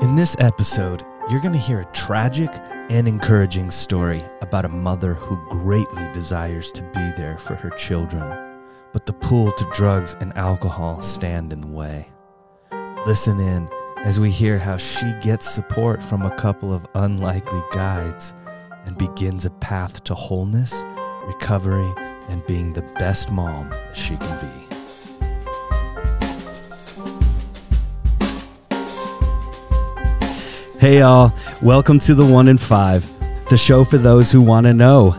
In 0.00 0.16
this 0.16 0.34
episode, 0.38 1.04
you're 1.28 1.42
going 1.42 1.52
to 1.52 1.58
hear 1.58 1.80
a 1.80 1.92
tragic 1.92 2.48
and 2.88 3.06
encouraging 3.06 3.70
story 3.70 4.24
about 4.40 4.64
a 4.64 4.68
mother 4.70 5.12
who 5.12 5.36
greatly 5.50 6.10
desires 6.14 6.72
to 6.72 6.82
be 6.84 7.12
there 7.18 7.36
for 7.36 7.54
her 7.54 7.68
children, 7.68 8.62
but 8.94 9.04
the 9.04 9.12
pull 9.12 9.52
to 9.52 9.70
drugs 9.74 10.16
and 10.20 10.34
alcohol 10.38 11.02
stand 11.02 11.52
in 11.52 11.60
the 11.60 11.66
way. 11.66 12.10
Listen 13.06 13.38
in 13.40 13.68
as 13.98 14.18
we 14.18 14.30
hear 14.30 14.58
how 14.58 14.78
she 14.78 15.12
gets 15.20 15.50
support 15.50 16.02
from 16.02 16.22
a 16.22 16.34
couple 16.36 16.72
of 16.72 16.86
unlikely 16.94 17.62
guides 17.70 18.32
and 18.86 18.96
begins 18.96 19.44
a 19.44 19.50
path 19.50 20.02
to 20.04 20.14
wholeness, 20.14 20.82
recovery, 21.26 21.92
and 22.30 22.46
being 22.46 22.72
the 22.72 22.90
best 22.94 23.30
mom 23.30 23.70
she 23.92 24.16
can 24.16 24.40
be. 24.40 24.69
Hey, 30.80 31.00
y'all. 31.00 31.30
Welcome 31.60 31.98
to 31.98 32.14
the 32.14 32.24
One 32.24 32.48
in 32.48 32.56
Five, 32.56 33.06
the 33.50 33.58
show 33.58 33.84
for 33.84 33.98
those 33.98 34.32
who 34.32 34.40
want 34.40 34.64
to 34.64 34.72
know 34.72 35.14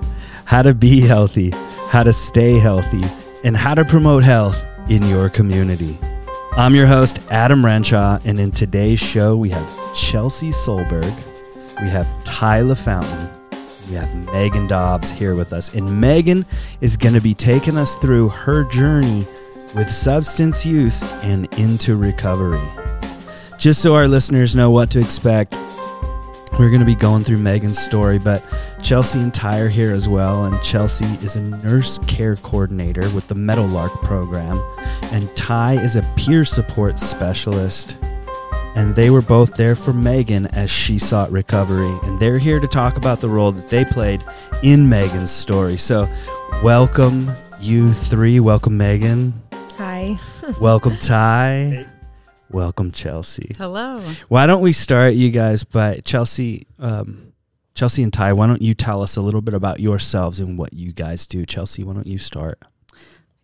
how 0.45 0.63
to 0.63 0.73
be 0.73 1.01
healthy, 1.01 1.51
how 1.91 2.01
to 2.01 2.11
stay 2.11 2.57
healthy, 2.57 3.03
and 3.43 3.55
how 3.55 3.75
to 3.75 3.85
promote 3.85 4.23
health 4.23 4.65
in 4.89 5.07
your 5.07 5.29
community. 5.29 5.99
I'm 6.53 6.73
your 6.73 6.87
host, 6.87 7.19
Adam 7.29 7.63
Renshaw, 7.63 8.17
and 8.25 8.39
in 8.39 8.49
today's 8.49 8.99
show, 8.99 9.37
we 9.37 9.49
have 9.51 9.95
Chelsea 9.95 10.49
Solberg, 10.49 11.13
we 11.79 11.89
have 11.89 12.07
Ty 12.23 12.61
LaFountain, 12.61 13.29
we 13.87 13.93
have 13.97 14.15
Megan 14.33 14.65
Dobbs 14.65 15.11
here 15.11 15.35
with 15.35 15.53
us. 15.53 15.71
And 15.75 16.01
Megan 16.01 16.43
is 16.81 16.97
going 16.97 17.13
to 17.13 17.21
be 17.21 17.35
taking 17.35 17.77
us 17.77 17.95
through 17.97 18.29
her 18.29 18.63
journey 18.63 19.27
with 19.75 19.91
substance 19.91 20.65
use 20.65 21.03
and 21.21 21.45
into 21.59 21.97
recovery 21.97 22.67
just 23.61 23.83
so 23.83 23.93
our 23.93 24.07
listeners 24.07 24.55
know 24.55 24.71
what 24.71 24.89
to 24.89 24.99
expect, 24.99 25.53
we're 26.57 26.71
going 26.71 26.79
to 26.79 26.85
be 26.85 26.95
going 26.95 27.23
through 27.23 27.37
Megan's 27.37 27.77
story, 27.77 28.17
but 28.17 28.43
Chelsea 28.81 29.19
and 29.19 29.31
Ty 29.31 29.59
are 29.59 29.69
here 29.69 29.93
as 29.93 30.09
well. 30.09 30.45
And 30.45 30.59
Chelsea 30.63 31.05
is 31.23 31.35
a 31.35 31.41
nurse 31.41 31.99
care 32.07 32.35
coordinator 32.37 33.07
with 33.11 33.27
the 33.27 33.35
Meadowlark 33.35 33.91
program, 34.01 34.59
and 35.11 35.33
Ty 35.35 35.75
is 35.75 35.95
a 35.95 36.01
peer 36.15 36.43
support 36.43 36.97
specialist. 36.97 37.97
And 38.73 38.95
they 38.95 39.11
were 39.11 39.21
both 39.21 39.53
there 39.53 39.75
for 39.75 39.93
Megan 39.93 40.47
as 40.47 40.71
she 40.71 40.97
sought 40.97 41.31
recovery. 41.31 41.95
And 42.03 42.19
they're 42.19 42.39
here 42.39 42.59
to 42.59 42.67
talk 42.67 42.97
about 42.97 43.21
the 43.21 43.29
role 43.29 43.51
that 43.51 43.67
they 43.67 43.85
played 43.85 44.23
in 44.63 44.89
Megan's 44.89 45.29
story. 45.29 45.77
So, 45.77 46.09
welcome, 46.63 47.31
you 47.59 47.93
three. 47.93 48.39
Welcome, 48.39 48.77
Megan. 48.77 49.33
Hi. 49.77 50.17
welcome, 50.59 50.97
Ty. 50.97 51.85
Welcome, 52.53 52.91
Chelsea. 52.91 53.55
Hello. 53.57 54.01
Why 54.27 54.45
don't 54.45 54.61
we 54.61 54.73
start, 54.73 55.13
you 55.13 55.31
guys, 55.31 55.63
by 55.63 56.01
Chelsea, 56.03 56.67
um, 56.79 57.31
Chelsea 57.75 58.03
and 58.03 58.11
Ty? 58.11 58.33
Why 58.33 58.45
don't 58.45 58.61
you 58.61 58.73
tell 58.73 59.01
us 59.01 59.15
a 59.15 59.21
little 59.21 59.39
bit 59.39 59.53
about 59.53 59.79
yourselves 59.79 60.37
and 60.37 60.57
what 60.57 60.73
you 60.73 60.91
guys 60.91 61.25
do? 61.25 61.45
Chelsea, 61.45 61.81
why 61.81 61.93
don't 61.93 62.07
you 62.07 62.17
start? 62.17 62.61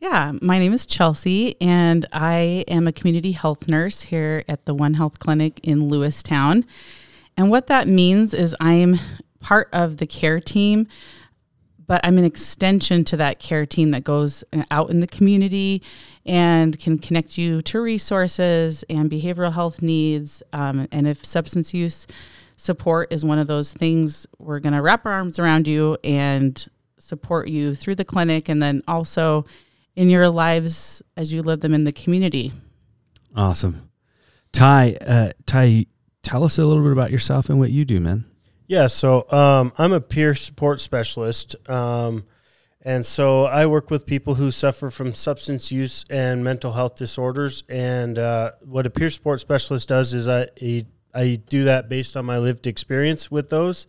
Yeah, 0.02 0.34
my 0.42 0.60
name 0.60 0.74
is 0.74 0.86
Chelsea, 0.86 1.56
and 1.62 2.06
I 2.12 2.66
am 2.68 2.86
a 2.86 2.92
community 2.92 3.32
health 3.32 3.70
nurse 3.70 4.02
here 4.02 4.44
at 4.50 4.66
the 4.66 4.74
One 4.74 4.96
Health 4.96 5.20
Clinic 5.20 5.62
in 5.64 5.90
Lewistown. 5.90 6.66
And 7.38 7.50
what 7.50 7.68
that 7.68 7.88
means 7.88 8.34
is 8.34 8.58
I 8.60 8.74
am 8.74 9.00
part 9.40 9.70
of 9.72 9.98
the 9.98 10.06
care 10.06 10.42
team 10.42 10.88
but 11.88 12.02
I'm 12.04 12.18
an 12.18 12.26
extension 12.26 13.04
to 13.06 13.18
that 13.18 13.40
care 13.40 13.66
team 13.66 13.92
that 13.92 14.04
goes 14.04 14.44
out 14.70 14.90
in 14.90 15.00
the 15.00 15.08
community 15.08 15.82
and 16.28 16.78
can 16.78 17.00
connect 17.00 17.38
you 17.38 17.62
to 17.64 17.82
resources 17.82 18.84
and 18.90 19.10
behavioral 19.10 19.54
health 19.54 19.82
needs. 19.82 20.44
Um, 20.54 20.88
and 20.92 21.08
if 21.08 21.26
substance 21.26 21.74
use 21.74 22.06
support 22.58 23.12
is 23.14 23.24
one 23.24 23.40
of 23.40 23.48
those 23.48 23.72
things, 23.72 24.28
we're 24.38 24.60
going 24.60 24.74
to 24.74 24.82
wrap 24.82 25.06
our 25.06 25.14
arms 25.14 25.40
around 25.40 25.68
you 25.68 25.98
and 26.04 26.70
support 26.98 27.48
you 27.48 27.74
through 27.74 27.96
the 27.96 28.06
clinic 28.06 28.50
and 28.50 28.62
then 28.62 28.84
also 28.88 29.46
in 29.96 30.10
your 30.10 30.30
lives 30.30 31.02
as 31.16 31.32
you 31.32 31.42
live 31.42 31.62
them 31.62 31.74
in 31.74 31.86
the 31.86 31.92
community. 31.92 32.52
Awesome. 33.36 33.90
Ty, 34.52 34.98
uh, 35.02 35.32
Ty, 35.46 35.86
tell 36.24 36.44
us 36.44 36.58
a 36.58 36.66
little 36.66 36.84
bit 36.84 36.92
about 36.92 37.12
yourself 37.12 37.50
and 37.50 37.60
what 37.60 37.72
you 37.72 37.86
do, 37.86 38.00
man. 38.00 38.26
Yeah, 38.68 38.88
so 38.88 39.32
um, 39.32 39.72
I'm 39.78 39.94
a 39.94 40.02
peer 40.02 40.36
support 40.36 40.82
specialist. 40.82 41.56
Um, 41.70 42.26
and 42.88 43.06
so 43.06 43.44
I 43.44 43.66
work 43.66 43.92
with 43.92 44.06
people 44.06 44.36
who 44.36 44.50
suffer 44.50 44.90
from 44.90 45.12
substance 45.12 45.74
use 45.74 46.06
and 46.10 46.42
mental 46.42 46.72
health 46.72 46.96
disorders. 46.96 47.64
And 47.68 48.18
uh, 48.18 48.52
what 48.62 48.86
a 48.86 48.90
peer 48.90 49.10
support 49.10 49.42
specialist 49.42 49.90
does 49.90 50.14
is 50.14 50.30
I, 50.30 50.48
I 51.14 51.42
do 51.50 51.66
that 51.66 51.90
based 51.90 52.16
on 52.16 52.24
my 52.24 52.38
lived 52.38 52.66
experience 52.66 53.30
with 53.30 53.50
those. 53.50 53.88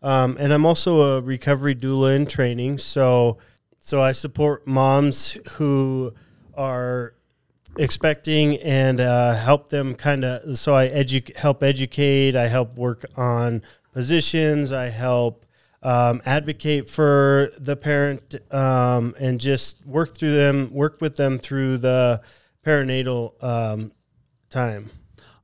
Um, 0.00 0.38
and 0.40 0.54
I'm 0.54 0.64
also 0.64 1.18
a 1.18 1.20
recovery 1.20 1.74
doula 1.74 2.16
in 2.16 2.24
training. 2.24 2.78
So, 2.78 3.36
so 3.80 4.00
I 4.00 4.12
support 4.12 4.66
moms 4.66 5.36
who 5.50 6.14
are 6.54 7.12
expecting 7.76 8.56
and 8.60 8.98
uh, 8.98 9.34
help 9.34 9.68
them 9.68 9.94
kind 9.94 10.24
of. 10.24 10.56
So 10.56 10.74
I 10.74 10.88
edu- 10.88 11.36
help 11.36 11.62
educate. 11.62 12.34
I 12.34 12.48
help 12.48 12.78
work 12.78 13.04
on 13.14 13.60
positions. 13.92 14.72
I 14.72 14.88
help 14.88 15.44
um, 15.88 16.20
advocate 16.26 16.86
for 16.90 17.50
the 17.56 17.74
parent 17.74 18.34
um, 18.52 19.14
and 19.18 19.40
just 19.40 19.86
work 19.86 20.14
through 20.14 20.32
them, 20.32 20.68
work 20.70 21.00
with 21.00 21.16
them 21.16 21.38
through 21.38 21.78
the 21.78 22.20
perinatal 22.62 23.42
um, 23.42 23.90
time. 24.50 24.90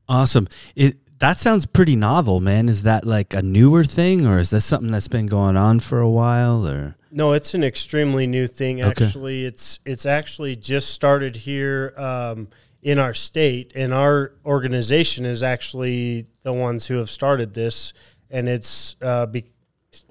Awesome. 0.06 0.46
It 0.76 0.98
that 1.20 1.38
sounds 1.38 1.64
pretty 1.64 1.96
novel, 1.96 2.40
man. 2.40 2.68
Is 2.68 2.82
that 2.82 3.06
like 3.06 3.32
a 3.32 3.40
newer 3.40 3.84
thing, 3.84 4.26
or 4.26 4.38
is 4.38 4.50
that 4.50 4.60
something 4.60 4.90
that's 4.90 5.08
been 5.08 5.28
going 5.28 5.56
on 5.56 5.80
for 5.80 6.00
a 6.00 6.10
while, 6.10 6.68
or? 6.68 6.96
No, 7.10 7.32
it's 7.32 7.54
an 7.54 7.64
extremely 7.64 8.26
new 8.26 8.46
thing. 8.46 8.82
Actually, 8.82 9.46
okay. 9.46 9.46
it's 9.46 9.78
it's 9.86 10.04
actually 10.04 10.56
just 10.56 10.90
started 10.90 11.36
here 11.36 11.94
um, 11.96 12.48
in 12.82 12.98
our 12.98 13.14
state, 13.14 13.72
and 13.74 13.94
our 13.94 14.32
organization 14.44 15.24
is 15.24 15.42
actually 15.42 16.26
the 16.42 16.52
ones 16.52 16.88
who 16.88 16.96
have 16.96 17.08
started 17.08 17.54
this 17.54 17.94
and 18.34 18.48
it's 18.48 18.96
uh, 19.00 19.26
be 19.26 19.44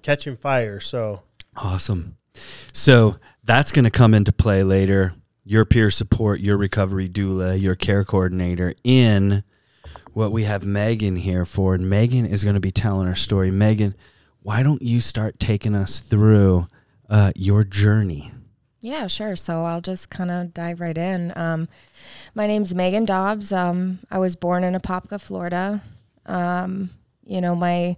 catching 0.03 0.35
fire. 0.35 0.79
So 0.79 1.23
awesome. 1.57 2.17
So 2.71 3.15
that's 3.43 3.71
going 3.71 3.85
to 3.85 3.91
come 3.91 4.13
into 4.13 4.31
play 4.31 4.63
later. 4.63 5.13
Your 5.43 5.65
peer 5.65 5.89
support, 5.89 6.39
your 6.39 6.57
recovery 6.57 7.09
doula, 7.09 7.59
your 7.59 7.75
care 7.75 8.03
coordinator 8.03 8.73
in 8.83 9.43
what 10.13 10.31
we 10.31 10.43
have 10.43 10.65
Megan 10.65 11.17
here 11.17 11.45
for. 11.45 11.75
And 11.75 11.89
Megan 11.89 12.25
is 12.25 12.43
going 12.43 12.53
to 12.53 12.61
be 12.61 12.71
telling 12.71 13.07
her 13.07 13.15
story. 13.15 13.51
Megan, 13.51 13.95
why 14.41 14.63
don't 14.63 14.81
you 14.81 15.01
start 15.01 15.39
taking 15.39 15.75
us 15.75 15.99
through 15.99 16.67
uh, 17.09 17.31
your 17.35 17.63
journey? 17.63 18.31
Yeah, 18.79 19.07
sure. 19.07 19.35
So 19.35 19.63
I'll 19.63 19.81
just 19.81 20.09
kind 20.09 20.29
of 20.29 20.53
dive 20.53 20.79
right 20.79 20.97
in. 20.97 21.33
Um, 21.35 21.67
my 22.35 22.47
name's 22.47 22.75
Megan 22.75 23.05
Dobbs. 23.05 23.51
Um, 23.51 23.99
I 24.11 24.19
was 24.19 24.35
born 24.35 24.63
in 24.63 24.75
Apopka, 24.75 25.19
Florida. 25.21 25.81
Um, 26.25 26.89
you 27.25 27.39
know, 27.41 27.55
my 27.55 27.97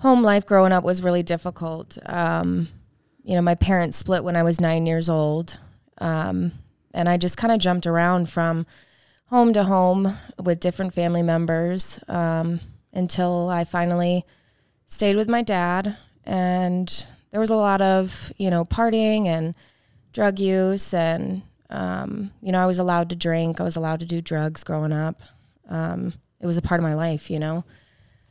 home 0.00 0.22
life 0.22 0.46
growing 0.46 0.72
up 0.72 0.82
was 0.82 1.02
really 1.02 1.22
difficult. 1.22 1.98
Um, 2.06 2.68
you 3.22 3.34
know, 3.34 3.42
my 3.42 3.54
parents 3.54 3.98
split 3.98 4.24
when 4.24 4.36
I 4.36 4.42
was 4.42 4.60
nine 4.60 4.86
years 4.86 5.08
old. 5.08 5.58
Um, 5.98 6.52
and 6.92 7.08
I 7.08 7.16
just 7.16 7.36
kind 7.36 7.52
of 7.52 7.60
jumped 7.60 7.86
around 7.86 8.28
from 8.28 8.66
home 9.26 9.52
to 9.52 9.64
home 9.64 10.18
with 10.42 10.58
different 10.58 10.94
family 10.94 11.22
members 11.22 12.00
um, 12.08 12.60
until 12.92 13.48
I 13.48 13.64
finally 13.64 14.24
stayed 14.86 15.16
with 15.16 15.28
my 15.28 15.42
dad. 15.42 15.96
And 16.24 17.04
there 17.30 17.40
was 17.40 17.50
a 17.50 17.56
lot 17.56 17.82
of, 17.82 18.32
you 18.38 18.50
know, 18.50 18.64
partying 18.64 19.26
and 19.26 19.54
drug 20.12 20.38
use. 20.38 20.94
And, 20.94 21.42
um, 21.68 22.32
you 22.42 22.52
know, 22.52 22.58
I 22.58 22.66
was 22.66 22.78
allowed 22.78 23.10
to 23.10 23.16
drink, 23.16 23.60
I 23.60 23.64
was 23.64 23.76
allowed 23.76 24.00
to 24.00 24.06
do 24.06 24.20
drugs 24.20 24.64
growing 24.64 24.92
up. 24.92 25.20
Um, 25.68 26.14
it 26.40 26.46
was 26.46 26.56
a 26.56 26.62
part 26.62 26.80
of 26.80 26.82
my 26.82 26.94
life, 26.94 27.30
you 27.30 27.38
know. 27.38 27.64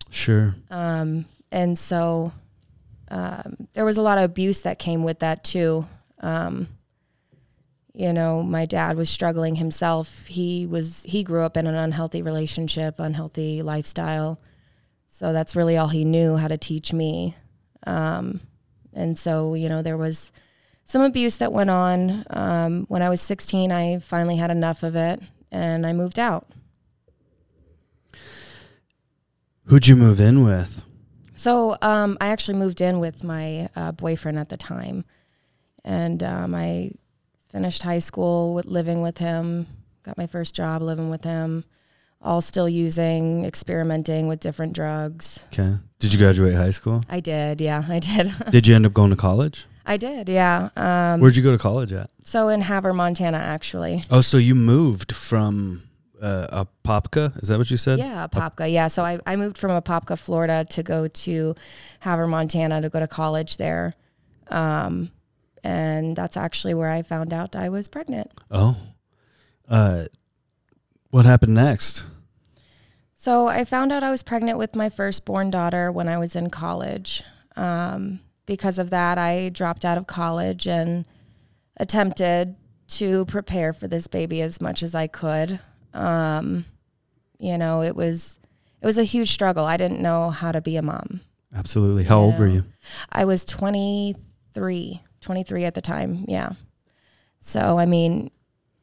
Sure. 0.10 0.56
Um, 0.72 1.25
and 1.51 1.78
so 1.78 2.31
um, 3.10 3.68
there 3.74 3.86
was 3.86 3.98
a 3.98 4.01
lot 4.01 4.18
of 4.18 4.24
abuse 4.24 4.60
that 4.60 4.80
came 4.80 5.04
with 5.04 5.19
that 5.19 5.44
too. 5.44 5.88
Um, 6.19 6.68
you 7.94 8.13
know, 8.13 8.44
my 8.44 8.66
dad 8.66 8.98
was 8.98 9.10
struggling 9.10 9.56
himself. 9.56 10.25
He 10.28 10.66
was 10.66 11.04
he 11.06 11.24
grew 11.24 11.42
up 11.42 11.57
in 11.57 11.68
an 11.68 11.75
unhealthy 11.75 12.22
relationship, 12.22 12.96
unhealthy 13.00 13.62
lifestyle. 13.62 14.40
So 15.07 15.34
that's 15.34 15.56
really 15.56 15.75
all 15.75 15.90
he 15.90 16.06
knew 16.06 16.38
how 16.38 16.48
to 16.48 16.57
teach 16.57 16.94
me. 16.94 17.36
Um, 17.86 18.42
and 18.94 19.18
so, 19.18 19.54
you 19.54 19.68
know, 19.68 19.81
there 19.81 19.98
was 19.98 20.31
some 20.86 21.01
abuse 21.01 21.36
that 21.38 21.51
went 21.51 21.69
on. 21.69 22.25
Um, 22.30 22.86
when 22.88 23.01
I 23.01 23.10
was 23.10 23.22
16, 23.22 23.72
I 23.72 24.00
finally 24.00 24.38
had 24.38 24.50
enough 24.50 24.81
of 24.81 24.96
it 24.96 25.22
and 25.51 25.86
I 25.86 25.94
moved 25.94 26.19
out. 26.19 26.48
Who'd 29.66 29.88
you 29.88 29.96
move 29.96 30.19
in 30.19 30.44
with? 30.44 30.81
So 31.39 31.77
um, 31.81 32.18
I 32.19 32.27
actually 32.27 32.57
moved 32.57 32.81
in 32.81 33.00
with 33.00 33.24
my 33.24 33.69
uh, 33.74 33.94
boyfriend 33.94 34.38
at 34.38 34.50
the 34.50 34.57
time, 34.57 35.06
and 35.86 36.21
um, 36.21 36.53
I 36.53 36.91
finished 37.50 37.81
high 37.81 38.00
school 38.00 38.53
with 38.53 38.65
living 38.65 39.01
with 39.01 39.19
him. 39.19 39.65
Got 40.03 40.18
my 40.18 40.27
first 40.27 40.53
job 40.53 40.81
living 40.81 41.09
with 41.09 41.24
him. 41.24 41.63
all 42.21 42.41
still 42.41 42.68
using, 42.68 43.45
experimenting 43.45 44.27
with 44.27 44.41
different 44.41 44.74
drugs. 44.74 45.39
Okay. 45.53 45.77
Did 46.00 46.12
you 46.12 46.19
graduate 46.19 46.56
high 46.56 46.71
school? 46.71 47.06
I 47.09 47.21
did, 47.21 47.62
yeah, 47.62 47.86
I 47.88 48.00
did. 48.00 48.33
Did 48.51 48.68
you 48.68 48.75
end 48.75 48.86
up 48.86 48.91
going 48.94 49.12
to 49.12 49.15
college? 49.15 49.65
I 49.86 49.95
did, 49.95 50.27
yeah. 50.27 50.71
Um, 50.75 51.21
Where'd 51.21 51.38
you 51.38 51.44
go 51.44 51.53
to 51.53 51.57
college 51.57 51.94
at? 51.94 52.09
so 52.21 52.50
in 52.50 52.59
Havre, 52.59 52.94
Montana, 52.94 53.38
actually. 53.38 54.03
Oh, 54.12 54.19
so 54.19 54.36
you 54.36 54.56
moved 54.56 55.13
from 55.13 55.83
uh, 56.21 56.66
Apopka? 56.66 57.42
Is 57.42 57.50
that 57.50 57.57
what 57.57 57.71
you 57.71 57.77
said? 57.77 58.00
Yeah, 58.00 58.27
Apopka. 58.27 58.71
Yeah, 58.71 58.88
so 58.88 59.04
I, 59.04 59.19
I 59.25 59.36
moved 59.36 59.57
from 59.57 59.71
a 59.71 59.81
Apopka, 59.81 60.18
Florida, 60.18 60.66
to 60.69 60.83
go 60.83 61.07
to 61.07 61.56
Havre, 62.01 62.27
Montana, 62.27 62.81
to 62.81 62.89
go 62.89 63.00
to 63.00 63.07
college 63.07 63.57
there, 63.57 63.95
um, 64.48 65.12
and 65.63 66.16
that's 66.16 66.38
actually 66.38 66.74
where 66.74 66.89
I 66.89 67.01
found 67.01 67.33
out 67.33 67.56
I 67.56 67.69
was 67.69 67.88
pregnant. 67.88 68.31
Oh. 68.51 68.77
Uh, 69.68 70.06
what 71.12 71.25
happened 71.25 71.54
next? 71.54 72.06
So 73.22 73.48
I 73.48 73.65
found 73.65 73.92
out 73.92 74.04
I 74.04 74.12
was 74.12 74.24
pregnant 74.24 74.57
with 74.57 74.75
my 74.75 74.89
firstborn 74.89 75.51
daughter 75.51 75.92
when 75.92 76.07
I 76.07 76.18
was 76.18 76.36
in 76.36 76.50
college. 76.50 77.24
Um, 77.56 78.22
because 78.45 78.80
of 78.80 78.89
that, 78.92 79.18
I 79.18 79.50
dropped 79.50 79.83
out 79.83 79.98
of 79.98 80.07
college 80.07 80.68
and 80.68 81.06
attempted 81.77 82.56
to 82.88 83.25
prepare 83.25 83.74
for 83.74 83.88
this 83.88 84.07
baby 84.07 84.42
as 84.42 84.62
much 84.62 84.81
as 84.81 84.95
I 84.95 85.07
could. 85.07 85.60
Um, 85.94 86.65
you 87.39 87.57
know, 87.57 87.81
it 87.81 87.95
was 87.95 88.38
it 88.81 88.86
was 88.86 88.97
a 88.97 89.03
huge 89.03 89.31
struggle. 89.31 89.65
I 89.65 89.77
didn't 89.77 90.01
know 90.01 90.30
how 90.30 90.51
to 90.51 90.62
be 90.62 90.77
a 90.77 90.81
mom. 90.81 91.21
Absolutely. 91.53 92.03
How 92.03 92.19
old 92.19 92.38
were 92.38 92.47
you? 92.47 92.63
I 93.12 93.25
was 93.25 93.44
23, 93.44 95.01
23 95.21 95.65
at 95.65 95.74
the 95.74 95.81
time. 95.81 96.25
Yeah. 96.27 96.51
So, 97.41 97.80
I 97.80 97.86
mean, 97.86 98.30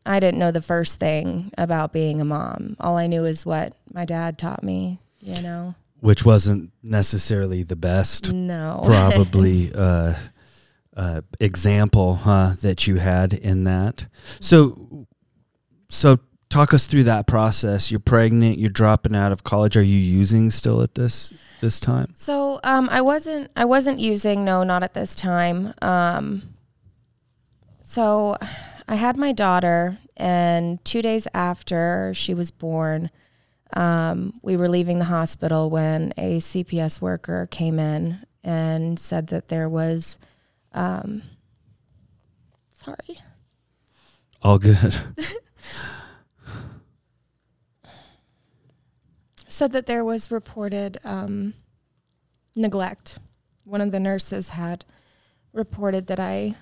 I 0.04 0.20
didn't 0.20 0.38
know 0.38 0.50
the 0.50 0.62
first 0.62 0.98
thing 0.98 1.52
about 1.56 1.92
being 1.92 2.20
a 2.20 2.24
mom. 2.24 2.76
All 2.80 2.96
I 2.96 3.06
knew 3.06 3.24
is 3.24 3.46
what 3.46 3.74
my 3.92 4.04
dad 4.04 4.38
taught 4.38 4.62
me, 4.62 4.98
you 5.20 5.40
know? 5.40 5.74
Which 6.00 6.24
wasn't 6.24 6.72
necessarily 6.82 7.62
the 7.62 7.76
best, 7.76 8.32
No. 8.32 8.82
probably, 8.84 9.72
uh, 9.74 10.14
uh, 10.96 11.20
example, 11.40 12.16
huh, 12.16 12.54
that 12.62 12.86
you 12.86 12.96
had 12.96 13.32
in 13.32 13.64
that. 13.64 14.06
So, 14.40 15.06
so 15.88 16.18
talk 16.48 16.72
us 16.72 16.86
through 16.86 17.04
that 17.04 17.26
process. 17.26 17.90
You're 17.90 18.00
pregnant. 18.00 18.58
You're 18.58 18.70
dropping 18.70 19.14
out 19.14 19.32
of 19.32 19.44
college. 19.44 19.76
Are 19.76 19.82
you 19.82 19.98
using 19.98 20.50
still 20.50 20.82
at 20.82 20.94
this 20.94 21.32
this 21.60 21.80
time? 21.80 22.12
So 22.14 22.60
um, 22.64 22.88
I 22.90 23.00
wasn't 23.00 23.50
I 23.56 23.64
wasn't 23.64 24.00
using 24.00 24.44
no 24.44 24.62
not 24.62 24.82
at 24.82 24.94
this 24.94 25.14
time. 25.14 25.74
Um, 25.82 26.54
so 27.82 28.36
I 28.88 28.94
had 28.96 29.16
my 29.16 29.32
daughter, 29.32 29.98
and 30.16 30.84
two 30.84 31.02
days 31.02 31.26
after 31.34 32.12
she 32.14 32.34
was 32.34 32.50
born, 32.50 33.10
um, 33.74 34.34
we 34.42 34.56
were 34.56 34.68
leaving 34.68 34.98
the 34.98 35.06
hospital 35.06 35.70
when 35.70 36.12
a 36.16 36.38
CPS 36.38 37.00
worker 37.00 37.48
came 37.50 37.78
in 37.78 38.24
and 38.44 38.98
said 38.98 39.28
that 39.28 39.48
there 39.48 39.68
was, 39.68 40.18
um, 40.72 41.22
sorry, 42.84 43.18
All 44.42 44.58
good. 44.58 44.96
said 49.56 49.72
that 49.72 49.86
there 49.86 50.04
was 50.04 50.30
reported 50.30 50.98
um, 51.02 51.54
neglect. 52.54 53.18
One 53.64 53.80
of 53.80 53.90
the 53.90 53.98
nurses 53.98 54.50
had 54.50 54.84
reported 55.54 56.08
that 56.08 56.20
I 56.20 56.56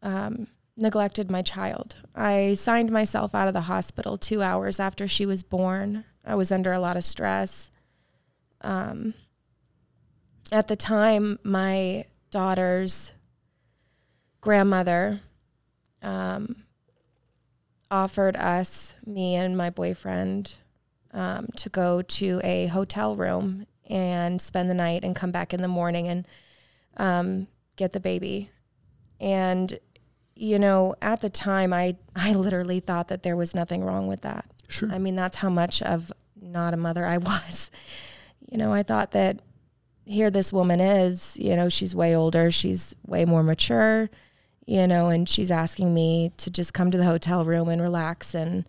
um, 0.00 0.46
neglected 0.74 1.30
my 1.30 1.42
child. 1.42 1.96
I 2.14 2.54
signed 2.54 2.90
myself 2.90 3.34
out 3.34 3.46
of 3.46 3.52
the 3.52 3.62
hospital 3.62 4.16
two 4.16 4.40
hours 4.40 4.80
after 4.80 5.06
she 5.06 5.26
was 5.26 5.42
born. 5.42 6.06
I 6.24 6.34
was 6.34 6.50
under 6.50 6.72
a 6.72 6.80
lot 6.80 6.96
of 6.96 7.04
stress. 7.04 7.70
Um, 8.62 9.12
at 10.50 10.68
the 10.68 10.76
time, 10.76 11.38
my 11.42 12.06
daughter's 12.30 13.12
grandmother 14.40 15.20
um, 16.00 16.64
offered 17.90 18.34
us, 18.36 18.94
me 19.04 19.34
and 19.34 19.58
my 19.58 19.68
boyfriend, 19.68 20.54
um, 21.12 21.48
to 21.56 21.68
go 21.68 22.02
to 22.02 22.40
a 22.44 22.66
hotel 22.66 23.16
room 23.16 23.66
and 23.88 24.40
spend 24.40 24.68
the 24.68 24.74
night 24.74 25.04
and 25.04 25.16
come 25.16 25.30
back 25.30 25.54
in 25.54 25.62
the 25.62 25.68
morning 25.68 26.08
and 26.08 26.28
um, 26.96 27.48
get 27.76 27.92
the 27.92 28.00
baby. 28.00 28.50
And 29.20 29.78
you 30.34 30.58
know, 30.58 30.94
at 31.02 31.20
the 31.20 31.30
time, 31.30 31.72
I 31.72 31.96
I 32.14 32.32
literally 32.32 32.80
thought 32.80 33.08
that 33.08 33.22
there 33.22 33.36
was 33.36 33.54
nothing 33.54 33.84
wrong 33.84 34.06
with 34.06 34.20
that. 34.22 34.46
Sure. 34.68 34.90
I 34.92 34.98
mean, 34.98 35.16
that's 35.16 35.38
how 35.38 35.50
much 35.50 35.82
of 35.82 36.12
not 36.40 36.74
a 36.74 36.76
mother 36.76 37.04
I 37.04 37.18
was. 37.18 37.70
You 38.48 38.58
know, 38.58 38.72
I 38.72 38.82
thought 38.82 39.10
that 39.12 39.40
here 40.04 40.30
this 40.30 40.52
woman 40.52 40.80
is, 40.80 41.36
you 41.36 41.54
know, 41.54 41.68
she's 41.68 41.94
way 41.94 42.14
older, 42.14 42.50
she's 42.50 42.94
way 43.06 43.24
more 43.24 43.42
mature, 43.42 44.08
you 44.64 44.86
know, 44.86 45.08
and 45.08 45.28
she's 45.28 45.50
asking 45.50 45.92
me 45.92 46.32
to 46.38 46.50
just 46.50 46.72
come 46.72 46.90
to 46.90 46.98
the 46.98 47.04
hotel 47.04 47.44
room 47.44 47.68
and 47.68 47.82
relax 47.82 48.34
and 48.34 48.64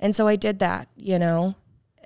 and 0.00 0.14
so 0.14 0.28
I 0.28 0.36
did 0.36 0.60
that, 0.60 0.88
you 0.96 1.18
know. 1.18 1.56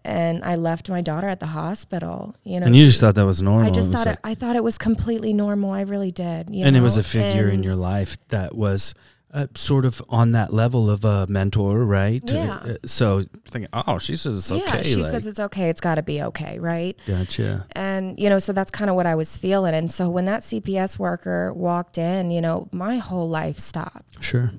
And 0.05 0.43
I 0.45 0.57
left 0.57 0.89
my 0.91 1.01
daughter 1.01 1.29
at 1.29 1.39
the 1.39 1.47
hospital, 1.47 2.35
you 2.43 2.59
know. 2.59 2.67
and 2.67 2.75
you 2.75 2.85
just 2.85 3.01
thought 3.01 3.15
that 3.15 3.27
was 3.27 3.41
normal. 3.41 3.69
I 3.69 3.71
just 3.71 3.91
It 3.91 3.93
thought 3.93 4.07
like- 4.07 4.15
it, 4.17 4.21
I 4.25 4.35
thought 4.35 4.57
it 4.57 4.65
was 4.65 4.77
completely 4.77 5.33
normal. 5.33 5.71
I 5.71 5.83
really 5.83 6.11
did. 6.11 6.51
You 6.51 6.65
and 6.67 6.77
it 6.77 6.81
was 6.81 6.97
a 6.97 7.03
figure 7.03 7.49
in 7.49 7.63
your 7.63 7.77
life 7.77 8.17
that 8.29 8.55
was 8.57 8.95
uh, 9.33 9.47
sort 9.55 9.85
of 9.87 10.03
on 10.11 10.33
that 10.33 10.53
level 10.53 10.91
of 10.91 11.05
a 11.05 11.27
mentor, 11.27 11.85
right? 11.85 12.23
Yeah. 12.27 12.55
Uh, 12.57 12.75
so 12.85 13.25
thinking, 13.49 13.69
oh, 13.73 13.99
she 13.99 14.15
says 14.15 14.37
it's 14.37 14.53
okay. 14.53 14.79
Yeah, 14.79 14.83
she 14.83 14.97
like, 15.03 15.11
says 15.11 15.27
it's 15.27 15.41
okay. 15.41 15.71
It's 15.71 15.81
got 15.81 15.95
to 15.95 16.03
be 16.03 16.21
okay, 16.23 16.59
right? 16.59 16.99
gotcha. 17.07 17.67
And 17.73 18.19
you 18.19 18.29
know, 18.29 18.39
so 18.39 18.53
that's 18.53 18.71
kind 18.71 18.91
of 18.91 18.97
what 18.97 19.07
I 19.07 19.15
was 19.15 19.37
feeling. 19.37 19.75
And 19.75 19.91
so 19.91 20.11
when 20.11 20.27
that 20.27 20.43
CPS 20.43 20.99
worker 20.99 21.53
walked 21.55 21.97
in, 21.97 22.31
you 22.31 22.41
know, 22.43 22.69
my 22.73 22.99
whole 22.99 23.29
life 23.29 23.59
stopped. 23.59 24.23
Sure. 24.23 24.51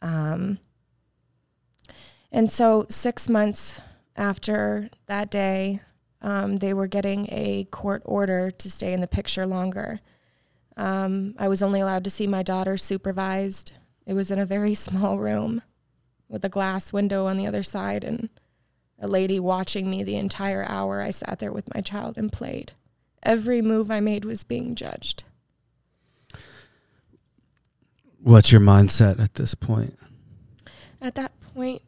Um, 0.00 0.58
and 2.30 2.50
so 2.50 2.86
six 2.88 3.28
months 3.28 3.80
after 4.20 4.90
that 5.06 5.30
day, 5.30 5.80
um, 6.20 6.58
they 6.58 6.74
were 6.74 6.86
getting 6.86 7.26
a 7.30 7.66
court 7.70 8.02
order 8.04 8.50
to 8.50 8.70
stay 8.70 8.92
in 8.92 9.00
the 9.00 9.06
picture 9.06 9.46
longer. 9.46 10.00
Um, 10.76 11.34
I 11.38 11.48
was 11.48 11.62
only 11.62 11.80
allowed 11.80 12.04
to 12.04 12.10
see 12.10 12.26
my 12.26 12.42
daughter 12.42 12.76
supervised. 12.76 13.72
It 14.06 14.12
was 14.12 14.30
in 14.30 14.38
a 14.38 14.46
very 14.46 14.74
small 14.86 15.18
room 15.18 15.62
with 16.28 16.44
a 16.44 16.50
glass 16.50 16.92
window 16.92 17.26
on 17.26 17.38
the 17.38 17.46
other 17.46 17.62
side 17.62 18.04
and 18.04 18.28
a 18.98 19.08
lady 19.08 19.40
watching 19.40 19.90
me 19.90 20.04
the 20.04 20.16
entire 20.16 20.64
hour 20.68 21.00
I 21.00 21.10
sat 21.10 21.38
there 21.38 21.52
with 21.52 21.74
my 21.74 21.80
child 21.80 22.18
and 22.18 22.30
played. 22.30 22.72
Every 23.22 23.62
move 23.62 23.90
I 23.90 24.00
made 24.00 24.26
was 24.26 24.44
being 24.44 24.74
judged. 24.74 25.24
What's 28.22 28.52
your 28.52 28.60
mindset 28.60 29.18
at 29.18 29.34
this 29.34 29.54
point? 29.54 29.96
at 31.00 31.14
that 31.14 31.32
point, 31.54 31.80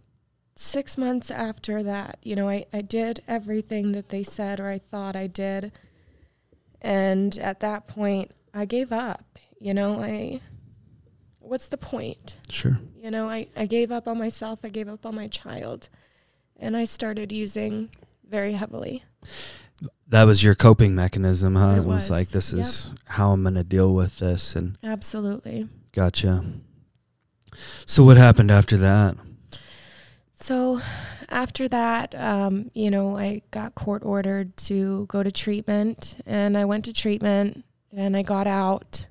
six 0.62 0.97
months 0.97 1.31
after 1.31 1.83
that, 1.83 2.19
you 2.23 2.37
know, 2.37 2.49
I, 2.49 2.66
I 2.73 2.81
did 2.83 3.23
everything 3.26 3.92
that 3.92 4.09
they 4.11 4.23
said 4.23 4.61
or 4.61 4.69
I 4.69 4.78
thought 4.78 5.16
I 5.16 5.26
did. 5.26 5.73
And 6.81 7.37
at 7.38 7.61
that 7.61 7.87
point, 7.88 8.31
I 8.54 8.64
gave 8.64 8.92
up. 8.92 9.38
You 9.61 9.75
know, 9.75 10.00
I, 10.02 10.40
what's 11.38 11.69
the 11.69 11.76
point? 11.78 12.37
Sure. 12.49 12.78
You 12.97 13.11
know, 13.11 13.28
I, 13.28 13.47
I 13.57 13.66
gave 13.66 13.92
up 13.92 14.09
on 14.09 14.19
myself, 14.19 14.61
I 14.64 14.69
gave 14.69 14.88
up 14.88 15.07
on 15.07 15.14
my 15.14 15.28
child, 15.28 15.88
and 16.59 16.76
I 16.76 16.85
started 16.85 17.31
using 17.33 17.88
very 18.28 18.52
heavily. 18.52 19.04
That 20.09 20.25
was 20.25 20.42
your 20.42 20.54
coping 20.54 20.95
mechanism, 20.95 21.54
huh? 21.54 21.71
It 21.71 21.78
It, 21.78 21.85
was. 21.85 22.09
was. 22.09 22.11
like, 22.11 22.28
this 22.28 22.52
Yep. 22.52 22.61
is 22.61 22.90
how 23.07 23.33
I'm 23.33 23.42
going 23.42 23.54
to 23.54 23.64
deal 23.64 23.95
with 23.95 24.19
this. 24.19 24.54
And 24.57 24.78
Absolutely. 24.83 25.69
gotcha. 25.92 26.45
So, 27.87 28.02
what 28.04 28.16
happened 28.16 28.50
after 28.50 28.76
that? 28.78 29.16
So 30.43 30.81
after 31.29 31.69
that, 31.69 32.17
um, 32.17 32.73
you 32.75 32.91
know, 32.91 33.17
I 33.17 33.43
got 33.53 33.77
court 33.77 34.03
ordered 34.05 34.57
to 34.69 35.07
go 35.07 35.23
to 35.23 35.31
treatment 35.31 36.17
and 36.27 36.59
I 36.59 36.65
went 36.65 36.85
to 36.87 36.93
treatment 36.93 37.65
and 37.97 38.17
I 38.17 38.23
got 38.23 38.49
out 38.49 39.07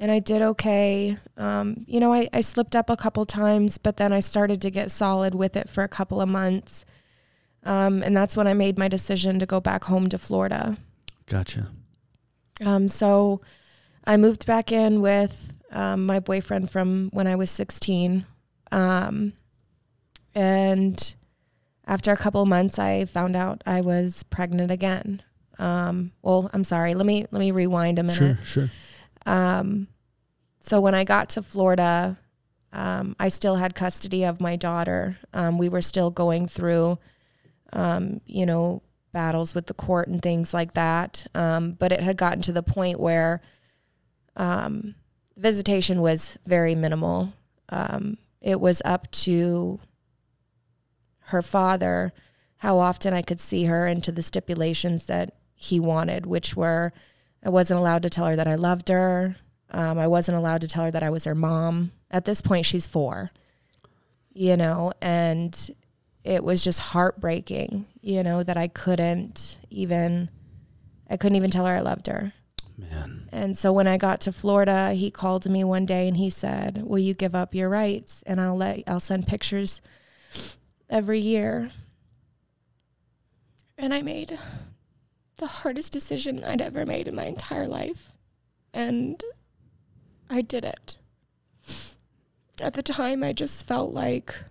and 0.00 0.10
I 0.10 0.20
did 0.20 0.40
okay. 0.40 1.18
Um, 1.36 1.84
you 1.86 2.00
know, 2.00 2.14
I, 2.14 2.30
I 2.32 2.40
slipped 2.40 2.74
up 2.74 2.88
a 2.88 2.96
couple 2.96 3.26
times, 3.26 3.76
but 3.76 3.98
then 3.98 4.10
I 4.10 4.20
started 4.20 4.62
to 4.62 4.70
get 4.70 4.90
solid 4.90 5.34
with 5.34 5.54
it 5.54 5.68
for 5.68 5.84
a 5.84 5.88
couple 5.88 6.22
of 6.22 6.30
months. 6.30 6.86
Um, 7.62 8.02
and 8.02 8.16
that's 8.16 8.34
when 8.34 8.46
I 8.46 8.54
made 8.54 8.78
my 8.78 8.88
decision 8.88 9.38
to 9.40 9.46
go 9.46 9.60
back 9.60 9.84
home 9.84 10.08
to 10.08 10.18
Florida. 10.18 10.78
Gotcha. 11.26 11.68
Um, 12.64 12.88
so 12.88 13.42
I 14.04 14.16
moved 14.16 14.46
back 14.46 14.72
in 14.72 15.02
with 15.02 15.54
um, 15.70 16.06
my 16.06 16.20
boyfriend 16.20 16.70
from 16.70 17.10
when 17.12 17.26
I 17.26 17.36
was 17.36 17.50
16. 17.50 18.24
Um, 18.72 19.34
and 20.34 21.14
after 21.86 22.12
a 22.12 22.16
couple 22.16 22.42
of 22.42 22.48
months, 22.48 22.78
I 22.78 23.04
found 23.04 23.36
out 23.36 23.62
I 23.66 23.80
was 23.80 24.22
pregnant 24.24 24.70
again. 24.70 25.22
Um, 25.58 26.12
well, 26.22 26.50
I'm 26.52 26.64
sorry. 26.64 26.94
Let 26.94 27.06
me 27.06 27.26
let 27.30 27.38
me 27.38 27.50
rewind 27.50 27.98
a 27.98 28.02
minute. 28.02 28.38
Sure, 28.44 28.68
sure. 28.68 28.70
Um, 29.26 29.88
so 30.60 30.80
when 30.80 30.94
I 30.94 31.04
got 31.04 31.28
to 31.30 31.42
Florida, 31.42 32.18
um, 32.72 33.14
I 33.20 33.28
still 33.28 33.56
had 33.56 33.74
custody 33.74 34.24
of 34.24 34.40
my 34.40 34.56
daughter. 34.56 35.18
Um, 35.32 35.58
we 35.58 35.68
were 35.68 35.82
still 35.82 36.10
going 36.10 36.48
through, 36.48 36.98
um, 37.72 38.20
you 38.26 38.46
know, 38.46 38.82
battles 39.12 39.54
with 39.54 39.66
the 39.66 39.74
court 39.74 40.08
and 40.08 40.20
things 40.20 40.52
like 40.52 40.74
that. 40.74 41.26
Um, 41.34 41.72
but 41.72 41.92
it 41.92 42.00
had 42.00 42.16
gotten 42.16 42.42
to 42.42 42.52
the 42.52 42.62
point 42.62 42.98
where 42.98 43.42
um, 44.36 44.94
visitation 45.36 46.00
was 46.00 46.36
very 46.46 46.74
minimal. 46.74 47.32
Um, 47.68 48.18
it 48.40 48.60
was 48.60 48.82
up 48.84 49.10
to 49.12 49.78
her 51.26 51.42
father 51.42 52.12
how 52.64 52.78
often 52.78 53.12
I 53.12 53.20
could 53.20 53.40
see 53.40 53.64
her 53.64 53.86
and 53.86 54.02
to 54.04 54.10
the 54.10 54.22
stipulations 54.22 55.04
that 55.04 55.34
he 55.54 55.78
wanted, 55.78 56.24
which 56.24 56.56
were 56.56 56.94
I 57.44 57.50
wasn't 57.50 57.78
allowed 57.78 58.02
to 58.04 58.10
tell 58.10 58.26
her 58.26 58.36
that 58.36 58.48
I 58.48 58.54
loved 58.54 58.88
her. 58.88 59.36
Um, 59.70 59.98
I 59.98 60.06
wasn't 60.06 60.38
allowed 60.38 60.62
to 60.62 60.68
tell 60.68 60.84
her 60.84 60.90
that 60.90 61.02
I 61.02 61.10
was 61.10 61.24
her 61.24 61.34
mom. 61.34 61.92
At 62.10 62.24
this 62.24 62.40
point, 62.40 62.64
she's 62.64 62.86
four, 62.86 63.32
you 64.32 64.56
know, 64.56 64.92
and 65.02 65.74
it 66.22 66.42
was 66.42 66.64
just 66.64 66.78
heartbreaking, 66.80 67.84
you 68.00 68.22
know, 68.22 68.42
that 68.42 68.56
I 68.56 68.68
couldn't 68.68 69.58
even, 69.68 70.30
I 71.10 71.18
couldn't 71.18 71.36
even 71.36 71.50
tell 71.50 71.66
her 71.66 71.74
I 71.74 71.80
loved 71.80 72.06
her. 72.06 72.32
Man. 72.78 73.28
And 73.30 73.58
so 73.58 73.74
when 73.74 73.86
I 73.86 73.98
got 73.98 74.22
to 74.22 74.32
Florida, 74.32 74.94
he 74.94 75.10
called 75.10 75.48
me 75.48 75.64
one 75.64 75.84
day 75.84 76.08
and 76.08 76.16
he 76.16 76.30
said, 76.30 76.82
"Will 76.82 76.98
you 76.98 77.12
give 77.14 77.34
up 77.34 77.54
your 77.54 77.68
rights 77.68 78.22
and 78.26 78.40
I'll 78.40 78.56
let 78.56 78.82
I'll 78.86 79.00
send 79.00 79.26
pictures 79.28 79.80
every 80.94 81.18
year." 81.18 81.72
And 83.76 83.92
I 83.92 84.00
made 84.00 84.38
the 85.36 85.46
hardest 85.46 85.92
decision 85.92 86.44
I'd 86.44 86.62
ever 86.62 86.86
made 86.86 87.08
in 87.08 87.16
my 87.16 87.24
entire 87.24 87.66
life. 87.66 88.12
And 88.72 89.22
I 90.30 90.40
did 90.40 90.64
it. 90.64 90.98
At 92.60 92.74
the 92.74 92.82
time, 92.82 93.24
I 93.24 93.32
just 93.32 93.66
felt 93.66 93.92
like 93.92 94.44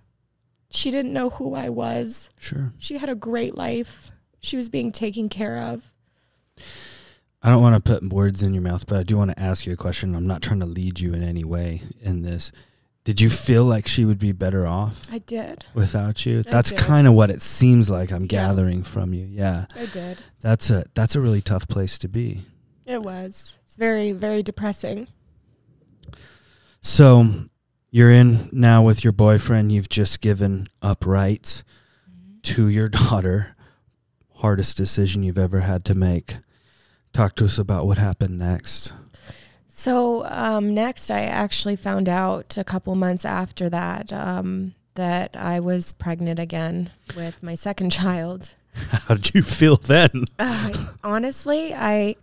she 0.70 0.92
didn't 0.92 1.14
know 1.14 1.30
who 1.30 1.56
I 1.56 1.70
was. 1.70 2.30
Sure. 2.38 2.74
She 2.78 2.98
had 2.98 3.08
a 3.08 3.16
great 3.16 3.56
life. 3.56 4.12
She 4.42 4.58
was 4.58 4.70
being 4.70 4.92
taken 4.92 5.30
care 5.30 5.58
of. 5.58 5.94
I 7.42 7.50
don't 7.50 7.62
want 7.62 7.84
to 7.84 7.92
put 7.94 8.12
words 8.12 8.44
in 8.44 8.54
your 8.54 8.64
mouth, 8.64 8.88
but 8.88 9.00
I 9.00 9.04
do 9.04 9.18
want 9.18 9.32
to 9.32 9.40
ask 9.40 9.66
you 9.66 9.72
a 9.72 9.78
question. 9.78 10.16
I'm 10.16 10.28
not 10.28 10.42
trying 10.42 10.60
to 10.60 10.66
lead 10.66 11.00
you 11.00 11.14
in 11.14 11.24
any 11.24 11.46
way 11.46 11.82
in 12.02 12.24
this. 12.24 12.52
Did 13.04 13.20
you 13.20 13.30
feel 13.30 13.66
like 13.66 13.86
she 13.86 14.06
would 14.06 14.20
be 14.20 14.32
better 14.32 14.66
off 14.66 15.06
I 15.12 15.18
did. 15.18 15.66
without 15.74 16.26
you? 16.26 16.42
That's 16.42 16.72
kind 16.72 17.06
of 17.06 17.14
what 17.14 17.30
it 17.30 17.42
seems 17.42 17.90
like 17.90 18.12
I'm 18.12 18.24
Yeah. 18.24 18.28
gathering 18.48 18.84
from 18.84 19.14
you. 19.14 19.26
Yeah. 19.26 19.66
I 19.76 19.86
did. 19.88 20.20
That's 20.40 20.70
a 20.70 20.86
that's 20.94 21.16
a 21.16 21.20
really 21.22 21.42
tough 21.42 21.68
place 21.68 21.98
to 22.00 22.08
be. 22.08 22.46
It 22.86 23.04
was. 23.04 23.58
It's 23.66 23.76
very, 23.76 24.12
very 24.14 24.42
depressing. 24.42 25.08
So 26.82 27.46
you're 27.92 28.12
in 28.12 28.50
now 28.52 28.84
with 28.84 29.04
your 29.04 29.14
boyfriend. 29.14 29.72
You've 29.72 29.90
just 29.90 30.22
given 30.22 30.68
up 30.82 31.06
rights 31.06 31.64
mm-hmm. 32.10 32.40
to 32.42 32.68
your 32.68 32.90
daughter. 33.10 33.56
Hardest 34.38 34.76
decision 34.78 35.24
you've 35.24 35.38
ever 35.38 35.62
had 35.62 35.86
to 35.86 35.94
make. 35.94 36.38
Talk 37.14 37.36
to 37.36 37.46
us 37.46 37.58
about 37.58 37.86
what 37.86 37.98
happened 37.98 38.38
next. 38.40 38.92
So 39.84 40.24
um, 40.28 40.74
next, 40.74 41.12
I 41.12 41.24
actually 41.24 41.76
found 41.76 42.08
out 42.08 42.56
a 42.56 42.64
couple 42.64 42.96
months 42.96 43.26
after 43.26 43.68
that 43.68 44.14
um, 44.14 44.76
that 44.96 45.36
I 45.36 45.60
was 45.60 45.92
pregnant 45.92 46.40
again 46.40 46.92
with 47.18 47.44
my 47.44 47.56
second 47.56 47.90
child. 47.90 48.52
How 48.74 49.16
did 49.16 49.36
you 49.36 49.42
feel 49.42 49.76
then? 49.76 50.24
Uh, 50.40 50.72
honestly, 51.04 51.74
I 51.74 52.16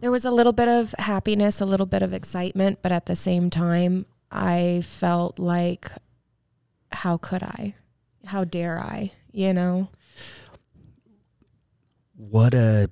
there 0.00 0.10
was 0.10 0.24
a 0.24 0.30
little 0.30 0.54
bit 0.54 0.68
of 0.68 0.94
happiness, 0.98 1.60
a 1.60 1.66
little 1.66 1.84
bit 1.84 2.00
of 2.00 2.14
excitement, 2.14 2.78
but 2.80 2.92
at 2.92 3.04
the 3.04 3.14
same 3.14 3.50
time, 3.50 4.06
I 4.30 4.80
felt 4.82 5.38
like, 5.38 5.90
how 6.92 7.18
could 7.18 7.42
I? 7.42 7.74
How 8.24 8.44
dare 8.44 8.78
I? 8.78 9.12
You 9.32 9.52
know? 9.52 9.88
What 12.16 12.54
a 12.54 12.88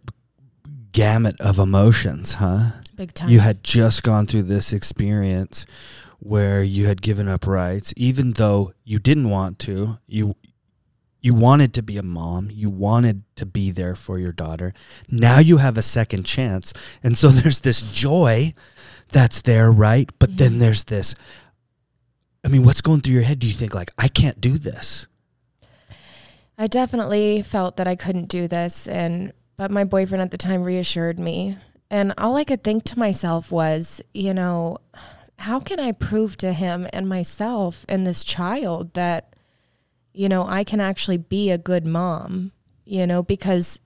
gamut 0.93 1.41
of 1.41 1.59
emotions, 1.59 2.35
huh? 2.35 2.73
Big 2.97 3.13
time. 3.13 3.29
You 3.29 3.41
had 3.41 3.65
just 3.65 4.03
gone 4.03 4.27
through 4.27 4.45
this 4.45 4.73
experience 4.73 5.67
where 6.19 6.63
you 6.63 6.87
had 6.87 7.03
given 7.03 7.29
up 7.29 7.47
rights, 7.47 7.93
even 7.97 8.33
though 8.33 8.73
you 8.85 8.99
didn't 8.99 9.31
want 9.31 9.59
to. 9.61 9.99
You 10.07 10.37
you 11.21 11.35
wanted 11.35 11.73
to 11.75 11.83
be 11.83 11.97
a 11.97 12.03
mom. 12.03 12.51
You 12.51 12.69
wanted 12.69 13.23
to 13.37 13.47
be 13.47 13.71
there 13.71 13.95
for 13.95 14.19
your 14.19 14.33
daughter. 14.33 14.75
Now 15.09 15.39
you 15.39 15.57
have 15.57 15.79
a 15.79 15.83
second 15.83 16.25
chance, 16.25 16.73
and 17.03 17.17
so 17.17 17.29
there's 17.31 17.61
this 17.61 17.81
joy 17.81 18.55
that's 19.11 19.43
there, 19.43 19.71
right? 19.71 20.11
But 20.19 20.37
then 20.37 20.59
there's 20.59 20.85
this. 20.85 21.15
I 22.45 22.49
mean, 22.49 22.65
what's 22.65 22.83
going 22.83 23.01
through 23.01 23.15
your 23.15 23.23
head? 23.23 23.39
Do 23.39 23.47
you 23.47 23.55
think 23.55 23.75
like 23.75 23.91
I 23.99 24.09
can't 24.09 24.41
do 24.41 24.59
this? 24.59 25.07
I 26.57 26.69
definitely 26.69 27.43
felt 27.43 27.77
that 27.77 27.89
I 27.89 27.97
couldn't 27.97 28.29
do 28.29 28.47
this 28.47 28.87
and 28.87 29.33
but 29.57 29.71
my 29.71 29.85
boyfriend 29.85 30.23
at 30.23 30.31
the 30.31 30.39
time 30.39 30.65
reassured 30.65 31.19
me. 31.19 31.57
And 31.91 32.13
all 32.19 32.37
I 32.37 32.45
could 32.45 32.65
think 32.65 32.85
to 32.85 32.99
myself 32.99 33.53
was, 33.53 34.01
you 34.13 34.35
know, 34.35 34.79
how 35.39 35.61
can 35.61 35.79
I 35.79 35.93
prove 35.93 36.37
to 36.39 36.53
him 36.53 36.87
and 36.93 37.09
myself 37.09 37.85
and 37.89 38.07
this 38.07 38.25
child 38.25 38.95
that 38.95 39.31
you 40.17 40.29
know, 40.29 40.47
I 40.47 40.63
can 40.63 40.81
actually 40.81 41.19
be 41.19 41.51
a 41.51 41.59
good 41.59 41.85
mom, 41.85 42.53
you 42.85 43.05
know, 43.05 43.25
because 43.25 43.81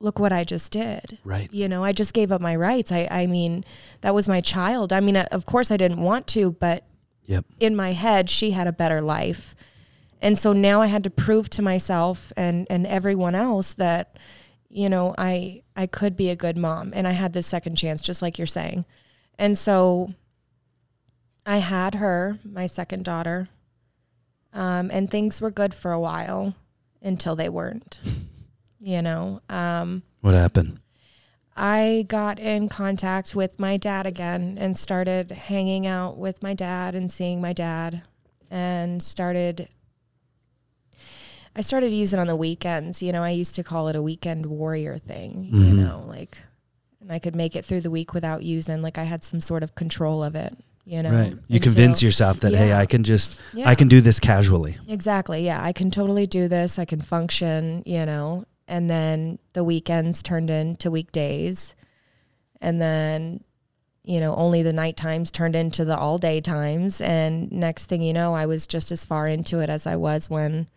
look 0.00 0.18
what 0.18 0.30
I 0.30 0.44
just 0.44 0.70
did. 0.70 1.16
Right. 1.24 1.50
You 1.50 1.66
know, 1.66 1.82
I 1.82 1.92
just 1.92 2.12
gave 2.12 2.30
up 2.30 2.42
my 2.42 2.54
rights. 2.54 2.92
I 2.92 3.08
I 3.10 3.26
mean, 3.26 3.64
that 4.02 4.14
was 4.14 4.28
my 4.28 4.42
child. 4.42 4.92
I 4.92 5.00
mean, 5.00 5.16
uh, 5.16 5.26
of 5.32 5.46
course 5.46 5.70
I 5.70 5.78
didn't 5.78 6.02
want 6.02 6.26
to, 6.28 6.52
but 6.52 6.84
Yep. 7.24 7.46
in 7.60 7.74
my 7.76 7.92
head 7.92 8.28
she 8.28 8.50
had 8.50 8.66
a 8.66 8.72
better 8.72 9.00
life 9.00 9.54
and 10.20 10.36
so 10.36 10.52
now 10.52 10.82
i 10.82 10.86
had 10.88 11.04
to 11.04 11.08
prove 11.10 11.48
to 11.50 11.62
myself 11.62 12.32
and 12.36 12.66
and 12.68 12.84
everyone 12.84 13.36
else 13.36 13.74
that 13.74 14.18
you 14.72 14.88
know 14.88 15.14
i 15.18 15.62
i 15.76 15.86
could 15.86 16.16
be 16.16 16.30
a 16.30 16.36
good 16.36 16.56
mom 16.56 16.92
and 16.94 17.06
i 17.06 17.12
had 17.12 17.32
this 17.34 17.46
second 17.46 17.76
chance 17.76 18.00
just 18.00 18.22
like 18.22 18.38
you're 18.38 18.46
saying 18.46 18.84
and 19.38 19.56
so 19.58 20.12
i 21.44 21.58
had 21.58 21.96
her 21.96 22.38
my 22.44 22.66
second 22.66 23.04
daughter 23.04 23.48
um, 24.54 24.90
and 24.92 25.10
things 25.10 25.40
were 25.40 25.50
good 25.50 25.72
for 25.74 25.92
a 25.92 26.00
while 26.00 26.54
until 27.02 27.36
they 27.36 27.48
weren't 27.48 28.00
you 28.80 29.00
know 29.02 29.40
um, 29.48 30.02
What 30.20 30.34
happened? 30.34 30.78
I 31.54 32.06
got 32.08 32.38
in 32.38 32.70
contact 32.70 33.34
with 33.34 33.60
my 33.60 33.76
dad 33.76 34.06
again 34.06 34.56
and 34.58 34.74
started 34.76 35.30
hanging 35.32 35.86
out 35.86 36.16
with 36.16 36.42
my 36.42 36.54
dad 36.54 36.94
and 36.94 37.12
seeing 37.12 37.42
my 37.42 37.52
dad 37.52 38.02
and 38.50 39.02
started 39.02 39.68
I 41.54 41.60
started 41.60 41.92
using 41.92 42.18
it 42.18 42.22
on 42.22 42.26
the 42.28 42.36
weekends. 42.36 43.02
You 43.02 43.12
know, 43.12 43.22
I 43.22 43.30
used 43.30 43.54
to 43.56 43.62
call 43.62 43.88
it 43.88 43.96
a 43.96 44.02
weekend 44.02 44.46
warrior 44.46 44.98
thing, 44.98 45.48
you 45.52 45.60
Mhm. 45.74 45.76
know, 45.76 46.04
like 46.08 46.38
and 47.00 47.10
I 47.10 47.18
could 47.18 47.34
make 47.34 47.56
it 47.56 47.64
through 47.64 47.80
the 47.80 47.90
week 47.90 48.14
without 48.14 48.44
using 48.44 48.80
like 48.80 48.96
I 48.96 49.02
had 49.04 49.24
some 49.24 49.40
sort 49.40 49.64
of 49.64 49.74
control 49.74 50.22
of 50.22 50.36
it, 50.36 50.56
you 50.86 51.02
know. 51.02 51.10
right. 51.10 51.34
You 51.48 51.58
convince 51.58 52.00
yourself 52.00 52.38
that 52.40 52.54
hey, 52.54 52.72
I 52.72 52.86
can 52.86 53.02
just 53.02 53.34
Yeah. 53.52 53.68
I 53.68 53.74
can 53.74 53.88
do 53.88 54.00
this 54.00 54.20
casually. 54.20 54.78
Exactly. 54.88 55.44
Yeah, 55.44 55.60
I 55.62 55.72
can 55.72 55.90
totally 55.90 56.26
do 56.28 56.46
this. 56.48 56.78
I 56.78 56.84
can 56.84 57.00
function, 57.00 57.82
you 57.84 58.06
know. 58.06 58.44
And 58.68 58.88
then 58.88 59.38
the 59.52 59.64
weekends 59.64 60.22
turned 60.22 60.48
into 60.48 60.90
weekdays. 60.92 61.74
And 62.60 62.80
then, 62.80 63.42
you 64.04 64.20
know, 64.20 64.34
only 64.36 64.62
the 64.62 64.72
night 64.72 64.96
times 64.96 65.32
turned 65.32 65.56
into 65.56 65.84
the 65.84 65.96
all 65.98 66.16
day 66.18 66.40
times. 66.40 67.00
And 67.00 67.50
next 67.50 67.86
thing 67.86 68.00
you 68.00 68.12
know, 68.12 68.32
I 68.34 68.46
was 68.46 68.66
just 68.68 68.92
as 68.92 69.04
far 69.04 69.26
into 69.26 69.58
it 69.58 69.68
as 69.68 69.86
I 69.88 69.96
was 69.96 70.30
when, 70.30 70.68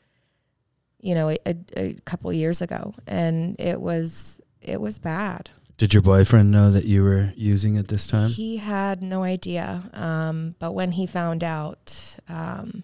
you 1.05 1.13
know, 1.13 1.29
a, 1.29 1.55
a 1.77 1.93
couple 2.05 2.33
years 2.33 2.63
ago. 2.63 2.95
And 3.05 3.55
it 3.59 3.79
was, 3.79 4.39
it 4.59 4.81
was 4.81 4.97
bad. 4.97 5.51
Did 5.77 5.93
your 5.93 6.01
boyfriend 6.01 6.49
know 6.49 6.71
that 6.71 6.85
you 6.85 7.03
were 7.03 7.31
using 7.35 7.77
at 7.77 7.89
this 7.89 8.07
time? 8.07 8.31
He 8.31 8.57
had 8.57 9.03
no 9.03 9.21
idea. 9.21 9.83
Um, 9.93 10.55
but 10.57 10.71
when 10.71 10.93
he 10.93 11.05
found 11.05 11.43
out, 11.43 12.17
um, 12.27 12.83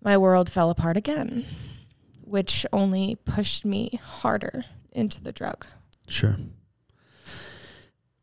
my 0.00 0.16
world 0.16 0.48
fell 0.48 0.70
apart 0.70 0.96
again, 0.96 1.44
which 2.22 2.64
only 2.72 3.18
pushed 3.26 3.66
me 3.66 4.00
harder 4.02 4.64
into 4.90 5.22
the 5.22 5.32
drug. 5.32 5.66
Sure. 6.08 6.36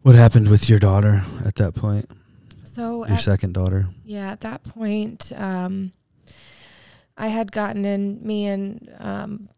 What 0.01 0.15
happened 0.15 0.49
with 0.49 0.69
your 0.69 0.79
daughter 0.79 1.23
at 1.45 1.53
that 1.57 1.75
point? 1.75 2.09
So, 2.63 3.05
Your 3.05 3.15
at, 3.15 3.21
second 3.21 3.53
daughter? 3.53 3.89
yeah, 4.03 4.31
at 4.31 4.41
that 4.41 4.63
point, 4.63 5.31
um, 5.35 5.91
I 7.21 7.27
had 7.27 7.51
gotten 7.51 7.85
in, 7.85 8.19
me 8.25 8.47
and 8.47 8.91
um, 8.97 9.49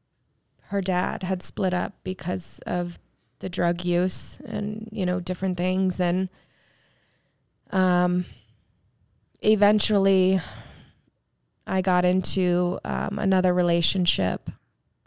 her 0.63 0.81
dad 0.81 1.23
had 1.23 1.41
split 1.41 1.73
up 1.73 1.93
because 2.03 2.59
of 2.67 2.99
the 3.39 3.47
drug 3.47 3.85
use 3.85 4.37
and, 4.43 4.89
you 4.91 5.05
know, 5.05 5.21
different 5.21 5.55
things. 5.55 5.97
And 6.01 6.27
um, 7.71 8.25
eventually, 9.41 10.41
I 11.65 11.79
got 11.81 12.03
into 12.03 12.79
um, 12.83 13.17
another 13.17 13.53
relationship 13.53 14.49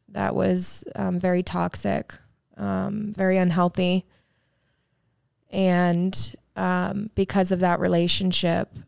that 0.09 0.35
was 0.35 0.83
um, 0.95 1.21
very 1.21 1.43
toxic, 1.43 2.15
um, 2.57 3.13
very 3.15 3.37
unhealthy. 3.37 4.07
And 5.51 6.35
um, 6.57 7.11
because 7.15 7.53
of 7.53 7.61
that 7.61 7.81
relationship, 7.81 8.79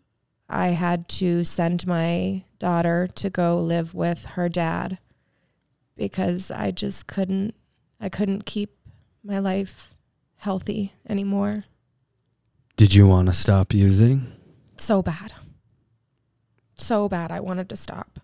I 0.48 0.68
had 0.68 1.08
to 1.10 1.44
send 1.44 1.86
my 1.86 2.44
daughter 2.58 3.08
to 3.16 3.30
go 3.30 3.58
live 3.58 3.94
with 3.94 4.24
her 4.26 4.48
dad 4.48 4.98
because 5.96 6.50
I 6.50 6.70
just 6.70 7.06
couldn't 7.06 7.54
I 8.00 8.08
couldn't 8.08 8.46
keep 8.46 8.76
my 9.22 9.38
life 9.38 9.94
healthy 10.36 10.94
anymore. 11.08 11.64
Did 12.76 12.94
you 12.94 13.08
want 13.08 13.26
to 13.26 13.34
stop 13.34 13.74
using? 13.74 14.32
So 14.76 15.02
bad. 15.02 15.32
So 16.76 17.08
bad 17.08 17.32
I 17.32 17.40
wanted 17.40 17.68
to 17.70 17.76
stop. 17.76 18.20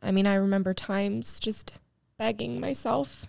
I 0.00 0.12
mean, 0.12 0.26
I 0.28 0.34
remember 0.34 0.72
times 0.72 1.40
just 1.40 1.80
begging 2.16 2.60
myself 2.60 3.26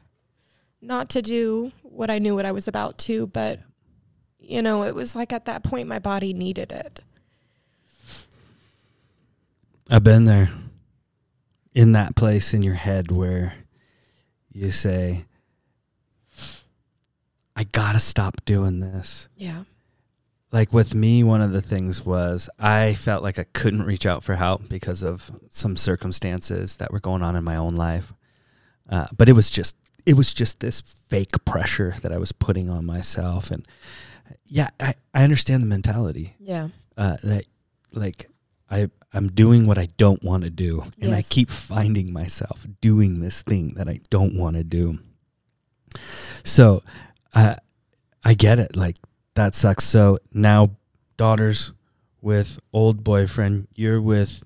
not 0.82 1.10
to 1.10 1.22
do 1.22 1.72
what 1.82 2.10
I 2.12 2.20
knew 2.20 2.36
what 2.36 2.46
I 2.46 2.52
was 2.52 2.68
about 2.68 2.98
to, 3.00 3.28
but 3.28 3.60
you 4.40 4.62
know, 4.62 4.84
it 4.84 4.96
was 4.96 5.16
like 5.16 5.34
at 5.34 5.46
that 5.46 5.64
point 5.64 5.88
my 5.88 6.00
body 6.00 6.34
needed 6.34 6.72
it. 6.72 7.02
I've 9.90 10.04
been 10.04 10.26
there 10.26 10.50
in 11.74 11.94
that 11.94 12.16
place 12.16 12.54
in 12.54 12.62
your 12.64 12.76
head 12.76 13.12
where 13.12 13.54
you 14.52 14.72
say, 14.72 15.26
I 17.56 17.64
gotta 17.64 18.00
stop 18.00 18.44
doing 18.46 18.80
this. 18.80 19.28
Yeah. 19.36 19.64
Like 20.52 20.74
with 20.74 20.96
me, 20.96 21.24
one 21.24 21.42
of 21.42 21.52
the 21.52 21.62
things 21.62 22.06
was 22.06 22.50
I 22.58 22.94
felt 22.96 23.22
like 23.24 23.38
I 23.38 23.46
couldn't 23.54 23.84
reach 23.84 24.06
out 24.06 24.24
for 24.24 24.36
help 24.36 24.68
because 24.70 25.04
of 25.04 25.32
some 25.50 25.76
circumstances 25.76 26.78
that 26.78 26.92
were 26.92 27.00
going 27.00 27.22
on 27.22 27.36
in 27.36 27.44
my 27.44 27.56
own 27.56 27.76
life. 27.76 28.14
Uh, 28.90 29.08
but 29.16 29.30
it 29.30 29.34
was 29.34 29.50
just 29.50 29.76
it 30.06 30.14
was 30.16 30.34
just 30.34 30.60
this 30.60 30.82
fake 31.08 31.46
pressure 31.46 31.94
that 32.02 32.12
I 32.12 32.18
was 32.18 32.32
putting 32.32 32.68
on 32.70 32.84
myself, 32.86 33.52
and 33.52 33.68
yeah, 34.48 34.70
I, 34.80 34.96
I 35.14 35.24
understand 35.24 35.62
the 35.62 35.68
mentality 35.68 36.36
Yeah. 36.40 36.70
uh, 36.98 37.18
that 37.24 37.46
like 37.92 38.29
I 38.70 38.90
I'm 39.14 39.30
doing 39.30 39.66
what 39.66 39.78
I 39.78 39.88
don't 39.98 40.24
want 40.24 40.44
to 40.44 40.50
do, 40.50 40.84
and 41.02 41.14
I 41.16 41.24
keep 41.24 41.50
finding 41.50 42.14
myself 42.14 42.68
doing 42.80 43.20
this 43.20 43.42
thing 43.42 43.74
that 43.76 43.90
I 43.90 44.02
don't 44.10 44.38
want 44.38 44.56
to 44.56 44.64
do. 44.64 45.00
So, 46.44 46.84
uh, 47.34 47.56
I 48.24 48.34
get 48.36 48.60
it. 48.60 48.76
Like 48.76 48.98
that 49.36 49.56
sucks. 49.56 49.86
So 49.86 50.20
now, 50.32 50.72
daughters 51.18 51.72
with 52.22 52.60
old 52.72 53.04
boyfriend, 53.04 53.68
you're 53.76 54.02
with 54.02 54.44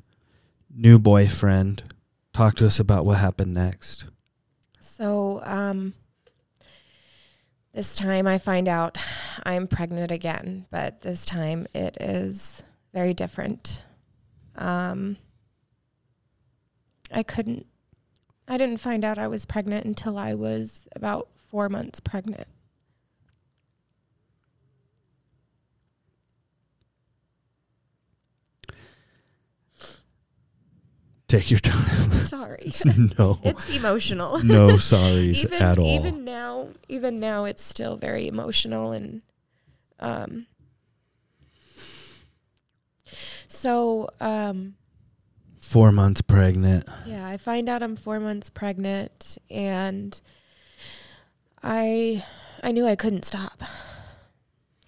new 0.73 0.99
boyfriend. 0.99 1.83
Talk 2.31 2.55
to 2.55 2.65
us 2.65 2.79
about 2.79 3.05
what 3.05 3.17
happened 3.17 3.53
next. 3.53 4.05
So, 4.79 5.41
um, 5.43 5.93
this 7.73 7.95
time 7.95 8.27
I 8.27 8.37
find 8.37 8.67
out 8.67 8.97
I'm 9.43 9.67
pregnant 9.67 10.11
again, 10.11 10.67
but 10.71 11.01
this 11.01 11.25
time 11.25 11.67
it 11.73 11.97
is 11.99 12.63
very 12.93 13.13
different. 13.13 13.81
Um, 14.55 15.17
I 17.11 17.23
couldn't, 17.23 17.65
I 18.47 18.57
didn't 18.57 18.77
find 18.79 19.03
out 19.03 19.17
I 19.17 19.27
was 19.27 19.45
pregnant 19.45 19.85
until 19.85 20.17
I 20.17 20.33
was 20.33 20.87
about 20.95 21.29
four 21.49 21.69
months 21.69 21.99
pregnant. 21.99 22.47
Take 31.27 31.49
your 31.49 31.59
time. 31.59 32.11
Sorry. 32.13 32.71
no, 33.17 33.39
it's 33.43 33.75
emotional. 33.75 34.43
no 34.43 34.73
sorries 34.73 35.37
even, 35.43 35.61
at 35.63 35.79
all. 35.79 35.87
Even 35.87 36.23
now, 36.23 36.67
even 36.87 37.19
now, 37.19 37.45
it's 37.45 37.63
still 37.63 37.95
very 37.95 38.27
emotional 38.27 38.91
and, 38.91 39.23
um. 39.99 40.45
So, 43.63 44.09
um, 44.19 44.75
Four 45.55 45.93
months 45.93 46.21
pregnant. 46.21 46.83
yeah, 47.05 47.25
I 47.25 47.37
find 47.37 47.69
out 47.69 47.81
I'm 47.81 47.95
four 47.95 48.19
months 48.19 48.49
pregnant, 48.49 49.37
and 49.49 50.19
I, 51.63 52.25
I 52.61 52.73
knew 52.73 52.85
I 52.85 52.97
couldn't 52.97 53.23
stop. 53.23 53.63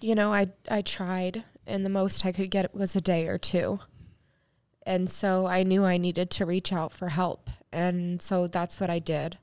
You 0.02 0.14
know, 0.14 0.30
I 0.30 0.48
I 0.70 0.82
tried, 0.82 1.44
and 1.66 1.86
the 1.86 1.90
most 1.90 2.26
I 2.26 2.32
could 2.32 2.50
get 2.50 2.74
was 2.74 2.94
a 2.94 3.00
day 3.00 3.26
or 3.26 3.38
two. 3.38 3.80
And 4.84 5.08
so 5.08 5.46
I 5.46 5.62
knew 5.62 5.84
I 5.86 5.96
needed 5.96 6.30
to 6.32 6.44
reach 6.44 6.70
out 6.70 6.92
for 6.92 7.08
help. 7.08 7.48
And 7.72 8.20
so 8.20 8.46
that's 8.46 8.78
what 8.78 8.90
I 8.90 8.98
did. 8.98 9.38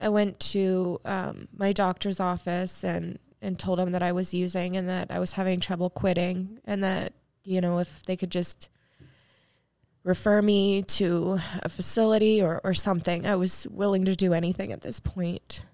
I 0.00 0.08
went 0.08 0.40
to 0.54 1.00
um, 1.04 1.46
my 1.56 1.72
doctor's 1.72 2.18
office 2.18 2.82
and, 2.82 3.20
and 3.40 3.58
told 3.60 3.78
him 3.78 3.92
that 3.92 4.02
I 4.02 4.10
was 4.12 4.34
using 4.34 4.76
and 4.76 4.88
that 4.88 5.10
I 5.10 5.20
was 5.20 5.32
having 5.34 5.60
trouble 5.60 5.88
quitting 5.88 6.58
and 6.64 6.82
that, 6.82 7.12
you 7.50 7.60
know, 7.60 7.78
if 7.78 8.04
they 8.04 8.16
could 8.16 8.30
just 8.30 8.68
refer 10.04 10.40
me 10.40 10.82
to 10.82 11.40
a 11.64 11.68
facility 11.68 12.40
or, 12.40 12.60
or 12.62 12.72
something, 12.72 13.26
I 13.26 13.34
was 13.34 13.66
willing 13.68 14.04
to 14.04 14.14
do 14.14 14.32
anything 14.32 14.70
at 14.70 14.82
this 14.82 15.00
point. 15.00 15.64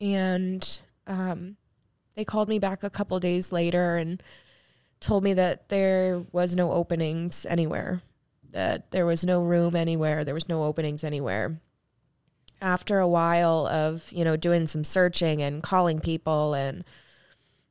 And 0.00 0.68
um, 1.06 1.56
they 2.16 2.24
called 2.24 2.48
me 2.48 2.58
back 2.58 2.82
a 2.82 2.90
couple 2.90 3.20
days 3.20 3.52
later 3.52 3.98
and 3.98 4.20
told 4.98 5.22
me 5.22 5.32
that 5.34 5.68
there 5.68 6.24
was 6.32 6.56
no 6.56 6.72
openings 6.72 7.46
anywhere, 7.48 8.02
that 8.50 8.90
there 8.90 9.06
was 9.06 9.24
no 9.24 9.44
room 9.44 9.76
anywhere, 9.76 10.24
there 10.24 10.34
was 10.34 10.48
no 10.48 10.64
openings 10.64 11.04
anywhere. 11.04 11.60
After 12.60 12.98
a 12.98 13.06
while 13.06 13.68
of, 13.68 14.10
you 14.10 14.24
know, 14.24 14.36
doing 14.36 14.66
some 14.66 14.82
searching 14.82 15.40
and 15.40 15.62
calling 15.62 16.00
people 16.00 16.54
and, 16.54 16.84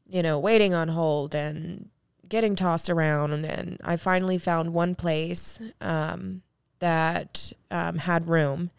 you 0.07 0.23
know, 0.23 0.39
waiting 0.39 0.73
on 0.73 0.87
hold 0.87 1.35
and 1.35 1.89
getting 2.29 2.55
tossed 2.55 2.89
around, 2.89 3.33
and, 3.33 3.77
I 3.83 3.97
finally 3.97 4.37
found 4.37 4.73
one 4.73 4.95
place 4.95 5.59
um, 5.81 6.41
that 6.79 7.51
um, 7.71 7.97
had 7.97 8.29
room. 8.29 8.71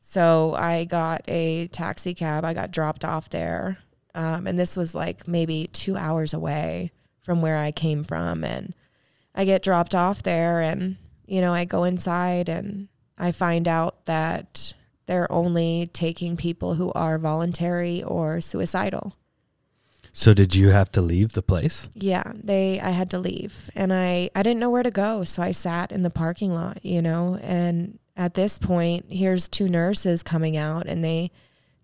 So 0.00 0.54
I 0.54 0.84
got 0.84 1.22
a 1.28 1.68
taxi 1.68 2.14
cab. 2.14 2.44
I 2.44 2.54
got 2.54 2.70
dropped 2.70 3.04
off 3.04 3.30
there. 3.30 3.78
Um, 4.14 4.46
and 4.46 4.58
this 4.58 4.76
was 4.76 4.94
like 4.94 5.26
maybe 5.26 5.68
two 5.72 5.96
hours 5.96 6.32
away 6.32 6.92
from 7.22 7.42
where 7.42 7.56
I 7.56 7.72
came 7.72 8.04
from. 8.04 8.44
And 8.44 8.74
I 9.34 9.44
get 9.44 9.62
dropped 9.62 9.94
off 9.94 10.22
there, 10.22 10.60
and, 10.60 10.96
you 11.26 11.40
know, 11.40 11.52
I 11.52 11.64
go 11.64 11.84
inside 11.84 12.48
and 12.48 12.88
I 13.18 13.32
find 13.32 13.66
out 13.66 14.04
that 14.04 14.74
they're 15.06 15.30
only 15.30 15.90
taking 15.92 16.36
people 16.36 16.74
who 16.74 16.92
are 16.92 17.18
voluntary 17.18 18.02
or 18.02 18.40
suicidal. 18.40 19.16
So 20.16 20.32
did 20.32 20.54
you 20.54 20.68
have 20.68 20.92
to 20.92 21.00
leave 21.02 21.32
the 21.32 21.42
place? 21.42 21.88
Yeah, 21.92 22.32
they 22.36 22.80
I 22.80 22.90
had 22.90 23.10
to 23.10 23.18
leave 23.18 23.68
and 23.74 23.92
I 23.92 24.30
I 24.34 24.44
didn't 24.44 24.60
know 24.60 24.70
where 24.70 24.84
to 24.84 24.92
go, 24.92 25.24
so 25.24 25.42
I 25.42 25.50
sat 25.50 25.90
in 25.90 26.02
the 26.02 26.08
parking 26.08 26.54
lot, 26.54 26.78
you 26.84 27.02
know, 27.02 27.38
and 27.42 27.98
at 28.16 28.34
this 28.34 28.56
point, 28.56 29.06
here's 29.08 29.48
two 29.48 29.68
nurses 29.68 30.22
coming 30.22 30.56
out 30.56 30.86
and 30.86 31.02
they 31.04 31.32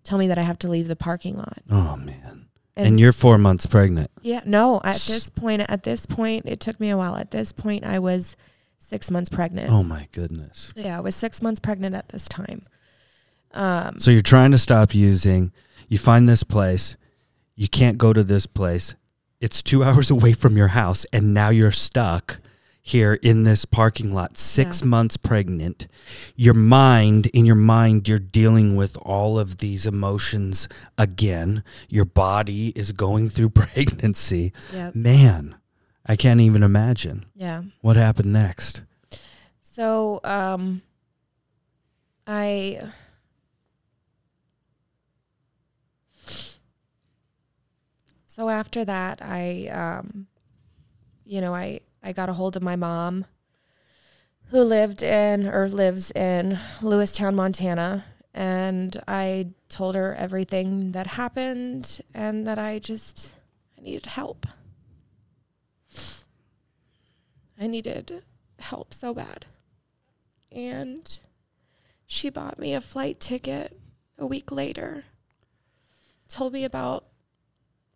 tell 0.05 0.17
me 0.17 0.27
that 0.27 0.37
I 0.37 0.43
have 0.43 0.57
to 0.59 0.69
leave 0.69 0.87
the 0.87 0.95
parking 0.95 1.35
lot. 1.35 1.59
Oh 1.69 1.97
man. 1.97 2.47
And, 2.77 2.97
you're 2.97 3.11
four 3.11 3.37
months 3.37 3.65
pregnant. 3.65 4.09
Yeah, 4.21 4.39
no, 4.45 4.79
at 4.85 5.01
this 5.01 5.29
point 5.29 5.63
at 5.67 5.83
this 5.83 6.05
point 6.05 6.45
it 6.45 6.61
took 6.61 6.79
me 6.79 6.89
a 6.89 6.95
while. 6.95 7.17
At 7.17 7.31
this 7.31 7.51
point 7.51 7.83
I 7.83 7.99
was 7.99 8.37
6 8.79 9.11
months 9.11 9.29
pregnant. 9.29 9.69
Oh 9.69 9.83
my 9.83 10.07
goodness. 10.13 10.71
Yeah, 10.73 10.97
I 10.97 11.01
was 11.01 11.15
6 11.17 11.41
months 11.41 11.59
pregnant 11.59 11.95
at 11.95 12.07
this 12.09 12.29
time. 12.29 12.65
Um 13.53 13.99
So 13.99 14.09
you're 14.09 14.21
trying 14.21 14.51
to 14.51 14.57
stop 14.57 14.95
using. 14.95 15.51
You 15.89 15.97
find 15.97 16.29
this 16.29 16.43
place. 16.43 16.95
You 17.61 17.67
can't 17.69 17.99
go 17.99 18.11
to 18.11 18.23
this 18.23 18.47
place. 18.47 18.95
It's 19.39 19.61
two 19.61 19.83
hours 19.87 20.09
away 20.09 20.33
from 20.33 20.57
your 20.57 20.69
house, 20.69 21.05
and 21.13 21.31
now 21.31 21.49
you're 21.49 21.71
stuck 21.71 22.39
here 22.81 23.13
in 23.21 23.43
this 23.43 23.65
parking 23.65 24.11
lot, 24.11 24.35
six 24.35 24.81
Yeah. 24.81 24.87
months 24.87 25.15
pregnant. 25.15 25.87
Your 26.35 26.55
mind, 26.55 27.27
in 27.27 27.45
your 27.45 27.55
mind, 27.75 28.07
you're 28.07 28.17
dealing 28.39 28.75
with 28.75 28.97
all 29.03 29.37
of 29.37 29.57
these 29.59 29.85
emotions 29.85 30.67
again. 30.97 31.63
Your 31.87 32.05
body 32.05 32.69
is 32.75 32.91
going 32.93 33.29
through 33.29 33.49
pregnancy. 33.63 34.53
yeah. 34.73 34.89
Man, 34.95 35.53
I 36.03 36.15
can't 36.15 36.41
even 36.41 36.63
imagine. 36.63 37.25
Yeah. 37.35 37.61
What 37.81 37.95
happened 37.95 38.33
next? 38.33 38.81
So, 39.71 40.19
um, 40.23 40.81
I 42.25 42.79
so 48.35 48.49
after 48.49 48.85
that, 48.85 49.21
I, 49.21 49.67
um, 49.67 50.27
you 51.25 51.41
know, 51.41 51.53
I 51.53 51.81
I 52.03 52.13
got 52.13 52.29
a 52.29 52.33
hold 52.33 52.55
of 52.55 52.63
my 52.63 52.75
mom, 52.75 53.25
who 54.49 54.63
lived 54.63 55.03
in 55.03 55.47
or 55.47 55.69
lives 55.69 56.11
in 56.11 56.59
Lewistown, 56.81 57.35
Montana, 57.35 58.05
and 58.33 59.01
I 59.07 59.51
told 59.69 59.95
her 59.95 60.15
everything 60.15 60.93
that 60.93 61.07
happened 61.07 62.01
and 62.13 62.47
that 62.47 62.57
I 62.57 62.79
just 62.79 63.31
I 63.77 63.81
needed 63.81 64.07
help. 64.07 64.47
I 67.59 67.67
needed 67.67 68.23
help 68.57 68.93
so 68.93 69.13
bad 69.13 69.45
and 70.51 71.19
she 72.05 72.29
bought 72.29 72.59
me 72.59 72.73
a 72.73 72.81
flight 72.81 73.19
ticket 73.19 73.79
a 74.17 74.25
week 74.25 74.51
later. 74.51 75.05
Told 76.27 76.53
me 76.53 76.63
about 76.63 77.05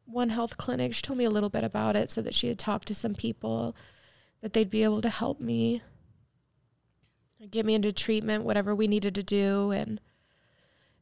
One 0.06 0.30
Health 0.30 0.58
Clinic. 0.58 0.94
She 0.94 1.02
told 1.02 1.18
me 1.18 1.26
a 1.26 1.30
little 1.30 1.50
bit 1.50 1.64
about 1.64 1.96
it 1.96 2.10
so 2.10 2.22
that 2.22 2.34
she 2.34 2.48
had 2.48 2.60
talked 2.60 2.88
to 2.88 2.96
some 2.96 3.16
people 3.16 3.76
that 4.42 4.54
they'd 4.54 4.70
be 4.70 4.84
able 4.84 5.02
to 5.02 5.10
help 5.10 5.40
me 5.40 5.82
get 7.50 7.66
me 7.66 7.74
into 7.74 7.92
treatment, 7.92 8.44
whatever 8.44 8.74
we 8.74 8.88
needed 8.88 9.16
to 9.16 9.24
do. 9.24 9.72
And, 9.72 10.00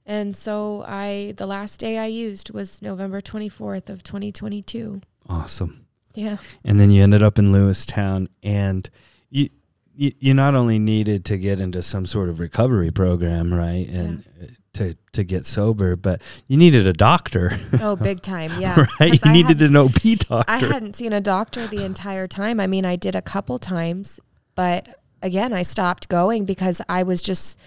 and 0.06 0.36
so 0.36 0.84
I, 0.88 1.34
the 1.38 1.46
last 1.46 1.80
day 1.80 1.98
I 1.98 2.06
used 2.06 2.52
was 2.52 2.82
November 2.82 3.22
24th 3.22 3.90
of 3.90 4.04
2022. 4.04 5.02
Awesome. 5.30 5.86
Yeah. 6.16 6.38
And 6.64 6.80
then 6.80 6.92
you 6.92 7.04
ended 7.04 7.24
up 7.24 7.40
in 7.40 7.52
Lewistown 7.52 8.28
and 8.44 8.90
you, 9.30 9.50
you, 9.96 10.12
you 10.20 10.34
not 10.34 10.56
only 10.56 10.80
needed 10.80 11.26
to 11.26 11.38
get 11.38 11.60
into 11.60 11.82
some 11.82 12.06
sort 12.06 12.30
of 12.30 12.40
recovery 12.40 12.92
program, 12.92 13.54
right? 13.54 13.88
And 13.88 14.24
uh, 14.42 14.48
to, 14.74 14.96
to 15.14 15.24
get 15.24 15.46
sober, 15.46 15.96
but 15.96 16.22
you 16.48 16.58
needed 16.58 16.88
a 16.88 16.94
doctor. 16.94 17.52
Oh, 17.80 17.96
big 17.96 18.22
time. 18.22 18.52
Yeah. 18.60 18.86
right, 19.00 19.14
You 19.14 19.20
I 19.24 19.32
needed 19.32 19.62
an 19.62 19.76
OB 19.76 19.94
doctor. 20.20 20.44
I 20.48 20.58
hadn't 20.58 20.96
seen 20.96 21.14
a 21.14 21.22
doctor 21.22 21.68
the 21.68 21.84
entire 21.84 22.28
time. 22.28 22.60
I 22.60 22.68
mean, 22.68 22.86
I 22.86 22.96
did 22.96 23.16
a 23.16 23.22
couple 23.22 23.60
times, 23.60 24.20
but 24.56 25.00
again, 25.22 25.54
I 25.54 25.62
stopped 25.62 26.10
going 26.10 26.46
because 26.46 26.82
I 26.90 27.04
was 27.04 27.22
just, 27.22 27.58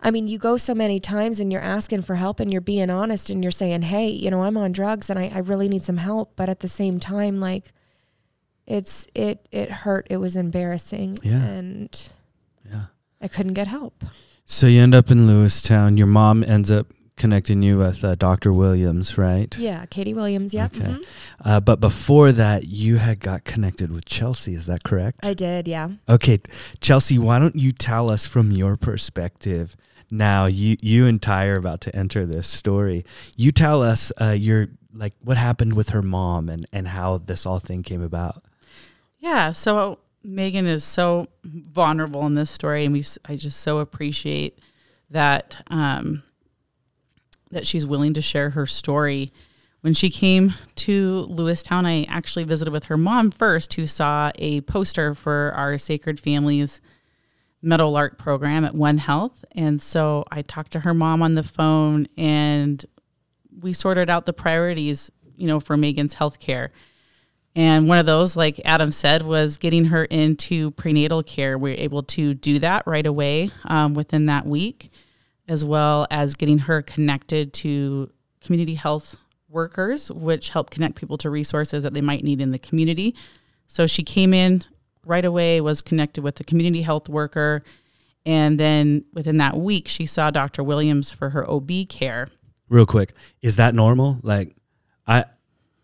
I 0.00 0.10
mean, 0.10 0.26
you 0.28 0.38
go 0.38 0.56
so 0.56 0.74
many 0.74 0.98
times 0.98 1.40
and 1.40 1.52
you're 1.52 1.60
asking 1.60 2.02
for 2.02 2.14
help 2.14 2.40
and 2.40 2.52
you're 2.52 2.60
being 2.60 2.90
honest 2.90 3.28
and 3.28 3.44
you're 3.44 3.50
saying, 3.50 3.82
hey, 3.82 4.08
you 4.08 4.30
know, 4.30 4.42
I'm 4.42 4.56
on 4.56 4.72
drugs 4.72 5.10
and 5.10 5.18
I, 5.18 5.30
I 5.34 5.38
really 5.38 5.68
need 5.68 5.84
some 5.84 5.98
help. 5.98 6.32
But 6.36 6.48
at 6.48 6.60
the 6.60 6.68
same 6.68 7.00
time, 7.00 7.40
like, 7.40 7.72
it's, 8.66 9.06
it, 9.14 9.46
it 9.50 9.70
hurt. 9.70 10.06
It 10.08 10.18
was 10.18 10.36
embarrassing. 10.36 11.18
Yeah. 11.22 11.42
And 11.42 12.08
yeah. 12.70 12.86
I 13.20 13.28
couldn't 13.28 13.54
get 13.54 13.66
help. 13.66 14.04
So 14.52 14.66
you 14.66 14.82
end 14.82 14.94
up 14.94 15.10
in 15.10 15.26
Lewistown. 15.26 15.96
Your 15.96 16.06
mom 16.06 16.44
ends 16.44 16.70
up 16.70 16.88
connecting 17.16 17.62
you 17.62 17.78
with 17.78 18.04
uh, 18.04 18.16
Dr. 18.16 18.52
Williams, 18.52 19.16
right? 19.16 19.56
Yeah. 19.56 19.86
Katie 19.86 20.12
Williams. 20.12 20.52
Yep. 20.52 20.76
Okay. 20.76 20.84
mhm. 20.84 21.04
Uh, 21.42 21.58
but 21.58 21.80
before 21.80 22.32
that, 22.32 22.64
you 22.66 22.98
had 22.98 23.18
got 23.20 23.44
connected 23.44 23.90
with 23.90 24.04
Chelsea. 24.04 24.54
Is 24.54 24.66
that 24.66 24.84
correct? 24.84 25.24
I 25.24 25.32
did. 25.32 25.66
Yeah. 25.66 25.92
Okay, 26.06 26.38
Chelsea, 26.80 27.18
why 27.18 27.38
don't 27.38 27.56
you 27.56 27.72
tell 27.72 28.10
us 28.10 28.26
from 28.26 28.50
your 28.52 28.76
perspective? 28.76 29.74
Now, 30.10 30.44
you 30.44 30.76
you 30.82 31.06
and 31.06 31.20
Ty 31.20 31.46
are 31.46 31.56
about 31.56 31.80
to 31.80 31.96
enter 31.96 32.26
this 32.26 32.46
story. 32.46 33.06
You 33.34 33.52
tell 33.52 33.82
us 33.82 34.12
uh, 34.20 34.36
your 34.38 34.68
like 34.92 35.14
what 35.22 35.38
happened 35.38 35.72
with 35.72 35.88
her 35.88 36.02
mom 36.02 36.50
and 36.50 36.66
and 36.74 36.88
how 36.88 37.16
this 37.16 37.46
all 37.46 37.58
thing 37.58 37.82
came 37.82 38.02
about. 38.02 38.44
Yeah. 39.18 39.52
So 39.52 39.98
Megan 40.24 40.66
is 40.66 40.84
so 40.84 41.28
vulnerable 41.44 42.26
in 42.26 42.34
this 42.34 42.50
story, 42.50 42.84
and 42.84 42.92
we 42.92 43.04
I 43.26 43.36
just 43.36 43.60
so 43.60 43.78
appreciate 43.78 44.58
that 45.10 45.62
um, 45.68 46.22
that 47.50 47.66
she's 47.66 47.86
willing 47.86 48.14
to 48.14 48.22
share 48.22 48.50
her 48.50 48.66
story. 48.66 49.32
When 49.80 49.94
she 49.94 50.10
came 50.10 50.54
to 50.76 51.26
Lewistown, 51.28 51.86
I 51.86 52.06
actually 52.08 52.44
visited 52.44 52.70
with 52.70 52.84
her 52.84 52.96
mom 52.96 53.32
first, 53.32 53.74
who 53.74 53.86
saw 53.86 54.30
a 54.36 54.60
poster 54.62 55.14
for 55.14 55.52
our 55.56 55.76
Sacred 55.76 56.20
Families 56.20 56.80
Meadowlark 57.62 58.16
program 58.16 58.64
at 58.64 58.74
One 58.74 58.98
Health, 58.98 59.44
and 59.52 59.82
so 59.82 60.24
I 60.30 60.42
talked 60.42 60.72
to 60.72 60.80
her 60.80 60.94
mom 60.94 61.22
on 61.22 61.34
the 61.34 61.42
phone, 61.42 62.06
and 62.16 62.84
we 63.60 63.72
sorted 63.72 64.08
out 64.08 64.26
the 64.26 64.32
priorities, 64.32 65.10
you 65.36 65.46
know, 65.46 65.60
for 65.60 65.76
Megan's 65.76 66.14
health 66.14 66.38
care. 66.38 66.72
And 67.54 67.86
one 67.86 67.98
of 67.98 68.06
those, 68.06 68.34
like 68.34 68.60
Adam 68.64 68.90
said, 68.90 69.22
was 69.22 69.58
getting 69.58 69.86
her 69.86 70.04
into 70.06 70.70
prenatal 70.72 71.22
care. 71.22 71.58
We 71.58 71.70
were 71.70 71.76
able 71.76 72.02
to 72.04 72.32
do 72.32 72.58
that 72.60 72.86
right 72.86 73.06
away 73.06 73.50
um, 73.64 73.92
within 73.94 74.26
that 74.26 74.46
week, 74.46 74.90
as 75.48 75.64
well 75.64 76.06
as 76.10 76.34
getting 76.34 76.58
her 76.58 76.80
connected 76.80 77.52
to 77.54 78.10
community 78.40 78.74
health 78.74 79.16
workers, 79.50 80.10
which 80.10 80.48
help 80.48 80.70
connect 80.70 80.94
people 80.94 81.18
to 81.18 81.28
resources 81.28 81.82
that 81.82 81.92
they 81.92 82.00
might 82.00 82.24
need 82.24 82.40
in 82.40 82.52
the 82.52 82.58
community. 82.58 83.14
So 83.68 83.86
she 83.86 84.02
came 84.02 84.32
in 84.32 84.64
right 85.04 85.24
away, 85.24 85.60
was 85.60 85.82
connected 85.82 86.22
with 86.22 86.36
the 86.36 86.44
community 86.44 86.82
health 86.82 87.08
worker. 87.08 87.62
And 88.24 88.58
then 88.58 89.04
within 89.12 89.36
that 89.38 89.56
week, 89.56 89.88
she 89.88 90.06
saw 90.06 90.30
Dr. 90.30 90.62
Williams 90.62 91.10
for 91.10 91.30
her 91.30 91.48
OB 91.50 91.70
care. 91.88 92.28
Real 92.68 92.86
quick, 92.86 93.12
is 93.42 93.56
that 93.56 93.74
normal? 93.74 94.20
Like, 94.22 94.56
I 95.06 95.24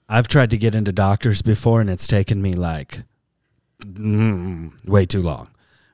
I've 0.09 0.29
tried 0.29 0.51
to 0.51 0.57
get 0.57 0.75
into 0.75 0.92
doctors 0.92 1.42
before, 1.42 1.81
and 1.81 1.90
it's 1.90 2.07
taken 2.07 2.40
me 2.40 2.53
like 2.55 3.03
mm, 3.83 4.73
way 4.87 5.07
too 5.07 5.23
long. 5.23 5.49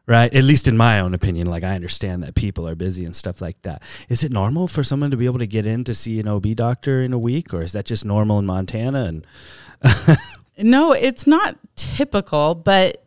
Right, 0.06 0.34
at 0.34 0.44
least 0.44 0.68
in 0.68 0.76
my 0.76 1.00
own 1.00 1.14
opinion. 1.14 1.46
Like 1.46 1.64
I 1.64 1.74
understand 1.74 2.22
that 2.24 2.34
people 2.34 2.68
are 2.68 2.74
busy 2.74 3.06
and 3.06 3.16
stuff 3.16 3.40
like 3.40 3.60
that. 3.62 3.82
Is 4.10 4.22
it 4.22 4.30
normal 4.30 4.68
for 4.68 4.84
someone 4.84 5.10
to 5.10 5.16
be 5.16 5.24
able 5.24 5.38
to 5.38 5.46
get 5.46 5.64
in 5.64 5.82
to 5.84 5.94
see 5.94 6.20
an 6.20 6.28
OB 6.28 6.54
doctor 6.54 7.00
in 7.00 7.14
a 7.14 7.18
week, 7.18 7.54
or 7.54 7.62
is 7.62 7.72
that 7.72 7.86
just 7.86 8.04
normal 8.04 8.38
in 8.38 8.44
Montana? 8.44 9.04
And 9.04 9.26
No, 10.58 10.92
it's 10.92 11.26
not 11.26 11.56
typical, 11.76 12.54
but 12.54 13.04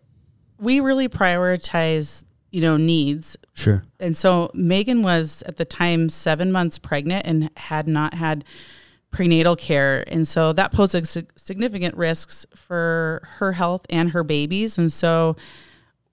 we 0.60 0.80
really 0.80 1.08
prioritize, 1.08 2.24
you 2.52 2.62
know, 2.62 2.78
needs. 2.78 3.38
sure, 3.54 3.84
And 4.00 4.18
so 4.18 4.52
Megan 4.54 5.02
was 5.02 5.44
at 5.46 5.58
the 5.58 5.66
time 5.66 6.10
seven 6.10 6.52
months 6.52 6.78
pregnant 6.78 7.26
and 7.26 7.50
had 7.58 7.88
not 7.88 8.16
had 8.16 8.44
prenatal 9.18 9.56
care. 9.56 10.04
And 10.06 10.28
so 10.28 10.54
that 10.54 10.72
poses 10.72 11.18
significant 11.36 11.96
risks 11.98 12.46
for 12.56 13.28
her 13.38 13.52
health 13.52 13.84
and 13.90 14.12
her 14.12 14.24
babies. 14.24 14.78
And 14.78 14.94
so 14.94 15.36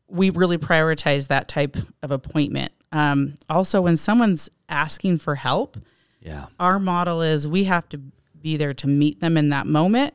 we 0.09 0.31
really 0.31 0.57
prioritize 0.57 1.29
that 1.29 1.47
type 1.47 1.77
of 2.03 2.11
appointment. 2.11 2.73
Um, 2.93 3.37
also, 3.51 3.83
when 3.83 3.99
someone's 3.99 4.49
asking 4.71 5.19
for 5.19 5.35
help, 5.35 5.77
yeah, 6.23 6.47
our 6.59 6.79
model 6.79 7.21
is 7.21 7.47
we 7.47 7.65
have 7.65 7.87
to 7.91 8.01
be 8.41 8.57
there 8.57 8.73
to 8.73 8.87
meet 8.87 9.21
them 9.21 9.37
in 9.37 9.51
that 9.51 9.67
moment. 9.67 10.15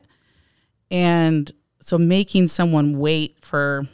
And 0.90 1.48
so 1.80 1.96
making 1.96 2.48
someone 2.48 2.98
wait 2.98 3.36
for 3.40 3.84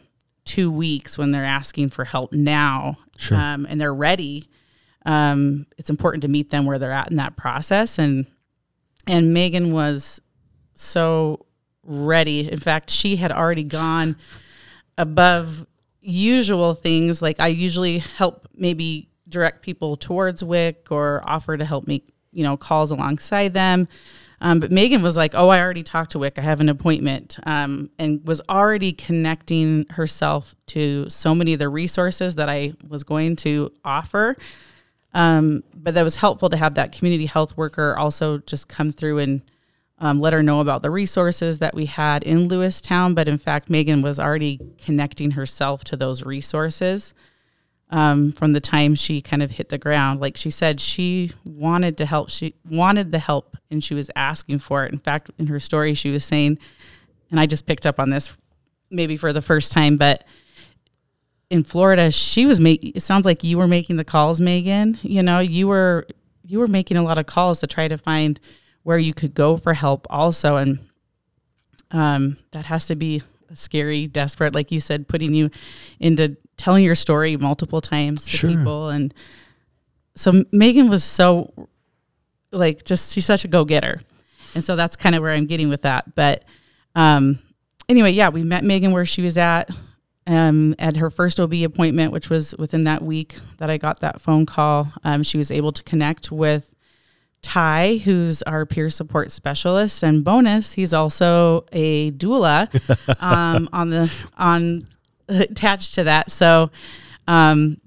two 0.46 0.70
weeks 0.70 1.18
when 1.18 1.32
they're 1.32 1.44
asking 1.44 1.90
for 1.90 2.06
help 2.06 2.32
now 2.32 2.96
Sure. 3.18 3.36
um, 3.36 3.66
and 3.68 3.78
they're 3.78 3.92
ready, 3.92 4.48
um, 5.04 5.66
it's 5.76 5.90
important 5.90 6.22
to 6.22 6.28
meet 6.28 6.48
them 6.48 6.64
where 6.64 6.78
they're 6.78 6.92
at 6.92 7.10
in 7.10 7.16
that 7.16 7.36
process. 7.36 7.98
And 7.98 8.24
and 9.06 9.32
Megan 9.32 9.72
was 9.72 10.20
so 10.74 11.46
ready. 11.82 12.50
In 12.50 12.58
fact, 12.58 12.90
she 12.90 13.16
had 13.16 13.32
already 13.32 13.64
gone 13.64 14.16
above 14.98 15.66
usual 16.00 16.74
things. 16.74 17.20
Like 17.22 17.40
I 17.40 17.48
usually 17.48 17.98
help 17.98 18.48
maybe 18.54 19.08
direct 19.28 19.62
people 19.62 19.96
towards 19.96 20.42
WIC 20.42 20.88
or 20.90 21.22
offer 21.24 21.56
to 21.56 21.64
help 21.64 21.86
make, 21.86 22.12
you 22.32 22.42
know, 22.42 22.56
calls 22.56 22.90
alongside 22.90 23.54
them. 23.54 23.88
Um, 24.40 24.60
but 24.60 24.70
Megan 24.70 25.00
was 25.02 25.16
like, 25.16 25.34
"Oh, 25.34 25.48
I 25.48 25.60
already 25.60 25.82
talked 25.82 26.12
to 26.12 26.18
WIC. 26.18 26.38
I 26.38 26.42
have 26.42 26.60
an 26.60 26.68
appointment," 26.68 27.38
um, 27.44 27.88
and 27.98 28.20
was 28.26 28.42
already 28.50 28.92
connecting 28.92 29.86
herself 29.90 30.54
to 30.66 31.08
so 31.08 31.34
many 31.34 31.54
of 31.54 31.58
the 31.58 31.70
resources 31.70 32.34
that 32.34 32.48
I 32.50 32.74
was 32.86 33.02
going 33.02 33.36
to 33.36 33.72
offer. 33.82 34.36
Um, 35.14 35.62
but 35.74 35.94
that 35.94 36.02
was 36.02 36.16
helpful 36.16 36.50
to 36.50 36.56
have 36.56 36.74
that 36.74 36.92
community 36.92 37.26
health 37.26 37.56
worker 37.56 37.96
also 37.96 38.38
just 38.38 38.68
come 38.68 38.92
through 38.92 39.18
and 39.18 39.42
um, 39.98 40.20
let 40.20 40.32
her 40.32 40.42
know 40.42 40.60
about 40.60 40.82
the 40.82 40.90
resources 40.90 41.58
that 41.60 41.74
we 41.74 41.86
had 41.86 42.22
in 42.22 42.48
Lewistown. 42.48 43.14
But 43.14 43.28
in 43.28 43.38
fact, 43.38 43.70
Megan 43.70 44.02
was 44.02 44.20
already 44.20 44.60
connecting 44.78 45.32
herself 45.32 45.84
to 45.84 45.96
those 45.96 46.22
resources 46.24 47.14
um, 47.90 48.32
from 48.32 48.52
the 48.52 48.60
time 48.60 48.94
she 48.94 49.22
kind 49.22 49.42
of 49.42 49.52
hit 49.52 49.68
the 49.68 49.78
ground. 49.78 50.20
Like 50.20 50.36
she 50.36 50.50
said, 50.50 50.80
she 50.80 51.32
wanted 51.44 51.96
to 51.98 52.06
help. 52.06 52.30
She 52.30 52.54
wanted 52.68 53.12
the 53.12 53.18
help 53.18 53.56
and 53.70 53.82
she 53.82 53.94
was 53.94 54.10
asking 54.16 54.58
for 54.58 54.84
it. 54.84 54.92
In 54.92 54.98
fact, 54.98 55.30
in 55.38 55.46
her 55.46 55.60
story, 55.60 55.94
she 55.94 56.10
was 56.10 56.24
saying, 56.24 56.58
and 57.30 57.40
I 57.40 57.46
just 57.46 57.66
picked 57.66 57.86
up 57.86 57.98
on 57.98 58.10
this 58.10 58.32
maybe 58.90 59.16
for 59.16 59.32
the 59.32 59.42
first 59.42 59.72
time, 59.72 59.96
but 59.96 60.24
in 61.50 61.62
Florida, 61.64 62.10
she 62.10 62.46
was 62.46 62.58
making. 62.60 62.92
It 62.94 63.02
sounds 63.02 63.24
like 63.24 63.44
you 63.44 63.58
were 63.58 63.68
making 63.68 63.96
the 63.96 64.04
calls, 64.04 64.40
Megan. 64.40 64.98
You 65.02 65.22
know, 65.22 65.38
you 65.38 65.68
were 65.68 66.06
you 66.44 66.58
were 66.58 66.66
making 66.66 66.96
a 66.96 67.02
lot 67.02 67.18
of 67.18 67.26
calls 67.26 67.60
to 67.60 67.66
try 67.66 67.88
to 67.88 67.96
find 67.98 68.38
where 68.82 68.98
you 68.98 69.12
could 69.14 69.34
go 69.34 69.56
for 69.56 69.74
help, 69.74 70.06
also, 70.10 70.56
and 70.56 70.78
um, 71.90 72.36
that 72.52 72.66
has 72.66 72.86
to 72.86 72.94
be 72.96 73.22
scary, 73.54 74.06
desperate, 74.06 74.54
like 74.54 74.70
you 74.72 74.80
said, 74.80 75.08
putting 75.08 75.34
you 75.34 75.50
into 76.00 76.36
telling 76.56 76.84
your 76.84 76.94
story 76.94 77.36
multiple 77.36 77.80
times 77.80 78.24
to 78.24 78.30
Sure. 78.30 78.50
people, 78.50 78.88
and 78.88 79.12
so 80.14 80.44
Megan 80.52 80.88
was 80.88 81.04
so 81.04 81.68
like 82.52 82.84
just 82.84 83.12
she's 83.12 83.26
such 83.26 83.44
a 83.44 83.48
go 83.48 83.64
getter, 83.64 84.00
and 84.54 84.64
so 84.64 84.74
that's 84.76 84.96
kind 84.96 85.14
of 85.14 85.22
where 85.22 85.32
I'm 85.32 85.46
getting 85.46 85.68
with 85.68 85.82
that, 85.82 86.14
but. 86.14 86.44
Um, 86.94 87.40
anyway, 87.90 88.10
yeah, 88.12 88.30
we 88.30 88.42
met 88.42 88.64
Megan 88.64 88.90
where 88.90 89.04
she 89.04 89.20
was 89.20 89.36
at 89.36 89.68
um, 90.26 90.74
at 90.78 90.96
her 90.96 91.10
first 91.10 91.38
OB 91.38 91.54
appointment, 91.54 92.12
which 92.12 92.30
was 92.30 92.54
within 92.58 92.84
that 92.84 93.02
week 93.02 93.36
that 93.58 93.70
I 93.70 93.78
got 93.78 94.00
that 94.00 94.20
phone 94.20 94.46
call. 94.46 94.92
Um, 95.04 95.22
she 95.22 95.38
was 95.38 95.50
able 95.50 95.72
to 95.72 95.82
connect 95.82 96.32
with 96.32 96.74
Ty, 97.42 97.98
who's 97.98 98.42
our 98.42 98.66
peer 98.66 98.90
support 98.90 99.30
specialist, 99.30 100.02
and 100.02 100.24
bonus, 100.24 100.72
he's 100.72 100.92
also 100.92 101.64
a 101.72 102.10
doula 102.12 102.68
um, 103.22 103.68
on 103.72 103.90
the 103.90 104.12
on 104.36 104.82
attached 105.28 105.94
to 105.94 106.04
that. 106.04 106.30
So 106.30 106.70
um, 107.28 107.80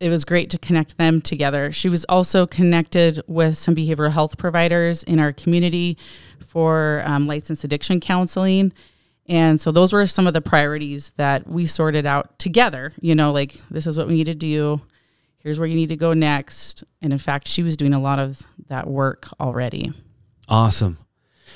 it 0.00 0.10
was 0.10 0.24
great 0.24 0.50
to 0.50 0.58
connect 0.58 0.96
them 0.96 1.20
together. 1.20 1.72
She 1.72 1.88
was 1.88 2.04
also 2.04 2.46
connected 2.46 3.20
with 3.26 3.58
some 3.58 3.74
behavioral 3.74 4.12
health 4.12 4.38
providers 4.38 5.02
in 5.02 5.18
our 5.18 5.32
community 5.32 5.98
for 6.46 7.02
um, 7.04 7.26
licensed 7.26 7.64
addiction 7.64 7.98
counseling. 8.00 8.72
And 9.28 9.60
so 9.60 9.70
those 9.70 9.92
were 9.92 10.06
some 10.06 10.26
of 10.26 10.32
the 10.32 10.40
priorities 10.40 11.12
that 11.16 11.46
we 11.46 11.66
sorted 11.66 12.06
out 12.06 12.38
together. 12.38 12.92
You 13.00 13.14
know, 13.14 13.32
like 13.32 13.60
this 13.70 13.86
is 13.86 13.98
what 13.98 14.08
we 14.08 14.14
need 14.14 14.24
to 14.24 14.34
do. 14.34 14.80
Here's 15.42 15.58
where 15.58 15.68
you 15.68 15.76
need 15.76 15.90
to 15.90 15.96
go 15.96 16.14
next. 16.14 16.82
And 17.02 17.12
in 17.12 17.18
fact, 17.18 17.46
she 17.46 17.62
was 17.62 17.76
doing 17.76 17.94
a 17.94 18.00
lot 18.00 18.18
of 18.18 18.42
that 18.68 18.86
work 18.86 19.28
already. 19.38 19.92
Awesome. 20.48 20.98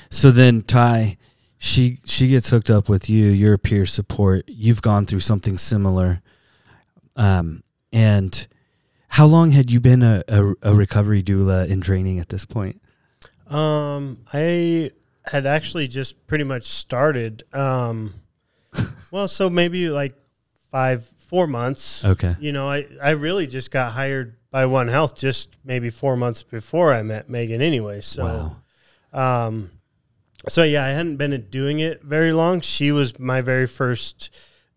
So 0.09 0.31
then 0.31 0.61
Ty, 0.61 1.17
she 1.57 1.99
she 2.05 2.27
gets 2.27 2.49
hooked 2.49 2.69
up 2.69 2.89
with 2.89 3.09
you. 3.09 3.27
You're 3.27 3.57
peer 3.57 3.85
support. 3.85 4.45
You've 4.47 4.81
gone 4.81 5.05
through 5.05 5.21
something 5.21 5.57
similar. 5.57 6.21
Um, 7.15 7.63
and 7.91 8.47
how 9.09 9.25
long 9.25 9.51
had 9.51 9.69
you 9.69 9.79
been 9.79 10.01
a, 10.01 10.23
a, 10.27 10.53
a 10.63 10.73
recovery 10.73 11.21
doula 11.21 11.67
in 11.67 11.81
training 11.81 12.19
at 12.19 12.29
this 12.29 12.45
point? 12.45 12.81
Um, 13.47 14.25
I 14.33 14.91
had 15.25 15.45
actually 15.45 15.87
just 15.87 16.27
pretty 16.27 16.43
much 16.43 16.63
started. 16.63 17.43
Um, 17.53 18.13
well, 19.11 19.27
so 19.27 19.49
maybe 19.49 19.89
like 19.89 20.15
five, 20.71 21.07
four 21.27 21.47
months. 21.47 22.03
Okay. 22.03 22.35
You 22.39 22.51
know, 22.51 22.69
I, 22.69 22.87
I 23.01 23.11
really 23.11 23.47
just 23.47 23.71
got 23.71 23.93
hired 23.93 24.35
by 24.51 24.65
One 24.65 24.87
Health 24.87 25.15
just 25.15 25.57
maybe 25.63 25.89
four 25.89 26.15
months 26.15 26.43
before 26.43 26.93
I 26.93 27.01
met 27.01 27.29
Megan 27.29 27.61
anyway. 27.61 28.01
So, 28.01 28.55
wow. 29.13 29.47
um, 29.47 29.71
so 30.49 30.63
yeah, 30.63 30.83
I 30.85 30.89
hadn't 30.89 31.17
been 31.17 31.39
doing 31.49 31.79
it 31.79 32.03
very 32.03 32.33
long. 32.33 32.61
She 32.61 32.91
was 32.91 33.17
my 33.17 33.41
very 33.41 33.67
first 33.67 34.29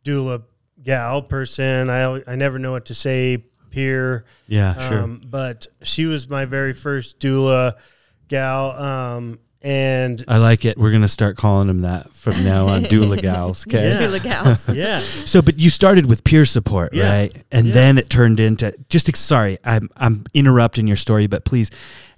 doula 0.05 0.45
gal 0.83 1.23
person. 1.23 1.91
I, 1.91 2.23
I 2.27 2.37
never 2.37 2.59
know 2.59 2.73
what 2.73 2.87
to 2.87 2.95
say, 2.95 3.45
peer. 3.71 4.25
Yeah, 4.47 4.89
sure. 4.89 5.03
Um, 5.03 5.21
but 5.25 5.67
she 5.83 6.07
was 6.07 6.29
my 6.31 6.45
very 6.45 6.73
first 6.73 7.19
doula 7.21 7.75
gal. 8.29 8.71
Um, 8.71 9.41
and 9.67 10.25
I 10.29 10.39
like 10.39 10.65
it. 10.65 10.79
We're 10.79 10.93
gonna 10.93 11.09
start 11.09 11.37
calling 11.37 11.67
them 11.67 11.83
that 11.83 12.11
from 12.13 12.45
now 12.45 12.69
on, 12.69 12.85
doula 12.85 13.21
gals. 13.29 13.67
Okay. 13.67 13.89
Yeah. 13.89 14.01
Doula 14.01 14.23
gals. 14.23 14.69
yeah, 14.75 15.01
So, 15.01 15.43
but 15.43 15.59
you 15.59 15.71
started 15.71 16.07
with 16.07 16.23
peer 16.23 16.45
support, 16.45 16.95
Yeah. 16.95 17.11
right? 17.11 17.45
And 17.51 17.67
Yeah. 17.67 17.75
then 17.75 17.99
it 17.99 18.09
turned 18.09 18.39
into 18.41 18.73
just. 18.89 19.15
Sorry, 19.17 19.59
I'm 19.65 19.91
I'm 19.97 20.25
interrupting 20.35 20.87
your 20.87 20.97
story, 20.97 21.27
but 21.27 21.45
please 21.45 21.71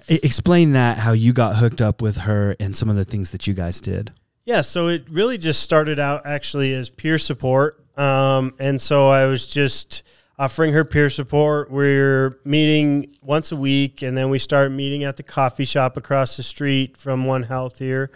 explain 0.08 0.72
that 0.72 0.98
how 0.98 1.12
you 1.12 1.32
got 1.32 1.56
hooked 1.56 1.80
up 1.80 2.00
with 2.02 2.18
her 2.18 2.54
and 2.60 2.76
some 2.76 2.88
of 2.88 2.96
the 2.96 3.04
things 3.04 3.30
that 3.30 3.46
you 3.46 3.54
guys 3.54 3.80
did. 3.80 4.12
yeah. 4.44 4.60
So 4.62 4.88
it 4.88 5.04
really 5.10 5.38
just 5.38 5.62
started 5.62 5.98
out 5.98 6.22
actually 6.26 6.72
as 6.74 6.90
peer 6.90 7.18
support. 7.18 7.76
Um, 7.98 8.54
and 8.58 8.80
so 8.80 9.08
I 9.08 9.26
was 9.26 9.46
just 9.46 10.02
offering 10.38 10.72
her 10.72 10.84
peer 10.84 11.10
support. 11.10 11.70
We're 11.70 12.38
meeting 12.44 13.16
once 13.22 13.50
a 13.50 13.56
week, 13.56 14.02
and 14.02 14.16
then 14.16 14.30
we 14.30 14.38
start 14.38 14.70
meeting 14.70 15.04
at 15.04 15.16
the 15.16 15.22
coffee 15.22 15.64
shop 15.64 15.96
across 15.96 16.36
the 16.36 16.42
street 16.42 16.96
from 16.96 17.24
One 17.26 17.42
Health 17.42 17.78
here. 17.78 18.10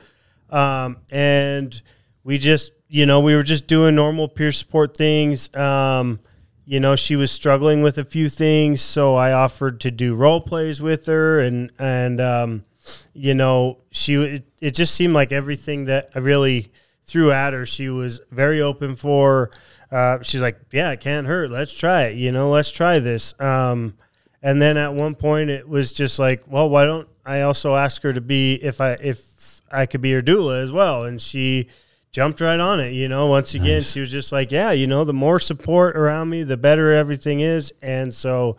Um, 0.50 0.98
and 1.10 1.80
we 2.22 2.38
just, 2.38 2.72
you 2.88 3.06
know, 3.06 3.20
we 3.20 3.34
were 3.34 3.42
just 3.42 3.66
doing 3.66 3.94
normal 3.94 4.28
peer 4.28 4.52
support 4.52 4.96
things. 4.96 5.54
Um, 5.56 6.20
you 6.64 6.78
know, 6.78 6.94
she 6.94 7.16
was 7.16 7.32
struggling 7.32 7.82
with 7.82 7.98
a 7.98 8.04
few 8.04 8.28
things, 8.28 8.80
so 8.80 9.16
I 9.16 9.32
offered 9.32 9.80
to 9.80 9.90
do 9.90 10.14
role 10.14 10.40
plays 10.40 10.80
with 10.80 11.06
her, 11.06 11.40
and 11.40 11.72
and 11.78 12.20
um, 12.20 12.64
you 13.12 13.34
know, 13.34 13.78
she 13.90 14.14
it, 14.14 14.44
it 14.60 14.70
just 14.72 14.94
seemed 14.94 15.12
like 15.12 15.32
everything 15.32 15.86
that 15.86 16.10
I 16.14 16.20
really 16.20 16.70
threw 17.12 17.30
at 17.30 17.52
her, 17.52 17.66
she 17.66 17.90
was 17.90 18.20
very 18.30 18.62
open 18.62 18.96
for. 18.96 19.50
Uh, 19.90 20.22
she's 20.22 20.40
like, 20.40 20.58
yeah, 20.72 20.90
it 20.92 21.00
can't 21.00 21.26
hurt. 21.26 21.50
Let's 21.50 21.72
try 21.72 22.04
it. 22.04 22.16
You 22.16 22.32
know, 22.32 22.48
let's 22.48 22.70
try 22.70 22.98
this. 22.98 23.34
Um, 23.38 23.94
and 24.42 24.60
then 24.60 24.78
at 24.78 24.94
one 24.94 25.14
point, 25.14 25.50
it 25.50 25.68
was 25.68 25.92
just 25.92 26.18
like, 26.18 26.42
well, 26.46 26.70
why 26.70 26.86
don't 26.86 27.06
I 27.26 27.42
also 27.42 27.76
ask 27.76 28.02
her 28.02 28.12
to 28.12 28.20
be 28.22 28.54
if 28.54 28.80
I 28.80 28.96
if 29.02 29.60
I 29.70 29.84
could 29.84 30.00
be 30.00 30.12
her 30.12 30.22
doula 30.22 30.62
as 30.62 30.72
well? 30.72 31.04
And 31.04 31.20
she 31.20 31.68
jumped 32.10 32.40
right 32.40 32.58
on 32.58 32.80
it. 32.80 32.92
You 32.92 33.08
know, 33.08 33.26
once 33.26 33.54
again, 33.54 33.76
Nice. 33.76 33.92
she 33.92 34.00
was 34.00 34.10
just 34.10 34.32
like, 34.32 34.50
yeah, 34.50 34.72
you 34.72 34.86
know, 34.86 35.04
the 35.04 35.12
more 35.12 35.38
support 35.38 35.96
around 35.96 36.30
me, 36.30 36.42
the 36.42 36.56
better 36.56 36.92
everything 36.92 37.40
is. 37.40 37.72
And 37.82 38.12
so 38.12 38.56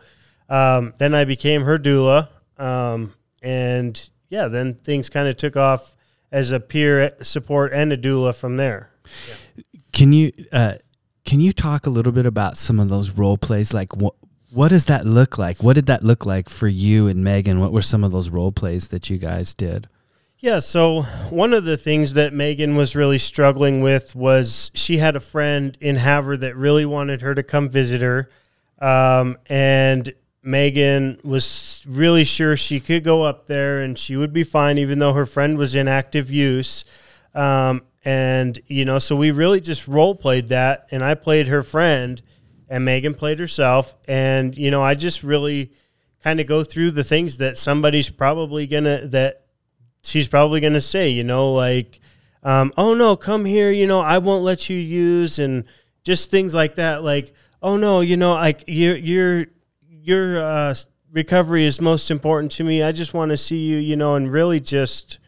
um, 0.48 0.94
then 1.00 1.16
I 1.16 1.26
became 1.26 1.64
her 1.64 1.80
doula. 1.80 2.30
Um, 2.60 3.16
and 3.42 4.10
yeah, 4.30 4.48
then 4.48 4.76
things 4.76 5.10
kind 5.10 5.28
of 5.28 5.36
took 5.38 5.58
off 5.58 5.96
as 6.34 6.52
a 6.52 6.60
peer 6.60 7.12
support 7.22 7.72
and 7.74 7.94
a 7.94 7.98
doula 7.98 8.36
from 8.36 8.58
there. 8.58 8.90
Can 9.94 10.12
you 10.12 10.34
uh, 10.52 10.76
can 11.24 11.40
you 11.40 11.54
talk 11.54 11.86
a 11.86 11.90
little 11.90 12.12
bit 12.12 12.26
about 12.26 12.58
some 12.58 12.80
of 12.80 12.90
those 12.90 13.12
role 13.12 13.38
plays? 13.38 13.74
Like 13.74 13.96
what 13.96 14.16
what 14.52 14.70
does 14.70 14.86
that 14.86 15.06
look 15.06 15.38
like? 15.38 15.64
What 15.64 15.74
did 15.74 15.86
that 15.86 16.04
look 16.04 16.26
like 16.26 16.50
for 16.50 16.68
you 16.68 17.08
and 17.08 17.24
Megan? 17.24 17.60
What 17.60 17.72
were 17.72 17.82
some 17.82 18.04
of 18.04 18.12
those 18.12 18.30
role 18.30 18.52
plays 18.52 18.90
that 18.90 19.10
you 19.10 19.18
guys 19.18 19.54
did? 19.54 19.88
Yeah, 20.40 20.60
so 20.60 21.04
one 21.30 21.54
of 21.54 21.64
the 21.64 21.78
things 21.78 22.14
that 22.14 22.34
Megan 22.34 22.76
was 22.76 22.98
really 22.98 23.18
struggling 23.18 23.82
with 23.82 24.14
was 24.14 24.72
she 24.74 24.98
had 24.98 25.16
a 25.16 25.22
friend 25.22 25.78
in 25.80 25.96
Havre 25.96 26.36
that 26.38 26.58
really 26.58 26.86
wanted 26.86 27.22
her 27.22 27.34
to 27.34 27.44
come 27.44 27.70
visit 27.70 28.02
her. 28.02 28.30
Um, 28.82 29.38
and 29.48 30.14
Megan 30.44 31.20
was 31.24 31.82
really 31.88 32.24
sure 32.24 32.58
she 32.58 32.80
could 32.80 33.04
go 33.04 33.24
up 33.24 33.48
there 33.48 33.80
and 33.80 33.98
she 33.98 34.16
would 34.16 34.34
be 34.34 34.44
fine, 34.44 34.78
even 34.78 35.00
though 35.00 35.14
her 35.14 35.26
friend 35.26 35.58
was 35.58 35.74
in 35.74 35.88
active 35.88 36.30
use. 36.30 36.86
Um, 37.34 37.84
and, 38.06 38.60
you 38.68 38.84
know, 38.84 39.00
so 39.00 39.16
we 39.16 39.32
really 39.32 39.62
just 39.62 39.88
role 39.88 40.16
played 40.16 40.50
that. 40.50 40.88
And 40.92 41.04
I 41.04 41.16
played 41.16 41.48
her 41.48 41.64
friend 41.64 42.22
and 42.70 42.84
Megan 42.84 43.14
played 43.14 43.40
herself. 43.40 43.96
And, 44.08 44.58
you 44.58 44.70
know, 44.70 44.84
I 44.84 44.96
just 44.96 45.24
really 45.24 45.72
kind 46.24 46.40
of 46.40 46.48
go 46.48 46.64
through 46.64 46.92
the 46.92 47.04
things 47.04 47.38
that 47.38 47.58
somebody's 47.58 48.10
probably 48.10 48.68
going 48.68 48.84
to, 48.84 49.08
that 49.10 49.46
she's 50.04 50.28
probably 50.28 50.60
going 50.60 50.74
to 50.74 50.82
say, 50.82 51.10
you 51.10 51.24
know, 51.24 51.54
like, 51.54 52.00
um, 52.44 52.74
oh 52.78 52.94
no, 52.94 53.16
come 53.16 53.46
here, 53.46 53.72
you 53.72 53.88
know, 53.88 54.02
I 54.02 54.18
won't 54.18 54.44
let 54.44 54.70
you 54.70 54.78
use, 54.78 55.40
and 55.40 55.64
just 56.04 56.30
things 56.30 56.54
like 56.54 56.76
that. 56.76 57.04
Like, 57.04 57.34
oh 57.62 57.78
no, 57.78 58.02
you 58.02 58.18
know, 58.18 58.34
like 58.34 58.66
your 58.68 58.98
your 58.98 59.46
your 60.04 60.38
uh, 60.42 60.76
recovery 61.12 61.66
is 61.66 61.80
most 61.80 62.12
important 62.12 62.52
to 62.54 62.64
me. 62.64 62.84
I 62.84 62.92
just 62.92 63.14
want 63.14 63.30
to 63.32 63.38
see 63.38 63.64
you, 63.66 63.78
you 63.78 63.96
know, 63.96 64.16
and 64.16 64.32
really 64.32 64.60
just, 64.60 65.20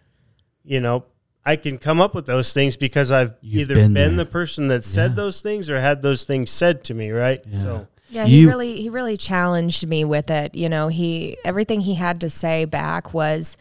you 0.64 0.80
know, 0.82 1.06
I 1.46 1.56
can 1.56 1.78
come 1.78 2.02
up 2.02 2.14
with 2.16 2.26
those 2.26 2.52
things 2.54 2.76
because 2.76 3.12
I've 3.12 3.36
You've 3.42 3.70
either 3.72 3.76
been 3.76 3.94
been, 3.94 4.16
the 4.16 4.26
person 4.26 4.68
that 4.70 4.84
said 4.84 5.12
Yeah. 5.12 5.16
those 5.16 5.42
things 5.42 5.70
or 5.70 5.80
had 5.80 6.02
those 6.02 6.24
things 6.24 6.50
said 6.50 6.84
to 6.86 6.94
me, 6.94 7.12
right? 7.12 7.40
Yeah. 7.48 7.62
So. 7.62 7.88
Yeah, 8.10 8.26
he 8.26 8.42
You- 8.42 8.48
really 8.50 8.82
he 8.82 8.90
really 8.90 9.18
challenged 9.18 9.88
me 9.88 10.04
with 10.06 10.30
it. 10.30 10.54
You 10.56 10.70
know, 10.70 10.88
he 10.90 11.38
everything 11.46 11.82
he 11.82 11.96
had 11.96 12.20
to 12.22 12.30
say 12.30 12.66
back 12.66 13.14
was 13.14 13.58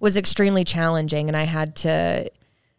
was 0.00 0.16
extremely 0.16 0.64
challenging 0.64 1.28
and 1.28 1.36
I 1.36 1.44
had 1.44 1.74
to 1.76 2.30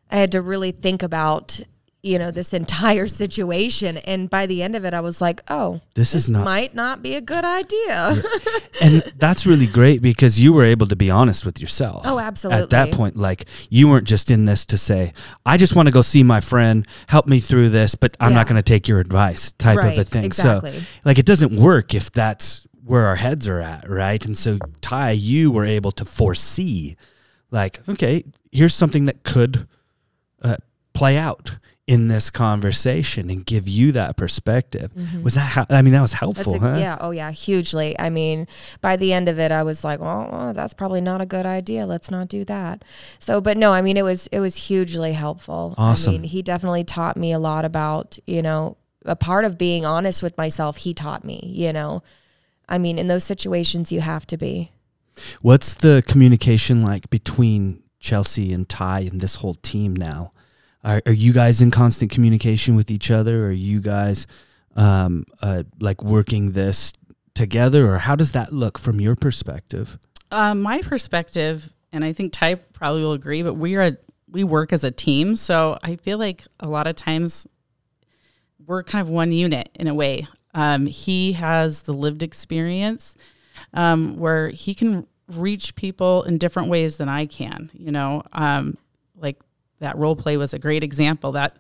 I 0.10 0.16
had 0.18 0.32
to 0.34 0.42
really 0.42 0.72
think 0.72 1.04
about, 1.04 1.60
you 2.04 2.20
know, 2.20 2.32
this 2.32 2.54
entire 2.54 3.08
situation 3.08 3.98
and 3.98 4.30
by 4.30 4.46
the 4.46 4.62
end 4.62 4.76
of 4.76 4.86
it 4.86 4.94
I 4.94 5.02
was 5.02 5.20
like, 5.20 5.42
"Oh, 5.50 5.82
This 5.96 6.14
is 6.14 6.30
not 6.30 6.46
might 6.46 6.76
not 6.76 7.02
be 7.02 7.16
a 7.16 7.22
good 7.22 7.44
idea." 7.44 8.22
and 8.82 9.02
that's 9.18 9.46
really 9.46 9.68
great 9.68 10.02
because 10.02 10.40
you 10.40 10.54
were 10.54 10.64
able 10.64 10.88
to 10.88 10.96
be 10.96 11.10
honest 11.10 11.46
with 11.46 11.60
yourself. 11.60 12.04
Oh, 12.06 12.20
absolutely. 12.20 12.64
At 12.64 12.70
that 12.70 12.92
point, 12.94 13.16
like 13.18 13.46
you 13.70 13.90
weren't 13.90 14.08
just 14.08 14.30
in 14.32 14.46
this 14.46 14.64
to 14.66 14.78
say, 14.78 15.12
"I 15.46 15.58
just 15.58 15.76
want 15.76 15.88
to 15.88 15.92
go 15.92 16.02
see 16.02 16.24
my 16.24 16.40
friend, 16.40 16.88
help 17.08 17.28
me 17.28 17.40
through 17.40 17.70
this," 17.70 17.96
but 17.96 18.16
I'm 18.20 18.34
not 18.34 18.48
going 18.48 18.58
to 18.58 18.64
take 18.64 18.88
your 18.88 19.00
advice, 19.00 19.52
type 19.54 19.80
of 19.80 19.98
a 19.98 20.04
thing. 20.04 20.24
exactly. 20.26 20.80
So, 20.80 20.86
like, 21.04 21.18
it 21.18 21.26
doesn't 21.26 21.56
work 21.56 21.94
if 21.94 22.12
that's 22.12 22.68
where 22.86 23.06
our 23.06 23.18
heads 23.18 23.50
are 23.50 23.60
at, 23.60 23.90
right? 23.90 24.24
And 24.26 24.38
so, 24.38 24.60
Ty, 24.80 25.12
you 25.12 25.52
were 25.52 25.66
able 25.66 25.92
to 25.92 26.06
foresee, 26.06 26.96
like, 27.52 27.82
okay, 27.90 28.24
here's 28.52 28.74
something 28.74 29.06
that 29.06 29.24
could 29.24 29.68
uh, 30.42 30.56
play 30.94 31.18
out 31.18 31.58
in 31.88 32.10
this 32.10 32.30
conversation 32.30 33.30
and 33.30 33.46
give 33.46 33.66
you 33.66 33.94
that 33.94 34.18
perspective. 34.18 34.92
Was 35.24 35.36
that 35.36 35.40
how? 35.40 35.66
I 35.70 35.82
mean, 35.82 35.94
that 35.94 36.02
was 36.02 36.12
Mm-hmm. 36.12 36.18
Helpful, 36.18 36.56
a, 36.56 36.60
huh? 36.60 36.78
yeah, 36.78 36.98
oh 37.00 37.12
yeah, 37.12 37.32
hugely. 37.32 37.98
I 37.98 38.10
mean, 38.10 38.48
by 38.82 38.98
the 38.98 39.14
end 39.14 39.30
of 39.30 39.40
it, 39.40 39.52
I 39.52 39.64
was 39.64 39.84
like, 39.84 40.00
well, 40.00 40.28
well, 40.32 40.54
that's 40.54 40.74
probably 40.74 41.00
not 41.00 41.22
a 41.22 41.26
good 41.26 41.46
idea. 41.46 41.86
Let's 41.86 42.12
not 42.12 42.28
do 42.28 42.44
that. 42.46 42.84
So, 43.20 43.40
but 43.40 43.56
no, 43.58 43.72
I 43.72 43.82
mean, 43.82 43.96
it 43.98 44.04
was 44.04 44.28
it 44.28 44.40
was 44.42 44.56
hugely 44.68 45.14
helpful. 45.14 45.76
Awesome. 45.78 46.10
I 46.10 46.18
mean, 46.18 46.24
he 46.24 46.42
definitely 46.42 46.84
taught 46.84 47.16
me 47.18 47.32
a 47.32 47.40
lot 47.40 47.64
about 47.66 48.18
you 48.28 48.42
know 48.42 48.78
a 49.06 49.16
part 49.16 49.46
of 49.46 49.58
being 49.58 49.86
honest 49.86 50.22
with 50.22 50.38
myself. 50.38 50.78
He 50.78 50.94
taught 50.94 51.24
me, 51.24 51.42
you 51.56 51.72
know, 51.72 52.04
I 52.68 52.78
mean, 52.78 53.00
in 53.00 53.08
those 53.08 53.24
situations, 53.24 53.92
you 53.92 54.02
have 54.02 54.28
to 54.28 54.38
be. 54.38 54.72
What's 55.42 55.74
the 55.74 56.04
communication 56.08 56.84
like 56.84 57.10
between 57.10 57.84
Chelsea 58.00 58.52
and 58.52 58.68
Ty 58.68 59.02
and 59.02 59.22
this 59.22 59.36
whole 59.36 59.56
team 59.56 59.96
now? 59.96 60.34
Are, 60.88 61.02
are 61.06 61.14
you 61.14 61.34
guys 61.34 61.60
in 61.60 61.70
constant 61.70 62.12
communication 62.12 62.78
with 62.78 62.90
each 62.90 63.12
other? 63.12 63.46
Are 63.48 63.52
you 63.52 63.82
guys 63.82 64.26
um, 64.78 65.26
uh, 65.42 65.64
like 65.82 66.02
working 66.02 66.54
this 66.54 66.94
together, 67.36 67.92
or 67.92 67.98
how 67.98 68.16
does 68.16 68.32
that 68.32 68.54
look 68.54 68.80
from 68.80 69.02
your 69.02 69.14
perspective? 69.14 70.00
Um, 70.32 70.62
my 70.62 70.82
perspective, 70.82 71.74
and 71.92 72.06
I 72.06 72.14
think 72.14 72.32
Ty 72.32 72.56
probably 72.56 73.02
will 73.02 73.12
agree, 73.12 73.44
but 73.44 73.56
we 73.56 73.76
are 73.76 73.82
a, 73.82 73.98
we 74.32 74.46
work 74.46 74.72
as 74.72 74.86
a 74.86 74.92
team, 74.92 75.36
so 75.36 75.78
I 75.84 75.98
feel 75.98 76.18
like 76.18 76.46
a 76.62 76.70
lot 76.70 76.88
of 76.88 76.96
times 76.96 77.46
we're 78.66 78.82
kind 78.84 79.02
of 79.02 79.10
one 79.10 79.34
unit 79.34 79.70
in 79.76 79.88
a 79.88 79.94
way. 79.94 80.26
Um, 80.54 80.86
he 80.86 81.34
has 81.34 81.82
the 81.82 81.94
lived 81.94 82.24
experience 82.24 83.18
um, 83.74 84.16
where 84.16 84.50
he 84.50 84.74
can 84.74 85.06
reach 85.28 85.76
people 85.76 86.24
in 86.24 86.38
different 86.38 86.70
ways 86.70 86.96
than 86.96 87.10
I 87.10 87.26
can. 87.26 87.72
You 87.74 87.92
know, 87.92 88.24
um, 88.32 88.78
like 89.18 89.38
that 89.80 89.98
role 89.98 90.16
play 90.16 90.38
was 90.38 90.54
a 90.54 90.60
great 90.60 90.84
example. 90.84 91.32
That 91.34 91.58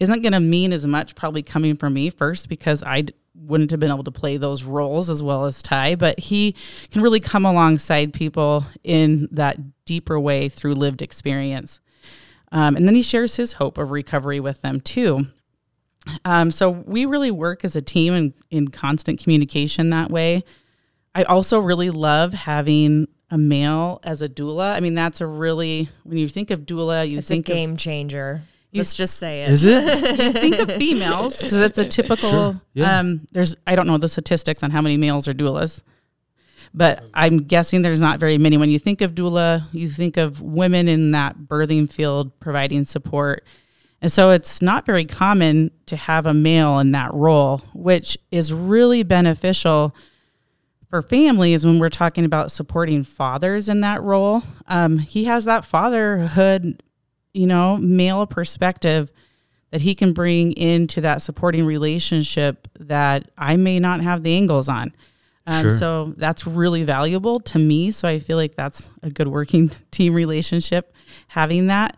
isn't 0.00 0.22
going 0.22 0.32
to 0.32 0.40
mean 0.40 0.72
as 0.72 0.86
much 0.86 1.14
probably 1.14 1.42
coming 1.42 1.76
from 1.76 1.94
me 1.94 2.10
first 2.10 2.48
because 2.48 2.82
I 2.82 3.04
wouldn't 3.34 3.70
have 3.70 3.80
been 3.80 3.90
able 3.90 4.04
to 4.04 4.10
play 4.10 4.36
those 4.36 4.64
roles 4.64 5.08
as 5.08 5.22
well 5.22 5.44
as 5.44 5.62
Ty, 5.62 5.94
but 5.96 6.18
he 6.18 6.54
can 6.90 7.02
really 7.02 7.20
come 7.20 7.44
alongside 7.44 8.12
people 8.12 8.64
in 8.82 9.28
that 9.32 9.84
deeper 9.84 10.18
way 10.18 10.48
through 10.48 10.74
lived 10.74 11.02
experience. 11.02 11.80
Um, 12.50 12.76
and 12.76 12.86
then 12.86 12.94
he 12.94 13.02
shares 13.02 13.36
his 13.36 13.54
hope 13.54 13.78
of 13.78 13.90
recovery 13.90 14.40
with 14.40 14.62
them 14.62 14.80
too. 14.80 15.26
Um, 16.24 16.50
so 16.50 16.70
we 16.70 17.04
really 17.04 17.30
work 17.30 17.64
as 17.64 17.76
a 17.76 17.82
team 17.82 18.14
and 18.14 18.32
in 18.50 18.68
constant 18.68 19.22
communication 19.22 19.90
that 19.90 20.10
way. 20.10 20.42
I 21.14 21.24
also 21.24 21.58
really 21.58 21.90
love 21.90 22.32
having 22.32 23.08
a 23.30 23.38
male 23.38 24.00
as 24.02 24.22
a 24.22 24.28
doula. 24.28 24.74
I 24.74 24.80
mean, 24.80 24.94
that's 24.94 25.20
a 25.20 25.26
really 25.26 25.88
when 26.04 26.18
you 26.18 26.28
think 26.28 26.50
of 26.50 26.60
doula, 26.60 27.08
you 27.08 27.18
It's 27.18 27.26
a 27.26 27.34
think 27.34 27.46
game 27.46 27.76
changer. 27.76 28.42
Let's 28.72 28.94
just 28.94 29.16
say 29.16 29.44
it. 29.44 29.50
Is 29.50 29.64
it? 29.64 30.26
of 30.28 30.34
think 30.34 30.58
of 30.58 30.72
females 30.72 31.36
because 31.36 31.56
that's 31.56 31.78
a 31.78 31.84
typical. 31.88 32.30
Sure, 32.30 32.60
yeah. 32.74 32.98
Um, 32.98 33.26
there's 33.32 33.54
I 33.66 33.74
don't 33.74 33.86
know 33.86 33.98
the 33.98 34.08
statistics 34.08 34.62
on 34.62 34.70
how 34.70 34.82
many 34.82 34.96
males 34.96 35.26
are 35.26 35.32
doulas, 35.32 35.82
but 36.74 37.02
I'm 37.14 37.38
guessing 37.38 37.82
there's 37.82 38.00
not 38.00 38.20
very 38.20 38.38
many. 38.38 38.56
When 38.56 38.70
you 38.70 38.78
think 38.78 39.00
of 39.00 39.14
doula, 39.14 39.62
you 39.72 39.88
think 39.88 40.16
of 40.16 40.42
women 40.42 40.86
in 40.86 41.12
that 41.12 41.38
birthing 41.38 41.90
field 41.90 42.38
providing 42.40 42.84
support. 42.84 43.44
And 44.00 44.12
so 44.12 44.30
it's 44.30 44.62
not 44.62 44.86
very 44.86 45.04
common 45.04 45.72
to 45.86 45.96
have 45.96 46.26
a 46.26 46.34
male 46.34 46.78
in 46.78 46.92
that 46.92 47.12
role, 47.12 47.58
which 47.74 48.16
is 48.30 48.52
really 48.52 49.02
beneficial 49.02 49.94
for 50.88 51.02
families 51.02 51.66
when 51.66 51.78
we're 51.78 51.88
talking 51.88 52.24
about 52.24 52.50
supporting 52.50 53.04
fathers 53.04 53.68
in 53.68 53.80
that 53.82 54.02
role. 54.02 54.42
Um, 54.66 54.98
he 54.98 55.24
has 55.24 55.44
that 55.44 55.64
fatherhood, 55.64 56.82
you 57.34 57.46
know, 57.46 57.76
male 57.76 58.26
perspective 58.26 59.12
that 59.70 59.82
he 59.82 59.94
can 59.94 60.12
bring 60.14 60.52
into 60.52 61.00
that 61.02 61.20
supporting 61.20 61.66
relationship 61.66 62.68
that 62.80 63.30
I 63.36 63.56
may 63.56 63.78
not 63.78 64.00
have 64.00 64.22
the 64.22 64.34
angles 64.34 64.68
on. 64.68 64.94
Um, 65.46 65.62
Sure. 65.62 65.76
So 65.78 66.14
that's 66.16 66.46
really 66.46 66.84
valuable 66.84 67.40
to 67.40 67.58
me. 67.58 67.90
So 67.90 68.08
I 68.08 68.18
feel 68.18 68.36
like 68.36 68.54
that's 68.54 68.88
a 69.02 69.10
good 69.10 69.28
working 69.28 69.70
team 69.90 70.14
relationship, 70.14 70.94
having 71.28 71.66
that. 71.66 71.96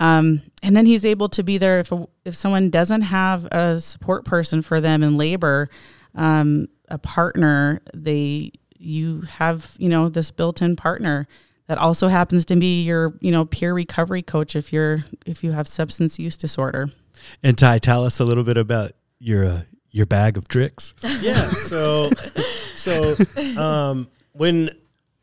Um, 0.00 0.42
and 0.62 0.76
then 0.76 0.86
he's 0.86 1.04
able 1.04 1.28
to 1.30 1.42
be 1.42 1.58
there 1.58 1.80
if 1.80 1.90
a, 1.90 2.06
if 2.24 2.36
someone 2.36 2.70
doesn't 2.70 3.02
have 3.02 3.46
a 3.46 3.80
support 3.80 4.24
person 4.24 4.62
for 4.62 4.80
them 4.80 5.02
in 5.02 5.16
labor, 5.16 5.68
um, 6.14 6.68
a 6.88 6.98
partner. 6.98 7.80
They 7.94 8.52
you 8.76 9.22
have 9.22 9.74
you 9.78 9.88
know 9.88 10.08
this 10.08 10.30
built-in 10.30 10.76
partner 10.76 11.26
that 11.66 11.78
also 11.78 12.08
happens 12.08 12.44
to 12.46 12.56
be 12.56 12.82
your 12.82 13.14
you 13.20 13.30
know 13.30 13.44
peer 13.44 13.74
recovery 13.74 14.22
coach 14.22 14.56
if 14.56 14.72
you're 14.72 15.04
if 15.26 15.44
you 15.44 15.52
have 15.52 15.68
substance 15.68 16.18
use 16.18 16.36
disorder. 16.36 16.90
And 17.42 17.58
Ty, 17.58 17.78
tell 17.78 18.04
us 18.04 18.20
a 18.20 18.24
little 18.24 18.44
bit 18.44 18.56
about 18.56 18.92
your 19.18 19.44
uh, 19.44 19.62
your 19.90 20.06
bag 20.06 20.36
of 20.36 20.48
tricks. 20.48 20.94
yeah 21.20 21.40
so 21.40 22.10
so 22.74 23.16
um 23.56 24.08
when 24.32 24.70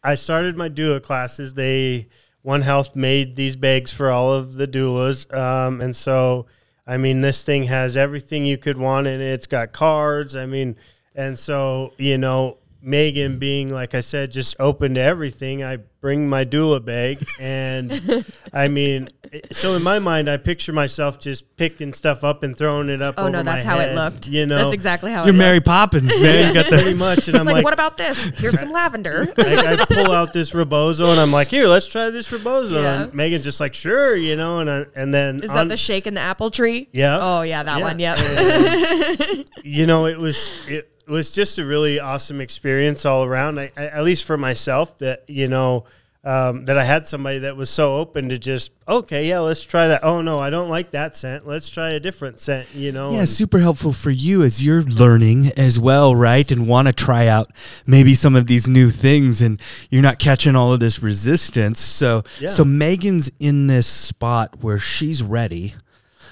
i 0.03 0.15
started 0.15 0.57
my 0.57 0.67
doula 0.69 1.01
classes 1.01 1.53
they 1.53 2.07
one 2.41 2.61
health 2.61 2.95
made 2.95 3.35
these 3.35 3.55
bags 3.55 3.91
for 3.91 4.09
all 4.09 4.33
of 4.33 4.55
the 4.55 4.67
doulas 4.67 5.31
um 5.33 5.81
and 5.81 5.95
so 5.95 6.45
i 6.87 6.97
mean 6.97 7.21
this 7.21 7.41
thing 7.41 7.63
has 7.63 7.97
everything 7.97 8.45
you 8.45 8.57
could 8.57 8.77
want 8.77 9.07
in 9.07 9.21
it. 9.21 9.33
It's 9.33 9.47
got 9.47 9.71
cards. 9.71 10.35
I 10.35 10.45
mean 10.45 10.75
and 11.15 11.37
so 11.39 11.93
you 11.97 12.17
know 12.17 12.57
megan 12.85 13.39
being 13.39 13.69
like 13.73 13.95
i 13.95 13.99
said 13.99 14.31
just 14.31 14.55
open 14.59 14.93
to 14.93 14.99
everything 15.01 15.63
i 15.63 15.75
bring 16.01 16.29
my 16.29 16.45
doula 16.45 16.83
bag 16.83 17.17
and 17.39 18.23
i 18.53 18.67
mean 18.67 19.09
so 19.51 19.73
in 19.73 19.81
my 19.81 19.97
mind 19.97 20.29
i 20.29 20.37
picture 20.37 20.71
myself 20.71 21.19
just 21.19 21.57
picking 21.57 21.91
stuff 21.91 22.23
up 22.23 22.43
and 22.43 22.55
throwing 22.55 22.89
it 22.89 23.01
up 23.01 23.15
Oh 23.17 23.23
over 23.23 23.31
no, 23.31 23.37
my 23.39 23.53
that's 23.53 23.65
how 23.65 23.79
it 23.79 23.95
looked. 23.95 24.27
you 24.27 24.45
know 24.45 24.57
that's 24.57 24.71
exactly 24.73 25.11
how 25.11 25.23
it. 25.23 25.25
You're 25.25 25.35
it 25.35 25.37
Mary 25.39 25.55
looked. 25.55 25.65
Poppins, 25.65 26.19
man. 26.21 26.47
You 26.49 26.53
got 26.53 26.65
pretty 26.69 26.91
the 26.91 26.95
much 26.95 27.27
and 27.27 27.29
It's 27.29 27.39
i'm 27.39 27.45
like, 27.45 27.55
like 27.55 27.63
what 27.63 27.73
about 27.73 27.97
this? 27.97 28.23
Here's 28.37 28.59
some 28.59 28.69
lavender. 28.69 29.27
I, 29.39 29.77
I 29.81 29.85
pull 29.85 30.11
out 30.11 30.31
this 30.31 30.53
rebozo 30.53 31.09
and 31.09 31.19
I'm 31.19 31.31
like, 31.31 31.47
here, 31.47 31.67
let's 31.67 31.87
try 31.87 32.11
this 32.11 32.31
rebozo. 32.31 32.83
Yeah. 32.83 33.01
And 33.03 33.13
Megan's 33.15 33.43
just 33.43 33.59
like, 33.59 33.73
sure, 33.73 34.15
you 34.15 34.35
know, 34.35 34.59
and 34.59 34.69
I, 34.69 34.85
and 34.95 35.11
then 35.11 35.41
Is 35.43 35.49
on- 35.49 35.67
that 35.67 35.73
the 35.73 35.77
shake 35.77 36.05
in 36.05 36.13
the 36.13 36.21
apple 36.21 36.51
tree? 36.51 36.87
Yeah. 36.91 37.17
Oh 37.19 37.41
yeah, 37.41 37.63
that 37.63 37.79
Yeah. 37.79 37.83
one. 37.83 37.97
Yep. 37.99 39.47
you 39.63 39.87
know, 39.87 40.05
it 40.05 40.19
was 40.19 40.53
it 40.67 40.91
was 41.07 41.31
just 41.31 41.57
a 41.57 41.65
really 41.65 41.99
awesome 41.99 42.41
experience 42.41 43.05
all 43.05 43.23
around. 43.23 43.59
I, 43.59 43.71
I, 43.77 43.85
at 43.87 44.03
least 44.03 44.23
for 44.25 44.37
myself, 44.37 44.97
that 44.99 45.23
you 45.27 45.47
know. 45.47 45.85
Um, 46.27 46.65
that 46.65 46.75
I 46.75 46.83
had 46.83 47.05
somebody 47.05 47.37
that 47.37 47.55
was 47.55 47.69
so 47.69 47.97
open 47.97 48.29
to 48.29 48.39
just 48.39 48.71
okay, 48.87 49.29
yeah, 49.29 49.41
let's 49.41 49.61
try 49.61 49.89
that. 49.89 50.03
Oh 50.03 50.23
no, 50.23 50.39
I 50.39 50.49
don't 50.49 50.69
like 50.69 50.89
that 50.89 51.15
scent. 51.15 51.45
Let's 51.45 51.69
try 51.69 51.91
a 51.91 51.99
different 51.99 52.39
scent. 52.39 52.67
You 52.73 52.91
know, 52.91 53.11
Yeah, 53.11 53.19
and- 53.19 53.29
super 53.29 53.59
helpful 53.59 53.91
for 53.93 54.09
you 54.09 54.41
as 54.41 54.65
you're 54.65 54.81
learning 54.81 55.51
as 55.55 55.79
well, 55.79 56.15
right? 56.15 56.51
And 56.51 56.67
want 56.67 56.87
to 56.87 56.93
try 56.93 57.27
out 57.27 57.51
maybe 57.85 58.15
some 58.15 58.35
of 58.35 58.47
these 58.47 58.67
new 58.67 58.89
things 58.89 59.39
and 59.39 59.61
you're 59.91 60.01
not 60.01 60.17
catching 60.17 60.55
all 60.55 60.73
of 60.73 60.79
this 60.79 60.99
resistance. 61.03 61.79
So 61.79 62.23
Yeah. 62.39 62.47
so 62.49 62.65
Megan's 62.65 63.29
in 63.39 63.67
this 63.67 63.85
spot 63.85 64.63
where 64.63 64.79
she's 64.79 65.21
ready. 65.21 65.75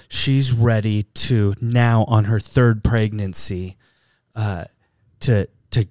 She's 0.10 0.52
ready 0.52 1.04
to 1.04 1.54
now 1.62 2.06
on 2.08 2.24
her 2.24 2.40
third 2.40 2.84
pregnancy 2.84 3.78
uh 4.36 4.66
to 5.22 5.48
to 5.72 5.86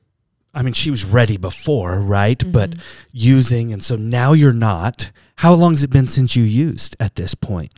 I 0.55 0.63
mean 0.63 0.75
she 0.75 0.91
was 0.91 1.05
ready 1.05 1.37
before, 1.37 2.01
right? 2.01 2.43
But 2.53 2.75
using 3.13 3.73
and 3.73 3.83
so 3.83 3.97
now 3.97 4.33
you're 4.33 4.53
not. 4.53 5.11
How 5.37 5.55
long 5.55 5.73
has 5.73 5.83
it 5.83 5.91
been 5.91 6.09
since 6.09 6.37
you 6.37 6.45
used 6.45 6.97
at 7.01 7.17
this 7.17 7.35
point? 7.35 7.73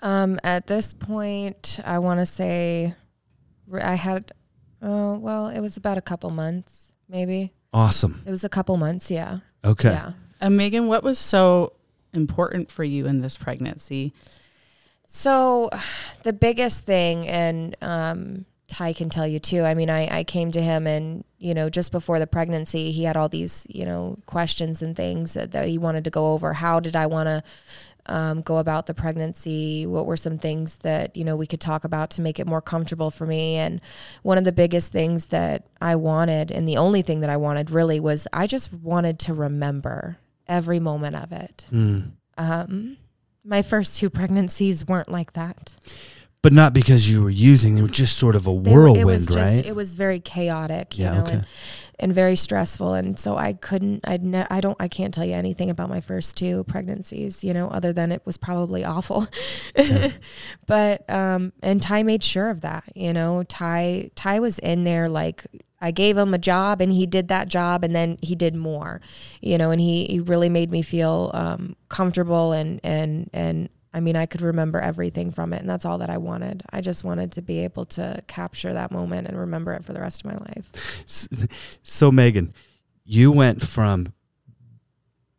Um, 0.00 0.38
at 0.44 0.66
this 0.66 0.92
point, 0.92 1.78
I 1.84 1.98
want 1.98 2.20
to 2.20 2.26
say 2.26 2.94
I 3.80 3.94
had, 3.94 4.32
uh, 4.82 5.16
well, 5.18 5.48
it 5.48 5.60
was 5.60 5.76
about 5.76 5.98
a 5.98 6.00
couple 6.02 6.30
months, 6.30 6.92
maybe. 7.08 7.52
Awesome. 7.72 8.22
It 8.26 8.30
was 8.30 8.44
a 8.44 8.48
couple 8.48 8.76
months, 8.76 9.10
yeah. 9.10 9.40
Okay. 9.64 9.90
Yeah. 9.90 10.12
Uh, 10.40 10.50
Megan, 10.50 10.86
what 10.86 11.02
was 11.02 11.18
so 11.18 11.72
important 12.12 12.70
for 12.70 12.84
you 12.84 13.06
in 13.06 13.18
this 13.18 13.36
pregnancy? 13.36 14.12
So, 15.06 15.70
the 16.22 16.32
biggest 16.32 16.80
thing, 16.84 17.26
and 17.26 17.76
um, 17.80 18.44
Ty 18.68 18.92
can 18.92 19.08
tell 19.08 19.26
you 19.26 19.38
too. 19.38 19.62
I 19.62 19.74
mean, 19.74 19.88
I, 19.88 20.18
I 20.18 20.24
came 20.24 20.50
to 20.52 20.62
him, 20.62 20.86
and 20.86 21.24
you 21.38 21.54
know, 21.54 21.70
just 21.70 21.90
before 21.90 22.18
the 22.18 22.26
pregnancy, 22.26 22.92
he 22.92 23.04
had 23.04 23.16
all 23.16 23.28
these 23.28 23.66
you 23.68 23.84
know 23.84 24.18
questions 24.26 24.82
and 24.82 24.94
things 24.94 25.32
that, 25.32 25.52
that 25.52 25.68
he 25.68 25.78
wanted 25.78 26.04
to 26.04 26.10
go 26.10 26.32
over. 26.32 26.52
How 26.52 26.78
did 26.78 26.94
I 26.94 27.06
want 27.06 27.28
to 27.28 27.42
um, 28.06 28.42
go 28.42 28.58
about 28.58 28.86
the 28.86 28.94
pregnancy? 28.94 29.86
What 29.86 30.06
were 30.06 30.18
some 30.18 30.38
things 30.38 30.76
that 30.76 31.16
you 31.16 31.24
know 31.24 31.34
we 31.34 31.46
could 31.46 31.62
talk 31.62 31.84
about 31.84 32.10
to 32.10 32.20
make 32.20 32.38
it 32.38 32.46
more 32.46 32.60
comfortable 32.60 33.10
for 33.10 33.26
me? 33.26 33.56
And 33.56 33.80
one 34.22 34.36
of 34.36 34.44
the 34.44 34.52
biggest 34.52 34.92
things 34.92 35.26
that 35.26 35.66
I 35.80 35.96
wanted, 35.96 36.50
and 36.50 36.68
the 36.68 36.76
only 36.76 37.00
thing 37.00 37.20
that 37.20 37.30
I 37.30 37.38
wanted 37.38 37.70
really 37.70 38.00
was 38.00 38.28
I 38.34 38.46
just 38.46 38.72
wanted 38.72 39.18
to 39.20 39.34
remember 39.34 40.18
every 40.46 40.78
moment 40.78 41.16
of 41.16 41.32
it. 41.32 41.64
Mm. 41.72 42.12
Um, 42.36 42.98
my 43.44 43.62
first 43.62 43.96
two 43.96 44.10
pregnancies 44.10 44.86
weren't 44.86 45.10
like 45.10 45.32
that. 45.32 45.72
But 46.40 46.52
not 46.52 46.72
because 46.72 47.10
you 47.10 47.22
were 47.22 47.30
using; 47.30 47.78
it 47.78 47.82
was 47.82 47.90
just 47.90 48.16
sort 48.16 48.36
of 48.36 48.46
a 48.46 48.52
were- 48.52 48.72
whirlwind, 48.72 49.00
it 49.00 49.04
was 49.04 49.26
just, 49.26 49.36
right? 49.36 49.66
It 49.66 49.74
was 49.74 49.94
very 49.94 50.20
chaotic, 50.20 50.96
you 50.96 51.04
Yeah, 51.04 51.14
know, 51.14 51.22
okay. 51.22 51.32
and, 51.32 51.46
and 51.98 52.14
very 52.14 52.36
stressful. 52.36 52.94
And 52.94 53.18
so 53.18 53.36
I 53.36 53.54
couldn't, 53.54 54.06
I, 54.06 54.18
ne- 54.18 54.46
I 54.48 54.60
don't, 54.60 54.76
I 54.78 54.86
can't 54.86 55.12
tell 55.12 55.24
you 55.24 55.34
anything 55.34 55.68
about 55.68 55.88
my 55.88 56.00
first 56.00 56.36
two 56.36 56.62
pregnancies, 56.64 57.42
you 57.42 57.52
know, 57.52 57.66
other 57.68 57.92
than 57.92 58.12
it 58.12 58.22
was 58.24 58.36
probably 58.36 58.84
awful. 58.84 59.26
but, 60.66 61.08
um, 61.10 61.52
and 61.62 61.82
Ty 61.82 62.02
made 62.04 62.22
sure 62.22 62.50
of 62.50 62.60
that, 62.60 62.84
you 62.94 63.12
know, 63.12 63.42
Ty, 63.42 64.10
Ty 64.14 64.40
was 64.40 64.58
in 64.60 64.84
there 64.84 65.08
like, 65.08 65.44
I 65.80 65.90
gave 65.90 66.16
him 66.16 66.34
a 66.34 66.38
job 66.38 66.80
and 66.80 66.92
he 66.92 67.06
did 67.06 67.28
that 67.28 67.48
job 67.48 67.84
and 67.84 67.94
then 67.94 68.18
he 68.22 68.34
did 68.34 68.54
more, 68.54 69.00
you 69.40 69.58
know, 69.58 69.70
and 69.70 69.80
he, 69.80 70.06
he 70.06 70.20
really 70.20 70.48
made 70.48 70.70
me 70.70 70.82
feel, 70.82 71.30
um, 71.34 71.76
comfortable 71.88 72.52
and, 72.52 72.80
and, 72.84 73.28
and, 73.32 73.68
I 73.92 74.00
mean, 74.00 74.16
I 74.16 74.26
could 74.26 74.42
remember 74.42 74.80
everything 74.80 75.30
from 75.32 75.52
it, 75.52 75.60
and 75.60 75.68
that's 75.68 75.84
all 75.84 75.98
that 75.98 76.10
I 76.10 76.18
wanted. 76.18 76.62
I 76.70 76.80
just 76.80 77.04
wanted 77.04 77.32
to 77.32 77.42
be 77.42 77.60
able 77.60 77.86
to 77.86 78.22
capture 78.26 78.72
that 78.72 78.90
moment 78.92 79.26
and 79.28 79.38
remember 79.38 79.72
it 79.72 79.84
for 79.84 79.92
the 79.94 80.00
rest 80.00 80.24
of 80.24 80.26
my 80.30 80.36
life. 80.36 80.70
S- 81.06 81.28
so, 81.82 82.12
Megan, 82.12 82.52
you 83.04 83.32
went 83.32 83.62
from 83.62 84.12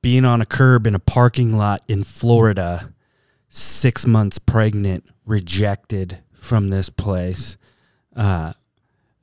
being 0.02 0.26
on 0.26 0.42
a 0.42 0.46
curb 0.46 0.88
in 0.88 0.96
a 0.96 1.00
parking 1.00 1.56
lot 1.58 1.84
in 1.88 2.04
Florida, 2.04 2.94
six 3.50 4.08
months 4.08 4.40
pregnant, 4.40 5.06
rejected 5.26 6.20
from 6.34 6.70
this 6.70 6.90
place. 6.90 7.58
Uh, 8.16 8.54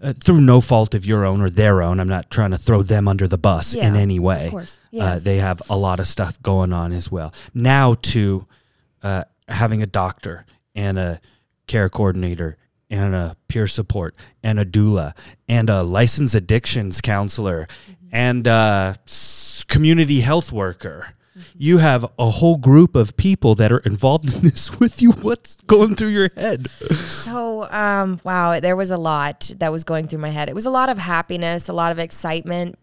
uh, 0.02 0.12
through 0.12 0.42
no 0.42 0.60
fault 0.60 0.94
of 0.94 1.06
your 1.06 1.24
own 1.24 1.40
or 1.40 1.48
their 1.48 1.80
own. 1.82 1.98
I'm 2.00 2.08
not 2.08 2.30
trying 2.30 2.50
to 2.50 2.58
throw 2.58 2.82
them 2.82 3.08
under 3.08 3.26
the 3.26 3.38
bus 3.38 3.72
in 3.74 3.96
any 3.96 4.18
way. 4.20 4.44
Of 4.46 4.50
course, 4.50 4.78
Uh, 4.96 5.18
they 5.18 5.38
have 5.38 5.62
a 5.70 5.76
lot 5.76 5.98
of 6.00 6.06
stuff 6.06 6.40
going 6.42 6.70
on 6.74 6.92
as 6.92 7.10
well. 7.10 7.32
Now 7.54 7.94
to 7.94 8.46
uh, 9.06 9.22
having 9.48 9.80
a 9.82 9.86
doctor 10.02 10.44
and 10.74 10.98
a 10.98 11.20
care 11.66 11.88
coordinator 11.88 12.56
and 12.90 13.14
a 13.14 13.36
peer 13.48 13.66
support 13.66 14.14
and 14.42 14.58
a 14.58 14.64
doula 14.64 15.12
and 15.48 15.70
a 15.70 15.82
licensed 15.82 16.34
addictions 16.34 17.00
counselor 17.00 17.66
Mm-hmm. 17.66 18.08
and 18.12 18.46
a 18.46 18.96
community 19.68 20.20
health 20.20 20.52
worker. 20.52 20.98
You 21.58 21.78
have 21.78 22.02
a 22.18 22.30
whole 22.30 22.56
group 22.56 22.96
of 22.96 23.16
people 23.16 23.54
that 23.56 23.70
are 23.72 23.82
involved 23.92 24.32
in 24.34 24.40
this 24.48 24.78
with 24.80 25.02
you. 25.02 25.10
What's 25.12 25.56
going 25.66 25.94
through 25.96 26.08
your 26.20 26.30
head? 26.36 26.70
So, 27.24 27.68
um, 27.70 28.20
wow, 28.24 28.58
there 28.60 28.76
was 28.76 28.90
a 28.90 28.96
lot 28.96 29.50
that 29.58 29.70
was 29.72 29.84
going 29.84 30.06
through 30.08 30.20
my 30.20 30.30
head. 30.30 30.48
It 30.48 30.54
was 30.54 30.66
a 30.66 30.70
lot 30.70 30.88
of 30.88 30.98
happiness, 30.98 31.68
a 31.68 31.72
lot 31.74 31.92
of 31.92 31.98
excitement, 31.98 32.78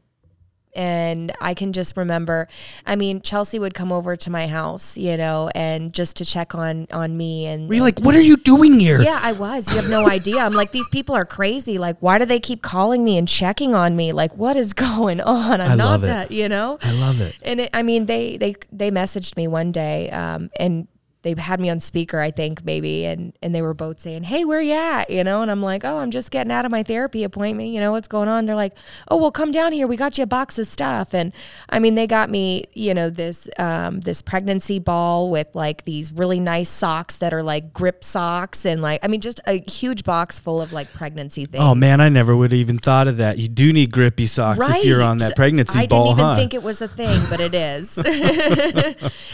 and 0.76 1.32
I 1.40 1.54
can 1.54 1.74
just 1.74 1.96
remember. 1.98 2.48
I 2.86 2.96
mean, 2.96 3.22
Chelsea 3.22 3.60
would 3.60 3.74
come 3.74 3.92
over 3.92 4.16
to 4.16 4.30
my 4.30 4.48
house, 4.48 4.98
you 4.98 5.18
know, 5.18 5.50
and 5.54 5.94
just 5.94 6.16
to 6.18 6.26
check 6.26 6.56
on 6.56 6.88
on 6.92 7.16
me. 7.18 7.46
And 7.46 7.68
Were 7.70 7.76
you 7.76 7.82
like, 7.82 8.00
what 8.00 8.16
are 8.16 8.22
you 8.22 8.38
doing 8.38 8.80
here? 8.80 9.02
yeah, 9.02 9.20
I 9.22 9.34
was. 9.34 9.70
You 9.70 9.76
have 9.76 9.90
no 9.90 10.08
idea. 10.08 10.40
I'm 10.40 10.54
like, 10.54 10.72
these 10.72 10.88
people 10.90 11.16
are 11.16 11.26
crazy. 11.26 11.78
Like, 11.78 11.98
why 12.00 12.18
do 12.18 12.26
they 12.26 12.40
keep 12.40 12.62
calling 12.62 13.04
me 13.04 13.18
and 13.18 13.28
checking 13.28 13.76
on 13.76 13.96
me? 13.96 14.12
Like, 14.14 14.36
what 14.38 14.56
is 14.58 14.74
going 14.90 15.22
on? 15.22 15.62
I'm 15.62 15.72
I 15.72 15.76
not 15.76 16.02
love 16.02 16.04
it. 16.04 16.32
you 16.32 16.50
know. 16.50 16.80
I 16.82 16.92
love 16.92 17.22
it. 17.22 17.36
And 17.44 17.62
it, 17.62 17.70
I 17.74 17.84
mean, 17.84 18.06
they 18.06 18.38
they 18.38 18.56
they 18.72 18.92
messaged 18.92 19.38
me 19.38 19.48
one 19.48 19.72
day, 19.72 20.10
um, 20.12 20.50
and 20.60 20.88
they 21.24 21.34
had 21.38 21.60
me 21.60 21.70
on 21.70 21.80
speaker, 21.80 22.20
I 22.20 22.32
think 22.32 22.64
maybe, 22.64 23.06
and 23.06 23.34
and 23.42 23.56
they 23.56 23.62
were 23.62 23.74
both 23.74 24.00
saying, 24.00 24.24
"Hey, 24.24 24.46
where 24.46 24.62
you 24.62 24.74
at?" 24.74 25.10
You 25.10 25.24
know, 25.24 25.42
and 25.42 25.50
I'm 25.50 25.62
like, 25.62 25.84
"Oh, 25.84 25.98
I'm 25.98 26.12
just 26.12 26.32
getting 26.32 26.52
out 26.52 26.66
of 26.66 26.72
my 26.72 26.84
therapy 26.84 27.24
appointment. 27.24 27.70
You 27.70 27.80
know, 27.80 27.92
what's 27.92 28.08
going 28.08 28.28
on?" 28.28 28.46
They're 28.46 28.56
like, 28.56 28.74
"Oh, 29.08 29.18
well, 29.18 29.32
come 29.32 29.52
down 29.52 29.72
here. 29.72 29.88
We 29.88 29.96
got 29.96 30.18
you 30.18 30.26
a 30.26 30.28
box 30.28 30.60
of 30.60 30.68
stuff." 30.68 31.14
And 31.14 31.34
I 31.70 31.80
mean, 31.80 31.96
they 31.96 32.08
got 32.08 32.30
me, 32.30 32.66
you 32.74 32.94
know, 32.94 33.10
this 33.10 33.48
um, 33.58 34.02
this 34.02 34.22
pregnancy 34.22 34.80
ball 34.80 35.32
with 35.32 35.48
like 35.54 35.86
these 35.86 36.12
really 36.12 36.40
nice 36.40 36.70
socks 36.70 37.16
that 37.18 37.34
are 37.34 37.44
like 37.44 37.74
grip 37.74 38.04
socks, 38.04 38.66
and 38.66 38.82
like, 38.82 39.00
I 39.02 39.08
mean, 39.08 39.22
just 39.22 39.40
a 39.48 39.64
huge 39.72 40.04
box 40.04 40.40
full 40.40 40.62
of 40.62 40.74
like 40.74 40.94
pregnancy 40.94 41.46
things. 41.46 41.64
Oh 41.64 41.74
man, 41.74 42.02
I 42.02 42.10
never 42.10 42.36
would 42.36 42.52
have 42.52 42.60
even 42.60 42.78
thought 42.78 43.08
of 43.08 43.18
that. 43.18 43.40
You 43.40 43.48
do 43.48 43.72
need 43.72 43.92
grippy 43.92 44.26
socks 44.26 44.60
if 44.62 44.86
you're 44.86 45.02
on 45.02 45.20
that 45.20 45.36
pregnancy 45.36 45.80
I 45.80 45.88
ball, 45.88 46.02
I 46.02 46.10
didn't 46.10 46.20
even 46.20 46.26
huh? 46.26 46.36
think 46.36 46.54
it 46.54 46.64
was 46.64 46.82
a 46.82 46.88
thing, 46.88 47.20
but 47.30 47.40
it 47.40 47.54
is. 47.54 47.98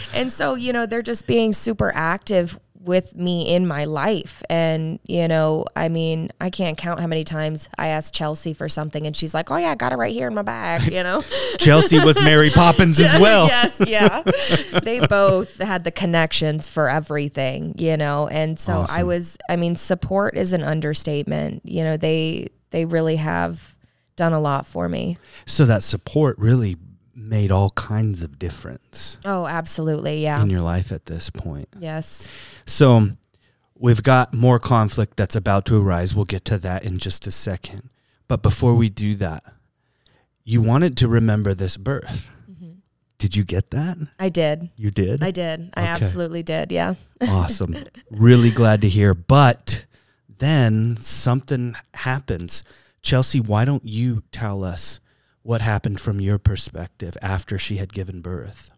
and 0.14 0.32
so, 0.32 0.54
you 0.54 0.72
know, 0.72 0.86
they're 0.86 1.02
just 1.02 1.26
being 1.26 1.52
super 1.52 1.79
active 1.88 2.58
with 2.80 3.14
me 3.14 3.54
in 3.54 3.66
my 3.66 3.84
life. 3.84 4.42
And, 4.48 4.98
you 5.04 5.28
know, 5.28 5.66
I 5.76 5.88
mean, 5.90 6.30
I 6.40 6.48
can't 6.48 6.78
count 6.78 6.98
how 6.98 7.06
many 7.06 7.24
times 7.24 7.68
I 7.76 7.88
asked 7.88 8.14
Chelsea 8.14 8.54
for 8.54 8.68
something 8.68 9.06
and 9.06 9.14
she's 9.14 9.34
like, 9.34 9.50
oh, 9.50 9.56
yeah, 9.56 9.72
I 9.72 9.74
got 9.74 9.92
it 9.92 9.96
right 9.96 10.12
here 10.12 10.28
in 10.28 10.34
my 10.34 10.42
bag, 10.42 10.90
you 10.90 11.02
know? 11.02 11.22
Chelsea 11.58 12.02
was 12.02 12.18
Mary 12.20 12.48
Poppins 12.54 12.98
as 12.98 13.20
well. 13.20 13.46
yes, 13.46 13.76
yeah. 13.86 14.22
they 14.82 15.06
both 15.06 15.60
had 15.60 15.84
the 15.84 15.90
connections 15.90 16.66
for 16.68 16.88
everything, 16.88 17.74
you 17.76 17.98
know. 17.98 18.28
And 18.28 18.58
so 18.58 18.86
I 18.88 19.02
was 19.02 19.36
I 19.48 19.56
mean, 19.56 19.76
support 19.76 20.36
is 20.36 20.54
an 20.54 20.62
understatement. 20.62 21.62
You 21.64 21.84
know, 21.84 21.96
they 21.98 22.48
they 22.70 22.86
really 22.86 23.16
have 23.16 23.76
done 24.16 24.32
a 24.32 24.40
lot 24.40 24.66
for 24.66 24.88
me. 24.88 25.18
So 25.44 25.66
that 25.66 25.82
support 25.82 26.38
really 26.38 26.76
made 27.20 27.50
all 27.50 27.70
kinds 27.70 28.22
of 28.22 28.38
difference 28.38 29.18
Oh, 29.24 29.46
absolutely. 29.46 30.22
Yeah. 30.22 30.42
in 30.42 30.50
your 30.50 30.62
life 30.62 30.90
at 30.92 31.06
this 31.06 31.30
point. 31.30 31.68
Yes. 31.78 32.26
So 32.66 33.10
we've 33.78 34.02
got 34.02 34.32
more 34.34 34.58
conflict 34.58 35.16
that's 35.16 35.36
about 35.36 35.64
to 35.66 35.80
arise. 35.80 36.14
We'll 36.14 36.24
get 36.24 36.44
to 36.46 36.58
that 36.58 36.84
in 36.84 36.98
just 36.98 37.26
a 37.26 37.30
second. 37.30 37.90
But 38.28 38.42
before 38.42 38.74
we 38.74 38.88
do 38.88 39.14
that, 39.16 39.44
you 40.44 40.62
wanted 40.62 40.96
to 40.98 41.08
remember 41.08 41.54
this 41.54 41.76
birth. 41.76 42.28
Mm-hmm. 42.50 42.70
Did 43.18 43.36
you 43.36 43.44
get 43.44 43.70
that? 43.70 43.98
I 44.18 44.28
did. 44.28 44.70
You 44.76 44.90
did? 44.90 45.22
I 45.22 45.30
did. 45.30 45.70
I 45.74 45.82
Okay. 45.82 45.90
absolutely 45.90 46.42
did. 46.42 46.72
Yeah. 46.72 46.94
awesome. 47.20 47.76
Really 48.10 48.50
glad 48.50 48.80
to 48.82 48.88
hear. 48.88 49.14
But 49.14 49.84
then 50.38 50.96
something 50.96 51.74
happens. 51.94 52.62
Chelsea, 53.02 53.40
why 53.40 53.64
don't 53.64 53.84
you 53.84 54.22
tell 54.32 54.64
us 54.64 55.00
what 55.42 55.60
happened 55.62 56.00
from 56.00 56.20
your 56.20 56.38
perspective 56.38 57.16
after 57.22 57.58
she 57.58 57.76
had 57.76 57.92
given 57.92 58.20
birth? 58.20 58.70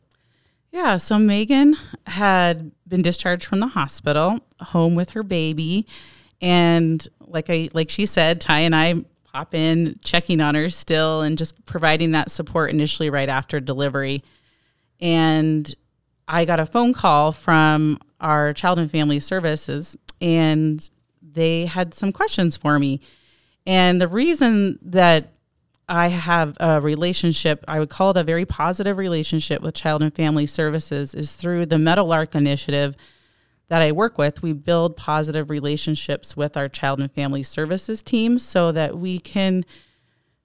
Yeah, 0.71 0.97
so 0.97 1.19
Megan 1.19 1.77
had 2.07 2.73
been 2.89 3.03
discharged 3.03 3.45
from 3.45 3.61
the 3.61 3.67
hospital, 3.67 4.41
home 4.61 4.95
with 4.95 5.11
her 5.11 5.23
baby, 5.23 5.87
and 6.41 7.07
like 7.21 7.51
I 7.51 7.69
like 7.75 7.91
she 7.91 8.07
said, 8.07 8.41
Ty 8.41 8.61
and 8.61 8.75
I 8.75 9.05
pop 9.25 9.55
in 9.55 9.99
checking 10.05 10.41
on 10.41 10.55
her 10.55 10.69
still 10.71 11.23
and 11.23 11.39
just 11.39 11.65
providing 11.65 12.13
that 12.13 12.31
support 12.31 12.71
initially 12.71 13.11
right 13.11 13.29
after 13.29 13.61
delivery. 13.61 14.23
And 15.01 15.75
I 16.29 16.45
got 16.45 16.61
a 16.61 16.67
phone 16.67 16.93
call 16.93 17.33
from 17.33 17.99
our 18.21 18.53
child 18.53 18.79
and 18.79 18.91
family 18.91 19.21
services 19.21 19.97
and 20.21 20.89
they 21.23 21.67
had 21.67 21.95
some 21.95 22.13
questions 22.13 22.57
for 22.57 22.79
me. 22.79 23.01
And 23.67 24.01
the 24.01 24.09
reason 24.09 24.79
that 24.83 25.32
I 25.93 26.09
have 26.09 26.57
a 26.59 26.81
relationship, 26.81 27.63
I 27.69 27.79
would 27.79 27.91
call 27.91 28.13
it 28.13 28.17
a 28.17 28.25
very 28.25 28.47
positive 28.47 28.97
relationship 28.97 29.61
with 29.61 29.75
Child 29.75 30.03
and 30.03 30.15
Family 30.15 30.47
Services, 30.47 31.15
is 31.15 31.33
through 31.33 31.67
the 31.67 31.77
Meadowlark 31.77 32.35
Initiative 32.35 32.97
that 33.69 33.83
I 33.83 33.93
work 33.93 34.17
with. 34.17 34.41
We 34.41 34.55
build 34.55 34.97
positive 34.97 35.51
relationships 35.51 36.35
with 36.35 36.57
our 36.57 36.67
Child 36.67 37.01
and 37.01 37.13
Family 37.13 37.43
Services 37.43 38.01
team 38.01 38.39
so 38.39 38.73
that 38.73 38.97
we 38.97 39.19
can 39.19 39.67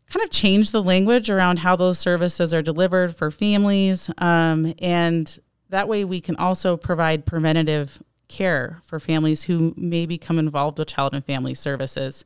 kind 0.10 0.22
of 0.22 0.32
change 0.32 0.72
the 0.72 0.84
language 0.84 1.30
around 1.30 1.60
how 1.60 1.78
those 1.78 1.98
services 1.98 2.54
are 2.54 2.62
delivered 2.62 3.16
for 3.16 3.32
families. 3.32 4.10
Um, 4.18 4.74
and 4.80 5.40
that 5.70 5.88
way 5.88 6.04
we 6.04 6.20
can 6.20 6.36
also 6.36 6.76
provide 6.76 7.26
preventative 7.26 8.04
care 8.28 8.82
for 8.84 9.00
families 9.00 9.44
who 9.44 9.74
may 9.78 10.06
become 10.06 10.40
involved 10.40 10.78
with 10.78 10.90
Child 10.90 11.14
and 11.14 11.24
Family 11.24 11.56
Services. 11.56 12.26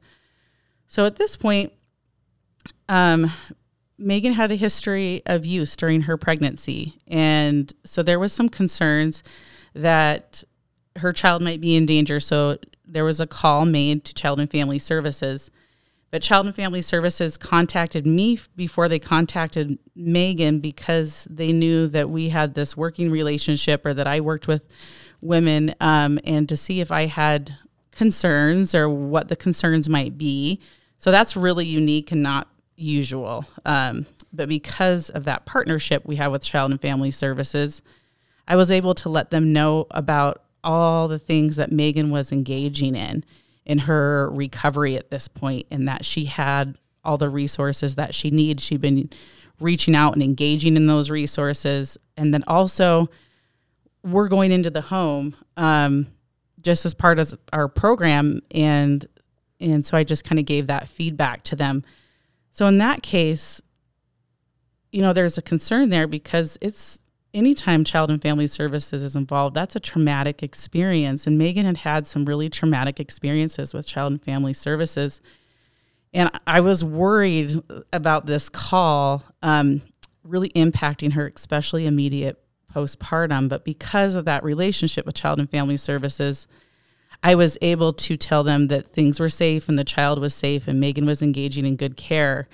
So 0.87 1.05
at 1.05 1.17
this 1.17 1.35
point, 1.37 1.71
um, 2.89 3.31
Megan 3.97 4.33
had 4.33 4.51
a 4.51 4.55
history 4.55 5.21
of 5.25 5.45
use 5.45 5.75
during 5.75 6.01
her 6.01 6.17
pregnancy. 6.17 6.97
And 7.07 7.73
so 7.83 8.01
there 8.01 8.19
was 8.19 8.33
some 8.33 8.49
concerns 8.49 9.23
that 9.73 10.43
her 10.97 11.13
child 11.13 11.41
might 11.41 11.61
be 11.61 11.75
in 11.75 11.85
danger. 11.85 12.19
So 12.19 12.57
there 12.85 13.05
was 13.05 13.19
a 13.19 13.27
call 13.27 13.65
made 13.65 14.03
to 14.05 14.13
Child 14.13 14.39
and 14.39 14.51
Family 14.51 14.79
Services. 14.79 15.51
But 16.09 16.21
Child 16.21 16.47
and 16.47 16.55
Family 16.55 16.81
Services 16.81 17.37
contacted 17.37 18.05
me 18.05 18.39
before 18.57 18.89
they 18.89 18.99
contacted 18.99 19.79
Megan 19.95 20.59
because 20.59 21.25
they 21.29 21.53
knew 21.53 21.87
that 21.87 22.09
we 22.09 22.29
had 22.29 22.53
this 22.53 22.75
working 22.75 23.09
relationship 23.11 23.85
or 23.85 23.93
that 23.93 24.07
I 24.07 24.19
worked 24.19 24.47
with 24.47 24.67
women 25.21 25.73
um, 25.79 26.19
and 26.25 26.49
to 26.49 26.57
see 26.57 26.81
if 26.81 26.91
I 26.91 27.05
had 27.05 27.55
concerns 27.91 28.75
or 28.75 28.89
what 28.89 29.29
the 29.29 29.35
concerns 29.37 29.87
might 29.87 30.17
be. 30.17 30.59
So 30.97 31.11
that's 31.11 31.37
really 31.37 31.65
unique 31.65 32.11
and 32.11 32.21
not 32.21 32.49
usual. 32.81 33.45
Um, 33.65 34.05
but 34.33 34.49
because 34.49 35.09
of 35.09 35.25
that 35.25 35.45
partnership 35.45 36.05
we 36.05 36.15
have 36.17 36.31
with 36.31 36.43
Child 36.43 36.71
and 36.71 36.81
Family 36.81 37.11
Services, 37.11 37.81
I 38.47 38.55
was 38.55 38.71
able 38.71 38.93
to 38.95 39.09
let 39.09 39.29
them 39.29 39.53
know 39.53 39.87
about 39.91 40.43
all 40.63 41.07
the 41.07 41.19
things 41.19 41.55
that 41.55 41.71
Megan 41.71 42.11
was 42.11 42.31
engaging 42.31 42.95
in 42.95 43.23
in 43.65 43.79
her 43.79 44.29
recovery 44.31 44.95
at 44.97 45.11
this 45.11 45.27
point 45.27 45.67
and 45.71 45.87
that 45.87 46.03
she 46.05 46.25
had 46.25 46.77
all 47.03 47.17
the 47.17 47.29
resources 47.29 47.95
that 47.95 48.13
she 48.13 48.31
needs. 48.31 48.63
She'd 48.63 48.81
been 48.81 49.09
reaching 49.59 49.95
out 49.95 50.13
and 50.13 50.23
engaging 50.23 50.75
in 50.75 50.87
those 50.87 51.09
resources. 51.09 51.97
And 52.17 52.33
then 52.33 52.43
also, 52.47 53.09
we're 54.03 54.27
going 54.27 54.51
into 54.51 54.69
the 54.69 54.81
home 54.81 55.35
um, 55.57 56.07
just 56.61 56.85
as 56.85 56.93
part 56.93 57.19
of 57.19 57.37
our 57.53 57.67
program. 57.67 58.41
And, 58.51 59.05
and 59.59 59.85
so 59.85 59.95
I 59.95 60.03
just 60.03 60.23
kind 60.23 60.39
of 60.39 60.45
gave 60.45 60.67
that 60.67 60.87
feedback 60.87 61.43
to 61.45 61.55
them. 61.55 61.83
So 62.51 62.67
in 62.67 62.77
that 62.79 63.01
case, 63.01 63.61
you 64.91 65.01
know, 65.01 65.13
there's 65.13 65.37
a 65.37 65.41
concern 65.41 65.89
there 65.89 66.07
because 66.07 66.57
it's 66.61 66.99
anytime 67.33 67.83
child 67.83 68.09
and 68.09 68.21
family 68.21 68.47
services 68.47 69.03
is 69.03 69.15
involved, 69.15 69.55
that's 69.55 69.75
a 69.75 69.79
traumatic 69.79 70.43
experience. 70.43 71.25
And 71.25 71.37
Megan 71.37 71.65
had 71.65 71.77
had 71.77 72.07
some 72.07 72.25
really 72.25 72.49
traumatic 72.49 72.99
experiences 72.99 73.73
with 73.73 73.87
child 73.87 74.11
and 74.11 74.21
family 74.21 74.53
services. 74.53 75.21
And 76.13 76.29
I 76.45 76.59
was 76.59 76.83
worried 76.83 77.61
about 77.93 78.25
this 78.25 78.49
call 78.49 79.23
um, 79.41 79.81
really 80.23 80.49
impacting 80.49 81.13
her, 81.13 81.31
especially 81.33 81.85
immediate 81.85 82.43
postpartum. 82.73 83.47
But 83.47 83.63
because 83.63 84.15
of 84.15 84.25
that 84.25 84.43
relationship 84.43 85.05
with 85.05 85.15
child 85.15 85.39
and 85.39 85.49
family 85.49 85.77
services, 85.77 86.47
I 87.23 87.35
was 87.35 87.57
able 87.61 87.93
to 87.93 88.17
tell 88.17 88.43
them 88.43 88.67
that 88.67 88.87
things 88.87 89.19
were 89.19 89.29
safe 89.29 89.69
and 89.69 89.77
the 89.77 89.83
child 89.83 90.19
was 90.19 90.33
safe 90.33 90.67
and 90.67 90.79
Megan 90.79 91.05
was 91.05 91.21
engaging 91.21 91.65
in 91.65 91.75
good 91.75 91.95
care. 91.95 92.47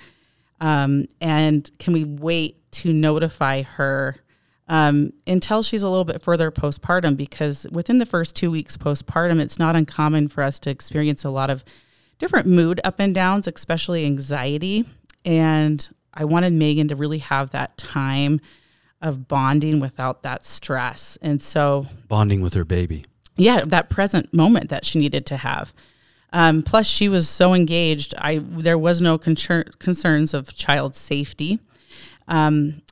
Um, 0.60 1.06
and 1.20 1.70
can 1.78 1.92
we 1.92 2.04
wait 2.04 2.70
to 2.72 2.92
notify 2.92 3.62
her 3.62 4.16
um, 4.68 5.12
until 5.26 5.62
she's 5.62 5.82
a 5.82 5.88
little 5.88 6.04
bit 6.04 6.20
further 6.20 6.50
postpartum? 6.50 7.16
Because 7.16 7.66
within 7.72 7.98
the 7.98 8.06
first 8.06 8.36
two 8.36 8.50
weeks 8.50 8.76
postpartum, 8.76 9.40
it's 9.40 9.58
not 9.58 9.74
uncommon 9.74 10.28
for 10.28 10.42
us 10.42 10.58
to 10.60 10.70
experience 10.70 11.24
a 11.24 11.30
lot 11.30 11.48
of 11.48 11.64
different 12.18 12.46
mood 12.46 12.80
up 12.84 12.96
and 12.98 13.14
downs, 13.14 13.46
especially 13.46 14.04
anxiety. 14.04 14.84
And 15.24 15.88
I 16.12 16.24
wanted 16.24 16.52
Megan 16.52 16.88
to 16.88 16.96
really 16.96 17.18
have 17.18 17.50
that 17.50 17.78
time 17.78 18.40
of 19.00 19.28
bonding 19.28 19.80
without 19.80 20.22
that 20.24 20.44
stress. 20.44 21.16
And 21.22 21.40
so 21.40 21.86
Bonding 22.08 22.40
with 22.40 22.54
her 22.54 22.64
baby. 22.64 23.04
Yeah, 23.38 23.64
that 23.64 23.88
present 23.88 24.34
moment 24.34 24.68
that 24.70 24.84
she 24.84 24.98
needed 24.98 25.24
to 25.26 25.36
have. 25.36 25.72
Um, 26.32 26.62
plus, 26.62 26.86
she 26.86 27.08
was 27.08 27.28
so 27.28 27.54
engaged. 27.54 28.14
I 28.18 28.38
there 28.38 28.76
was 28.76 29.00
no 29.00 29.16
concern, 29.16 29.64
concerns 29.78 30.34
of 30.34 30.54
child 30.54 30.94
safety. 30.94 31.58
Um, 32.26 32.82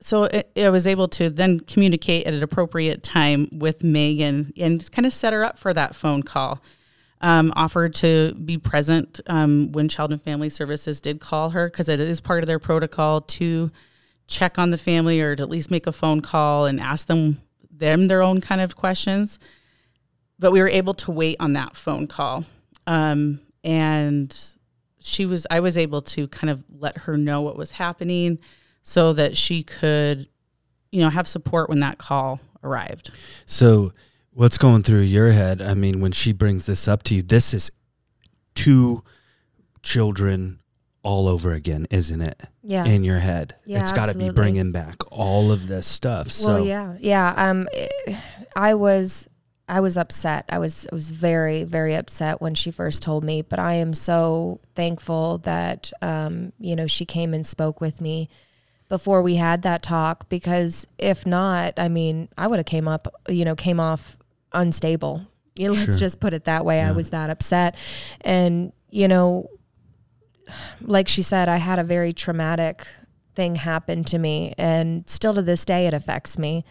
so 0.00 0.28
I 0.56 0.68
was 0.70 0.86
able 0.88 1.06
to 1.08 1.30
then 1.30 1.60
communicate 1.60 2.26
at 2.26 2.34
an 2.34 2.42
appropriate 2.42 3.04
time 3.04 3.48
with 3.52 3.84
Megan 3.84 4.52
and 4.56 4.90
kind 4.90 5.06
of 5.06 5.12
set 5.12 5.32
her 5.32 5.44
up 5.44 5.58
for 5.58 5.72
that 5.72 5.94
phone 5.94 6.24
call. 6.24 6.60
Um, 7.20 7.52
offered 7.54 7.94
to 7.96 8.34
be 8.34 8.58
present 8.58 9.20
um, 9.28 9.70
when 9.70 9.88
Child 9.88 10.10
and 10.10 10.20
Family 10.20 10.48
Services 10.48 11.00
did 11.00 11.20
call 11.20 11.50
her 11.50 11.70
because 11.70 11.88
it 11.88 12.00
is 12.00 12.20
part 12.20 12.42
of 12.42 12.48
their 12.48 12.58
protocol 12.58 13.20
to 13.20 13.70
check 14.26 14.58
on 14.58 14.70
the 14.70 14.76
family 14.76 15.20
or 15.20 15.36
to 15.36 15.42
at 15.44 15.48
least 15.48 15.70
make 15.70 15.86
a 15.86 15.92
phone 15.92 16.20
call 16.20 16.66
and 16.66 16.80
ask 16.80 17.06
them 17.06 17.40
them 17.72 18.06
their 18.06 18.22
own 18.22 18.40
kind 18.40 18.60
of 18.60 18.76
questions. 18.76 19.38
But 20.38 20.52
we 20.52 20.60
were 20.60 20.68
able 20.68 20.94
to 20.94 21.10
wait 21.10 21.36
on 21.40 21.52
that 21.54 21.76
phone 21.76 22.06
call, 22.06 22.44
um, 22.86 23.40
and 23.62 24.36
she 25.00 25.24
was 25.26 25.46
I 25.50 25.60
was 25.60 25.76
able 25.76 26.02
to 26.02 26.28
kind 26.28 26.50
of 26.50 26.64
let 26.68 26.98
her 26.98 27.16
know 27.16 27.42
what 27.42 27.56
was 27.56 27.72
happening 27.72 28.38
so 28.82 29.12
that 29.12 29.36
she 29.36 29.62
could, 29.62 30.28
you 30.90 31.00
know, 31.00 31.10
have 31.10 31.28
support 31.28 31.68
when 31.68 31.80
that 31.80 31.98
call 31.98 32.40
arrived. 32.64 33.10
So, 33.46 33.92
what's 34.32 34.58
going 34.58 34.82
through 34.82 35.02
your 35.02 35.30
head? 35.30 35.62
I 35.62 35.74
mean, 35.74 36.00
when 36.00 36.12
she 36.12 36.32
brings 36.32 36.66
this 36.66 36.88
up 36.88 37.02
to 37.04 37.14
you, 37.14 37.22
this 37.22 37.54
is 37.54 37.70
two 38.54 39.04
children 39.82 40.58
all 41.02 41.28
over 41.28 41.52
again, 41.52 41.86
isn't 41.90 42.20
it? 42.20 42.40
Yeah. 42.62 42.84
In 42.84 43.04
your 43.04 43.18
head, 43.18 43.56
Yeah, 43.64 43.80
it's 43.80 43.92
got 43.92 44.06
to 44.10 44.16
be 44.16 44.30
bringing 44.30 44.72
back 44.72 44.96
all 45.10 45.50
of 45.50 45.66
this 45.66 45.86
stuff. 45.86 46.30
So, 46.30 46.62
yeah, 46.62 46.96
yeah. 47.00 47.34
Um, 47.36 47.68
I 48.54 48.74
was, 48.74 49.28
I 49.68 49.80
was 49.80 49.96
upset. 49.96 50.44
I 50.48 50.58
was, 50.58 50.86
I 50.90 50.94
was 50.94 51.10
very, 51.10 51.64
very 51.64 51.94
upset 51.94 52.40
when 52.40 52.54
she 52.54 52.70
first 52.70 53.02
told 53.02 53.24
me. 53.24 53.42
But 53.42 53.58
I 53.58 53.74
am 53.74 53.94
so 53.94 54.60
thankful 54.74 55.38
that, 55.38 55.92
um, 56.02 56.52
you 56.58 56.76
know, 56.76 56.86
she 56.86 57.04
came 57.04 57.34
and 57.34 57.46
spoke 57.46 57.80
with 57.80 58.00
me 58.00 58.28
before 58.88 59.22
we 59.22 59.36
had 59.36 59.62
that 59.62 59.82
talk. 59.82 60.28
Because 60.28 60.86
if 60.98 61.26
not, 61.26 61.74
I 61.78 61.88
mean, 61.88 62.28
I 62.38 62.46
would 62.46 62.58
have 62.58 62.66
came 62.66 62.86
up, 62.86 63.08
you 63.28 63.44
know, 63.44 63.56
came 63.56 63.80
off 63.80 64.16
unstable. 64.52 65.26
You 65.54 65.68
know, 65.68 65.74
let's 65.74 65.96
just 65.96 66.18
put 66.20 66.32
it 66.32 66.44
that 66.44 66.64
way. 66.64 66.80
I 66.80 66.92
was 66.92 67.10
that 67.10 67.28
upset, 67.28 67.76
and 68.22 68.72
you 68.88 69.06
know, 69.06 69.50
like 70.80 71.08
she 71.08 71.22
said, 71.22 71.48
I 71.48 71.56
had 71.56 71.78
a 71.78 71.84
very 71.84 72.12
traumatic 72.12 72.86
thing 73.34 73.56
happen 73.56 74.04
to 74.04 74.18
me, 74.18 74.54
and 74.58 75.08
still 75.08 75.34
to 75.34 75.42
this 75.42 75.64
day, 75.64 75.86
it 75.86 75.94
affects 75.94 76.38
me. 76.38 76.64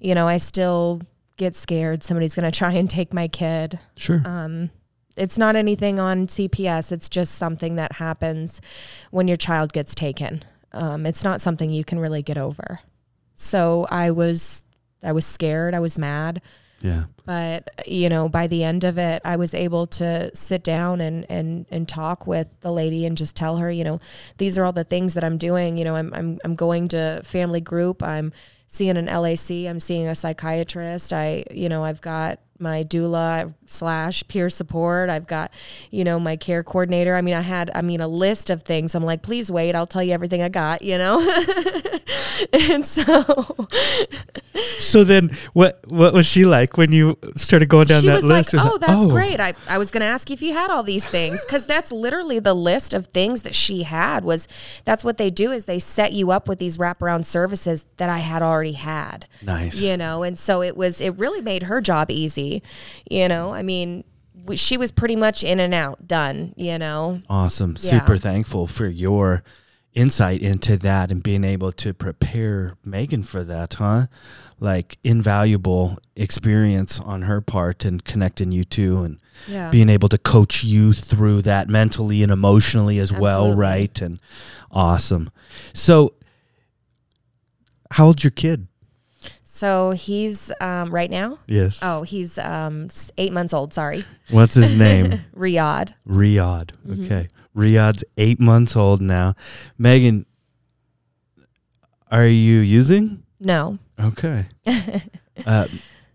You 0.00 0.14
know, 0.14 0.28
I 0.28 0.36
still 0.36 1.02
get 1.36 1.54
scared 1.54 2.02
somebody's 2.02 2.34
going 2.34 2.50
to 2.50 2.56
try 2.56 2.72
and 2.72 2.90
take 2.90 3.14
my 3.14 3.28
kid. 3.28 3.78
sure. 3.96 4.22
Um, 4.24 4.70
it's 5.16 5.38
not 5.38 5.56
anything 5.56 5.98
on 5.98 6.26
CPS. 6.28 6.92
It's 6.92 7.08
just 7.08 7.34
something 7.34 7.76
that 7.76 7.92
happens 7.92 8.60
when 9.10 9.26
your 9.26 9.36
child 9.36 9.72
gets 9.72 9.94
taken. 9.94 10.44
Um, 10.72 11.06
it's 11.06 11.24
not 11.24 11.40
something 11.40 11.70
you 11.70 11.84
can 11.84 11.98
really 11.98 12.22
get 12.22 12.36
over. 12.36 12.80
So 13.34 13.86
I 13.90 14.12
was, 14.12 14.62
I 15.02 15.12
was 15.12 15.26
scared. 15.26 15.74
I 15.74 15.80
was 15.80 15.98
mad 15.98 16.40
yeah. 16.80 17.04
but 17.24 17.68
you 17.86 18.08
know 18.08 18.28
by 18.28 18.46
the 18.46 18.62
end 18.62 18.84
of 18.84 18.98
it 18.98 19.20
i 19.24 19.36
was 19.36 19.52
able 19.54 19.86
to 19.86 20.34
sit 20.34 20.62
down 20.62 21.00
and 21.00 21.26
and 21.28 21.66
and 21.70 21.88
talk 21.88 22.26
with 22.26 22.48
the 22.60 22.72
lady 22.72 23.04
and 23.04 23.16
just 23.16 23.34
tell 23.34 23.56
her 23.56 23.70
you 23.70 23.84
know 23.84 24.00
these 24.38 24.56
are 24.56 24.64
all 24.64 24.72
the 24.72 24.84
things 24.84 25.14
that 25.14 25.24
i'm 25.24 25.38
doing. 25.38 25.76
You 25.76 25.84
know 25.84 25.96
i'm 25.96 26.12
i'm, 26.14 26.38
I'm 26.44 26.54
going 26.54 26.88
to 26.88 27.22
family 27.24 27.60
group. 27.60 28.02
I'm 28.02 28.32
seeing 28.68 28.96
an 28.96 29.06
lac 29.06 29.50
i'm 29.50 29.80
seeing 29.80 30.06
a 30.06 30.14
psychiatrist. 30.14 31.12
I 31.12 31.44
you 31.50 31.68
know 31.68 31.84
i've 31.84 32.00
got 32.00 32.40
my 32.58 32.82
doula 32.84 33.54
slash 33.66 34.26
peer 34.28 34.50
support 34.50 35.10
i've 35.10 35.26
got 35.26 35.50
you 35.90 36.04
know 36.04 36.18
my 36.18 36.36
care 36.36 36.62
coordinator 36.62 37.14
i 37.14 37.20
mean 37.20 37.34
i 37.34 37.40
had 37.40 37.70
i 37.74 37.82
mean 37.82 38.00
a 38.00 38.08
list 38.08 38.50
of 38.50 38.62
things 38.62 38.94
i'm 38.94 39.04
like 39.04 39.22
please 39.22 39.50
wait 39.50 39.74
i'll 39.74 39.86
tell 39.86 40.02
you 40.02 40.12
everything 40.12 40.42
i 40.42 40.48
got 40.48 40.82
you 40.82 40.98
know 40.98 41.18
and 42.52 42.84
so 42.86 43.68
So 44.78 45.04
then, 45.04 45.30
what 45.52 45.80
what 45.88 46.12
was 46.12 46.26
she 46.26 46.44
like 46.44 46.76
when 46.76 46.92
you 46.92 47.18
started 47.36 47.68
going 47.68 47.86
down 47.86 48.02
she 48.02 48.06
that 48.08 48.16
was 48.16 48.24
list? 48.24 48.52
like, 48.52 48.62
It 48.62 48.64
was 48.64 48.74
"Oh, 48.74 48.78
that's 48.78 49.04
oh. 49.06 49.08
great. 49.08 49.40
I, 49.40 49.54
I 49.68 49.78
was 49.78 49.90
going 49.90 50.00
to 50.00 50.06
ask 50.06 50.30
you 50.30 50.34
if 50.34 50.42
you 50.42 50.52
had 50.52 50.70
all 50.70 50.82
these 50.82 51.04
things 51.04 51.40
because 51.44 51.66
that's 51.66 51.90
literally 51.90 52.38
the 52.38 52.54
list 52.54 52.94
of 52.94 53.06
things 53.06 53.42
that 53.42 53.54
she 53.54 53.82
had. 53.82 54.24
Was 54.24 54.46
that's 54.84 55.04
what 55.04 55.16
they 55.16 55.30
do 55.30 55.50
is 55.50 55.64
they 55.64 55.78
set 55.78 56.12
you 56.12 56.30
up 56.30 56.48
with 56.48 56.58
these 56.58 56.78
wraparound 56.78 57.24
services 57.24 57.86
that 57.96 58.08
I 58.08 58.18
had 58.18 58.42
already 58.42 58.72
had. 58.72 59.26
Nice. 59.42 59.74
you 59.74 59.96
know, 59.96 60.22
and 60.22 60.38
so 60.38 60.62
it 60.62 60.76
was. 60.76 61.00
It 61.00 61.18
really 61.18 61.40
made 61.40 61.64
her 61.64 61.80
job 61.80 62.10
easy. 62.10 62.47
You 63.10 63.28
know, 63.28 63.52
I 63.52 63.62
mean, 63.62 64.04
she 64.54 64.76
was 64.76 64.92
pretty 64.92 65.16
much 65.16 65.42
in 65.42 65.60
and 65.60 65.74
out, 65.74 66.06
done. 66.06 66.54
You 66.56 66.78
know, 66.78 67.22
Awesome. 67.28 67.76
Yeah. 67.78 67.98
Super 67.98 68.16
thankful 68.16 68.66
for 68.66 68.86
your 68.86 69.42
insight 69.98 70.40
into 70.42 70.76
that 70.76 71.10
and 71.10 71.22
being 71.24 71.42
able 71.42 71.72
to 71.72 71.92
prepare 71.92 72.76
Megan 72.84 73.24
for 73.24 73.42
that, 73.42 73.74
huh? 73.74 74.06
Like 74.60 74.96
invaluable 75.02 75.98
experience 76.14 77.00
on 77.00 77.22
her 77.22 77.40
part 77.40 77.84
and 77.84 78.04
connecting 78.04 78.52
you 78.52 78.62
two 78.62 79.02
and 79.02 79.20
yeah. 79.48 79.70
being 79.70 79.88
able 79.88 80.08
to 80.10 80.18
coach 80.18 80.62
you 80.62 80.92
through 80.92 81.42
that 81.42 81.68
mentally 81.68 82.22
and 82.22 82.30
emotionally 82.30 83.00
as 83.00 83.12
well, 83.12 83.56
right? 83.56 84.00
And 84.00 84.20
awesome. 84.70 85.30
So 85.72 86.14
how 87.90 88.06
old's 88.06 88.22
your 88.22 88.30
kid? 88.30 88.67
So 89.58 89.90
he's 89.90 90.52
um, 90.60 90.90
right 90.90 91.10
now. 91.10 91.40
Yes. 91.48 91.80
Oh, 91.82 92.02
he's 92.02 92.38
um, 92.38 92.88
eight 93.16 93.32
months 93.32 93.52
old. 93.52 93.74
Sorry, 93.74 94.04
What's 94.30 94.54
his 94.54 94.72
name? 94.72 95.20
Riyadh. 95.36 95.94
Riyadh. 96.06 96.70
Mm-hmm. 96.86 97.04
Okay. 97.04 97.28
Riyadh's 97.56 98.04
eight 98.16 98.38
months 98.38 98.76
old 98.76 99.00
now. 99.00 99.34
Megan, 99.76 100.26
are 102.08 102.26
you 102.26 102.60
using? 102.60 103.24
No, 103.40 103.78
Okay. 104.00 104.46
uh, 105.46 105.66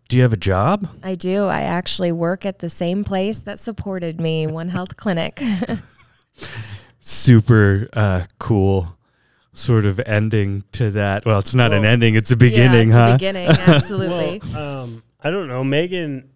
do 0.08 0.16
you 0.16 0.22
have 0.22 0.32
a 0.34 0.38
job? 0.38 0.88
I 1.04 1.16
do. 1.16 1.44
I 1.46 1.62
actually 1.62 2.12
work 2.14 2.46
at 2.46 2.60
the 2.60 2.70
same 2.70 3.04
place 3.04 3.40
that 3.40 3.60
supported 3.60 4.22
me, 4.22 4.48
One 4.48 4.70
Health 4.70 4.96
Clinic. 4.96 5.42
Super 7.00 7.90
uh, 7.94 8.26
cool 8.40 8.98
sort 9.54 9.86
of 9.86 10.00
ending 10.06 10.64
to 10.74 10.92
that. 10.92 11.26
Well, 11.26 11.40
it's 11.40 11.54
not 11.56 11.72
an 11.74 11.86
ending, 11.86 12.16
it's 12.16 12.32
a 12.32 12.38
beginning, 12.38 12.90
yeah, 12.90 12.96
it's 13.06 13.10
huh? 13.10 13.10
a 13.10 13.14
beginning, 13.14 13.48
absolutely. 13.68 14.42
Well, 14.52 14.84
um, 14.84 15.04
I 15.24 15.30
don't 15.30 15.48
know. 15.48 15.64
Megan 15.64 16.30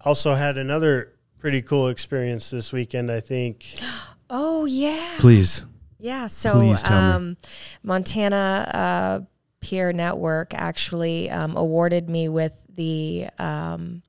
also 0.00 0.34
had 0.34 0.58
another 0.58 1.12
pretty 1.38 1.62
cool 1.62 1.88
experience 1.88 2.50
this 2.50 2.72
weekend. 2.72 3.10
I 3.10 3.20
think. 3.20 3.66
oh 4.30 4.64
yeah, 4.64 5.16
Please. 5.18 5.64
yeah. 5.98 6.26
So 6.26 6.52
Please 6.52 6.82
tell 6.82 7.00
me. 7.00 7.14
um, 7.14 7.36
Montana 7.82 8.70
uh, 8.74 9.24
Peer 9.60 9.92
Network 9.92 10.54
actually 10.54 11.30
um, 11.30 11.56
awarded 11.56 12.08
me 12.08 12.28
with 12.28 12.62
the 12.72 13.28
um, 13.38 14.02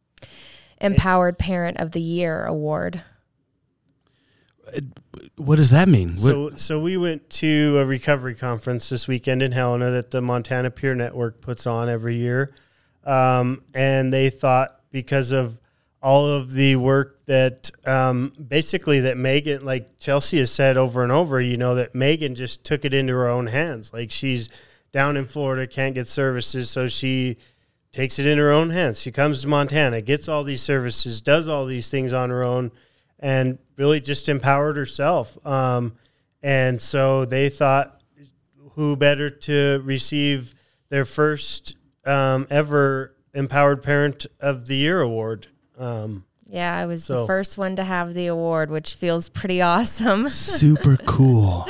Empowered 0.80 1.38
Parent 1.40 1.78
of 1.80 1.92
the 1.92 2.02
Year 2.02 2.46
award. 2.46 3.04
What 5.38 5.56
does 5.58 5.70
that 5.72 5.88
mean? 5.88 6.12
What- 6.12 6.20
So, 6.20 6.52
so 6.56 6.80
we 6.80 6.98
went 6.98 7.30
to 7.32 7.78
a 7.80 7.86
recovery 7.86 8.36
conference 8.36 8.90
this 8.90 9.08
weekend 9.08 9.42
in 9.42 9.52
Helena 9.52 9.92
that 9.92 10.12
the 10.12 10.22
Montana 10.22 10.70
Peer 10.72 10.96
Network 10.96 11.42
puts 11.42 11.66
on 11.68 11.90
every 11.90 12.16
year, 12.16 12.54
um, 13.06 13.62
and 13.74 14.12
they 14.14 14.30
thought 14.30 14.80
because 14.92 15.32
of 15.32 15.60
all 16.02 16.28
of 16.28 16.54
the 16.54 16.76
work 16.78 17.20
that 17.26 17.70
um, 17.86 18.32
basically 18.48 19.02
that 19.02 19.18
Megan, 19.18 19.66
like 19.66 19.98
Chelsea 20.00 20.40
has 20.40 20.52
said 20.52 20.78
over 20.78 21.04
and 21.04 21.12
over, 21.12 21.42
you 21.42 21.58
know, 21.58 21.76
that 21.76 21.94
Megan 21.94 22.36
just 22.36 22.64
took 22.64 22.86
it 22.86 22.94
into 22.94 23.14
her 23.14 23.28
own 23.28 23.48
hands. 23.48 23.92
Like 23.94 24.10
she's 24.12 24.50
down 24.94 25.18
in 25.18 25.26
Florida, 25.26 25.68
can't 25.68 25.94
get 25.96 26.08
services, 26.08 26.70
so 26.70 26.88
she 26.88 27.38
takes 27.92 28.18
it 28.18 28.26
in 28.26 28.38
her 28.38 28.52
own 28.52 28.70
hands. 28.70 29.02
She 29.02 29.12
comes 29.12 29.42
to 29.42 29.48
Montana, 29.48 30.02
gets 30.02 30.28
all 30.30 30.44
these 30.44 30.62
services, 30.62 31.22
does 31.22 31.48
all 31.48 31.66
these 31.66 31.90
things 31.90 32.14
on 32.14 32.30
her 32.30 32.44
own, 32.44 32.72
and 33.20 33.58
really 33.78 34.00
just 34.00 34.30
empowered 34.30 34.78
herself. 34.78 35.38
Um, 35.46 35.96
and 36.42 36.82
so 36.82 37.26
they 37.26 37.50
thought, 37.50 38.02
who 38.74 38.96
better 38.96 39.30
to 39.30 39.82
receive 39.84 40.56
their 40.90 41.06
first 41.06 41.76
um, 42.06 42.48
ever 42.50 43.16
Empowered 43.34 43.84
Parent 43.84 44.26
of 44.40 44.68
the 44.68 44.76
Year 44.76 45.02
award? 45.02 45.48
Um, 45.78 46.26
Yeah, 46.48 46.76
I 46.76 46.86
was 46.88 47.04
So- 47.06 47.22
the 47.22 47.28
first 47.28 47.58
one 47.58 47.76
to 47.76 47.84
have 47.84 48.14
the 48.14 48.28
award, 48.28 48.72
which 48.72 48.94
feels 48.96 49.30
pretty 49.30 49.62
awesome. 49.62 50.30
Super 50.30 50.98
cool. 51.06 51.68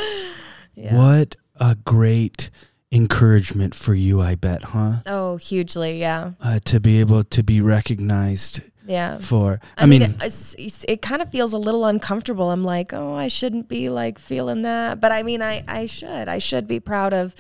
Yeah. 0.76 0.95
What 0.95 1.36
a 1.60 1.76
great 1.76 2.50
encouragement 2.91 3.76
for 3.76 3.93
you, 3.93 4.22
I 4.22 4.36
bet, 4.36 4.64
huh? 4.64 5.02
Oh, 5.06 5.36
hugely, 5.38 6.00
yeah, 6.00 6.32
Uh, 6.41 6.60
to 6.66 6.80
be 6.80 7.00
able 7.00 7.24
to 7.26 7.43
be 7.43 7.60
recognized 7.62 8.62
yeah. 8.90 9.18
for, 9.20 9.60
I, 9.78 9.84
I, 9.84 9.86
mean, 9.86 10.02
mean, 10.02 10.10
it, 10.12 10.16
it's- 10.18 10.56
it's- 10.58 10.84
it 10.88 11.02
kind 11.02 11.22
of 11.22 11.30
feels 11.30 11.54
a 11.54 11.58
little 11.58 11.86
uncomfortable. 11.86 12.50
I'm 12.52 12.64
like, 12.66 12.92
oh, 12.92 13.14
I 13.14 13.28
shouldn't 13.28 13.70
be 13.70 13.88
like 13.88 14.20
feeling 14.20 14.64
that, 14.64 15.00
but 15.00 15.12
I 15.12 15.24
mean, 15.24 15.42
I 15.42 15.64
I 15.68 15.86
should. 15.86 16.28
I 16.28 16.40
should 16.40 16.68
be 16.68 16.80
proud 16.80 17.14
of 17.14 17.34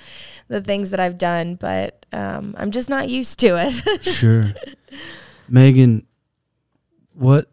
the 0.47 0.61
things 0.61 0.91
that 0.91 0.99
I've 0.99 1.17
done, 1.17 1.55
but 1.55 2.05
um, 2.13 2.55
I'm 2.57 2.71
just 2.71 2.87
not 2.89 3.09
used 3.09 3.39
to 3.39 3.47
it. 3.57 4.01
sure. 4.03 4.53
Megan, 5.47 6.05
what 7.13 7.47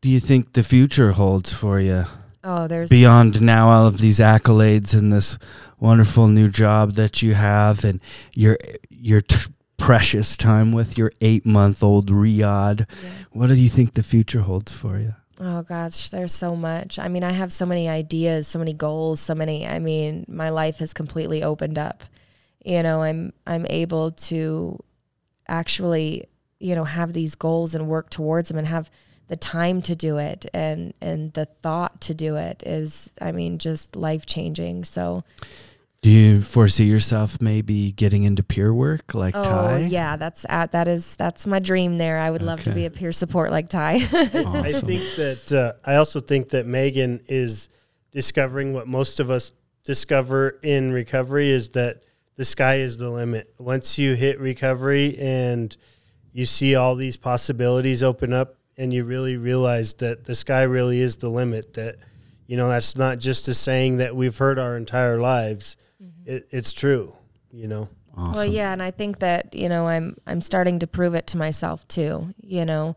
do 0.00 0.08
you 0.08 0.20
think 0.20 0.52
the 0.54 0.62
future 0.62 1.12
holds 1.12 1.52
for 1.52 1.78
you? 1.80 2.04
Oh, 2.44 2.66
there's 2.66 2.90
beyond 2.90 3.40
now 3.40 3.68
all 3.68 3.86
of 3.86 3.98
these 3.98 4.18
accolades 4.18 4.92
and 4.94 5.12
this 5.12 5.38
wonderful 5.78 6.26
new 6.28 6.48
job 6.48 6.94
that 6.94 7.22
you 7.22 7.34
have 7.34 7.84
and 7.84 8.00
your 8.34 8.58
your 8.90 9.20
t- 9.20 9.50
precious 9.82 10.36
time 10.36 10.70
with 10.70 10.96
your 10.96 11.10
eight 11.20 11.44
month 11.44 11.82
old 11.82 12.08
Riyadh. 12.08 12.86
yeah. 13.02 13.10
What 13.32 13.48
do 13.48 13.54
you 13.54 13.68
think 13.68 13.94
the 13.94 14.04
future 14.04 14.42
holds 14.42 14.70
for 14.70 14.96
you? 14.96 15.14
Oh 15.40 15.62
gosh, 15.62 16.10
there's 16.10 16.32
so 16.32 16.54
much. 16.54 17.00
I 17.00 17.08
mean, 17.08 17.24
I 17.24 17.32
have 17.32 17.52
so 17.52 17.66
many 17.66 17.88
ideas, 17.88 18.46
so 18.46 18.60
many 18.60 18.74
goals, 18.74 19.18
so 19.18 19.34
many. 19.34 19.66
I 19.66 19.80
mean, 19.80 20.24
my 20.28 20.50
life 20.50 20.76
has 20.76 20.94
completely 20.94 21.42
opened 21.42 21.78
up. 21.78 22.04
You 22.64 22.84
know, 22.84 23.02
I'm 23.02 23.32
I'm 23.44 23.66
able 23.68 24.12
to 24.12 24.78
actually, 25.48 26.28
you 26.60 26.76
know, 26.76 26.84
have 26.84 27.12
these 27.12 27.34
goals 27.34 27.74
and 27.74 27.88
work 27.88 28.08
towards 28.08 28.48
them 28.50 28.58
and 28.58 28.68
have 28.68 28.88
the 29.26 29.36
time 29.36 29.82
to 29.82 29.96
do 29.96 30.18
it 30.18 30.46
and 30.54 30.94
and 31.00 31.32
the 31.32 31.46
thought 31.46 32.00
to 32.02 32.14
do 32.14 32.36
it 32.36 32.62
is 32.64 33.10
I 33.20 33.32
mean, 33.32 33.58
just 33.58 33.96
life-changing. 33.96 34.84
So, 34.84 35.24
Do 36.02 36.10
you 36.10 36.42
foresee 36.42 36.86
yourself 36.86 37.40
maybe 37.40 37.92
getting 37.92 38.24
into 38.24 38.42
peer 38.42 38.74
work 38.74 39.14
like 39.14 39.36
oh 39.36 39.42
Ty? 39.44 39.78
yeah, 39.88 40.16
that's 40.16 40.44
at, 40.48 40.72
that 40.72 40.88
is 40.88 41.14
that's 41.14 41.46
my 41.46 41.60
dream 41.60 41.96
there. 41.96 42.18
I 42.18 42.28
would 42.28 42.42
love 42.42 42.64
to 42.64 42.72
be 42.72 42.86
a 42.86 42.90
peer 42.90 43.12
support 43.12 43.52
like 43.52 43.68
Ty. 43.68 43.94
I 44.12 44.72
think 44.72 45.02
that 45.14 45.52
uh, 45.52 45.88
I 45.88 45.94
also 45.94 46.18
think 46.18 46.48
that 46.48 46.66
Megan 46.66 47.20
is 47.28 47.68
discovering 48.10 48.72
what 48.72 48.88
most 48.88 49.20
of 49.20 49.30
us 49.30 49.52
discover 49.84 50.58
in 50.64 50.92
recovery 50.92 51.50
is 51.50 51.68
that 51.70 52.02
the 52.34 52.44
sky 52.44 52.76
is 52.76 52.98
the 52.98 53.08
limit. 53.08 53.54
Once 53.58 53.96
you 53.96 54.14
hit 54.14 54.40
recovery 54.40 55.16
and 55.20 55.76
you 56.32 56.46
see 56.46 56.74
all 56.74 56.96
these 56.96 57.16
possibilities 57.16 58.02
open 58.02 58.32
up 58.32 58.56
and 58.76 58.92
you 58.92 59.04
really 59.04 59.36
realize 59.36 59.94
that 59.94 60.24
the 60.24 60.34
sky 60.34 60.62
really 60.62 61.00
is 61.00 61.16
the 61.18 61.28
limit 61.28 61.74
that 61.74 61.96
you 62.48 62.56
know 62.56 62.68
that's 62.68 62.96
not 62.96 63.18
just 63.18 63.46
a 63.46 63.54
saying 63.54 63.98
that 63.98 64.16
we've 64.16 64.36
heard 64.36 64.58
our 64.58 64.76
entire 64.76 65.20
lives. 65.20 65.76
It, 66.26 66.48
it's 66.50 66.72
true, 66.72 67.16
you 67.50 67.68
know. 67.68 67.88
Awesome. 68.16 68.34
Well, 68.34 68.44
yeah, 68.44 68.72
and 68.72 68.82
I 68.82 68.90
think 68.90 69.20
that 69.20 69.54
you 69.54 69.68
know 69.68 69.86
I'm 69.86 70.16
I'm 70.26 70.42
starting 70.42 70.78
to 70.80 70.86
prove 70.86 71.14
it 71.14 71.26
to 71.28 71.36
myself 71.36 71.86
too. 71.88 72.28
You 72.42 72.64
know, 72.64 72.94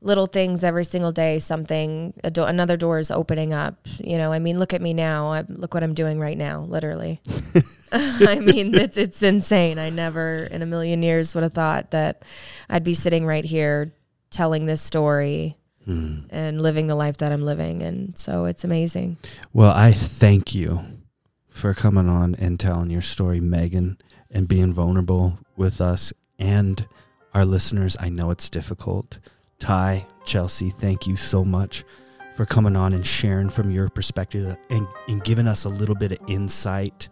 little 0.00 0.26
things 0.26 0.64
every 0.64 0.84
single 0.84 1.12
day, 1.12 1.38
something 1.38 2.14
a 2.24 2.30
do- 2.30 2.44
another 2.44 2.76
door 2.76 2.98
is 2.98 3.10
opening 3.10 3.52
up. 3.52 3.86
You 3.98 4.16
know, 4.16 4.32
I 4.32 4.38
mean, 4.38 4.58
look 4.58 4.72
at 4.72 4.80
me 4.80 4.94
now. 4.94 5.32
I, 5.32 5.44
look 5.48 5.74
what 5.74 5.82
I'm 5.82 5.94
doing 5.94 6.18
right 6.18 6.38
now, 6.38 6.62
literally. 6.62 7.20
I 7.92 8.36
mean, 8.40 8.74
it's 8.74 8.96
it's 8.96 9.22
insane. 9.22 9.78
I 9.78 9.90
never 9.90 10.48
in 10.50 10.62
a 10.62 10.66
million 10.66 11.02
years 11.02 11.34
would 11.34 11.42
have 11.42 11.52
thought 11.54 11.90
that 11.90 12.24
I'd 12.68 12.84
be 12.84 12.94
sitting 12.94 13.26
right 13.26 13.44
here 13.44 13.92
telling 14.30 14.66
this 14.66 14.80
story 14.82 15.56
Hmm. 15.84 16.20
and 16.30 16.62
living 16.62 16.86
the 16.86 16.94
life 16.94 17.18
that 17.18 17.30
I'm 17.30 17.42
living, 17.42 17.82
and 17.82 18.16
so 18.16 18.46
it's 18.46 18.64
amazing. 18.64 19.18
Well, 19.52 19.70
I 19.70 19.92
thank 19.92 20.54
you 20.54 20.80
for 21.54 21.72
coming 21.72 22.08
on 22.08 22.34
and 22.34 22.58
telling 22.58 22.90
your 22.90 23.00
story, 23.00 23.38
Megan, 23.38 23.96
and 24.28 24.48
being 24.48 24.74
vulnerable 24.74 25.38
with 25.56 25.80
us 25.80 26.12
and 26.36 26.86
our 27.32 27.44
listeners. 27.44 27.96
I 28.00 28.08
know 28.08 28.30
it's 28.30 28.50
difficult. 28.50 29.20
Ty, 29.60 30.04
Chelsea, 30.24 30.70
thank 30.70 31.06
you 31.06 31.14
so 31.14 31.44
much 31.44 31.84
for 32.34 32.44
coming 32.44 32.74
on 32.74 32.92
and 32.92 33.06
sharing 33.06 33.48
from 33.48 33.70
your 33.70 33.88
perspective 33.88 34.56
and, 34.68 34.86
and 35.06 35.22
giving 35.22 35.46
us 35.46 35.64
a 35.64 35.68
little 35.68 35.94
bit 35.94 36.10
of 36.10 36.18
insight 36.28 37.08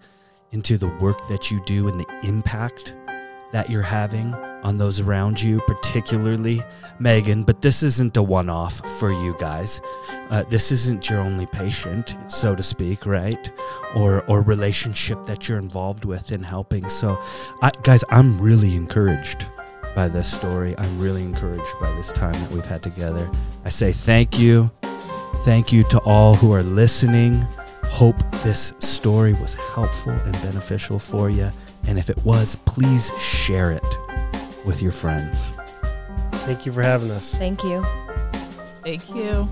into 0.50 0.76
the 0.76 0.88
work 1.00 1.28
that 1.28 1.52
you 1.52 1.62
do 1.64 1.86
and 1.86 2.00
the 2.00 2.20
impact 2.24 2.96
that 3.52 3.70
you're 3.70 3.82
having 3.82 4.34
on 4.62 4.78
those 4.78 5.00
around 5.00 5.40
you, 5.42 5.60
particularly 5.66 6.62
Megan. 6.98 7.42
But 7.42 7.62
this 7.62 7.82
isn't 7.82 8.16
a 8.16 8.22
one 8.22 8.48
off 8.48 8.80
for 8.98 9.10
you 9.10 9.36
guys 9.38 9.80
uh, 10.32 10.42
this 10.44 10.72
isn't 10.72 11.10
your 11.10 11.20
only 11.20 11.44
patient, 11.44 12.16
so 12.26 12.54
to 12.54 12.62
speak, 12.62 13.04
right? 13.04 13.50
Or 13.94 14.24
or 14.28 14.40
relationship 14.40 15.22
that 15.26 15.46
you're 15.46 15.58
involved 15.58 16.06
with 16.06 16.32
in 16.32 16.42
helping. 16.42 16.88
So, 16.88 17.20
I, 17.60 17.70
guys, 17.82 18.02
I'm 18.08 18.40
really 18.40 18.74
encouraged 18.74 19.46
by 19.94 20.08
this 20.08 20.32
story. 20.32 20.74
I'm 20.78 20.98
really 20.98 21.22
encouraged 21.22 21.78
by 21.82 21.92
this 21.96 22.12
time 22.12 22.32
that 22.32 22.50
we've 22.50 22.64
had 22.64 22.82
together. 22.82 23.30
I 23.66 23.68
say 23.68 23.92
thank 23.92 24.38
you, 24.38 24.70
thank 25.44 25.70
you 25.70 25.84
to 25.90 25.98
all 25.98 26.34
who 26.34 26.52
are 26.54 26.62
listening. 26.62 27.46
Hope 27.84 28.16
this 28.42 28.72
story 28.78 29.34
was 29.34 29.52
helpful 29.52 30.12
and 30.12 30.32
beneficial 30.40 30.98
for 30.98 31.28
you. 31.28 31.50
And 31.86 31.98
if 31.98 32.10
it 32.10 32.24
was, 32.24 32.56
please 32.64 33.10
share 33.18 33.72
it 33.72 33.98
with 34.64 34.80
your 34.82 34.92
friends. 34.92 35.50
Thank 36.44 36.66
you 36.66 36.72
for 36.72 36.82
having 36.82 37.10
us. 37.10 37.34
Thank 37.36 37.62
you. 37.62 37.84
Thank 38.82 39.08
you. 39.14 39.48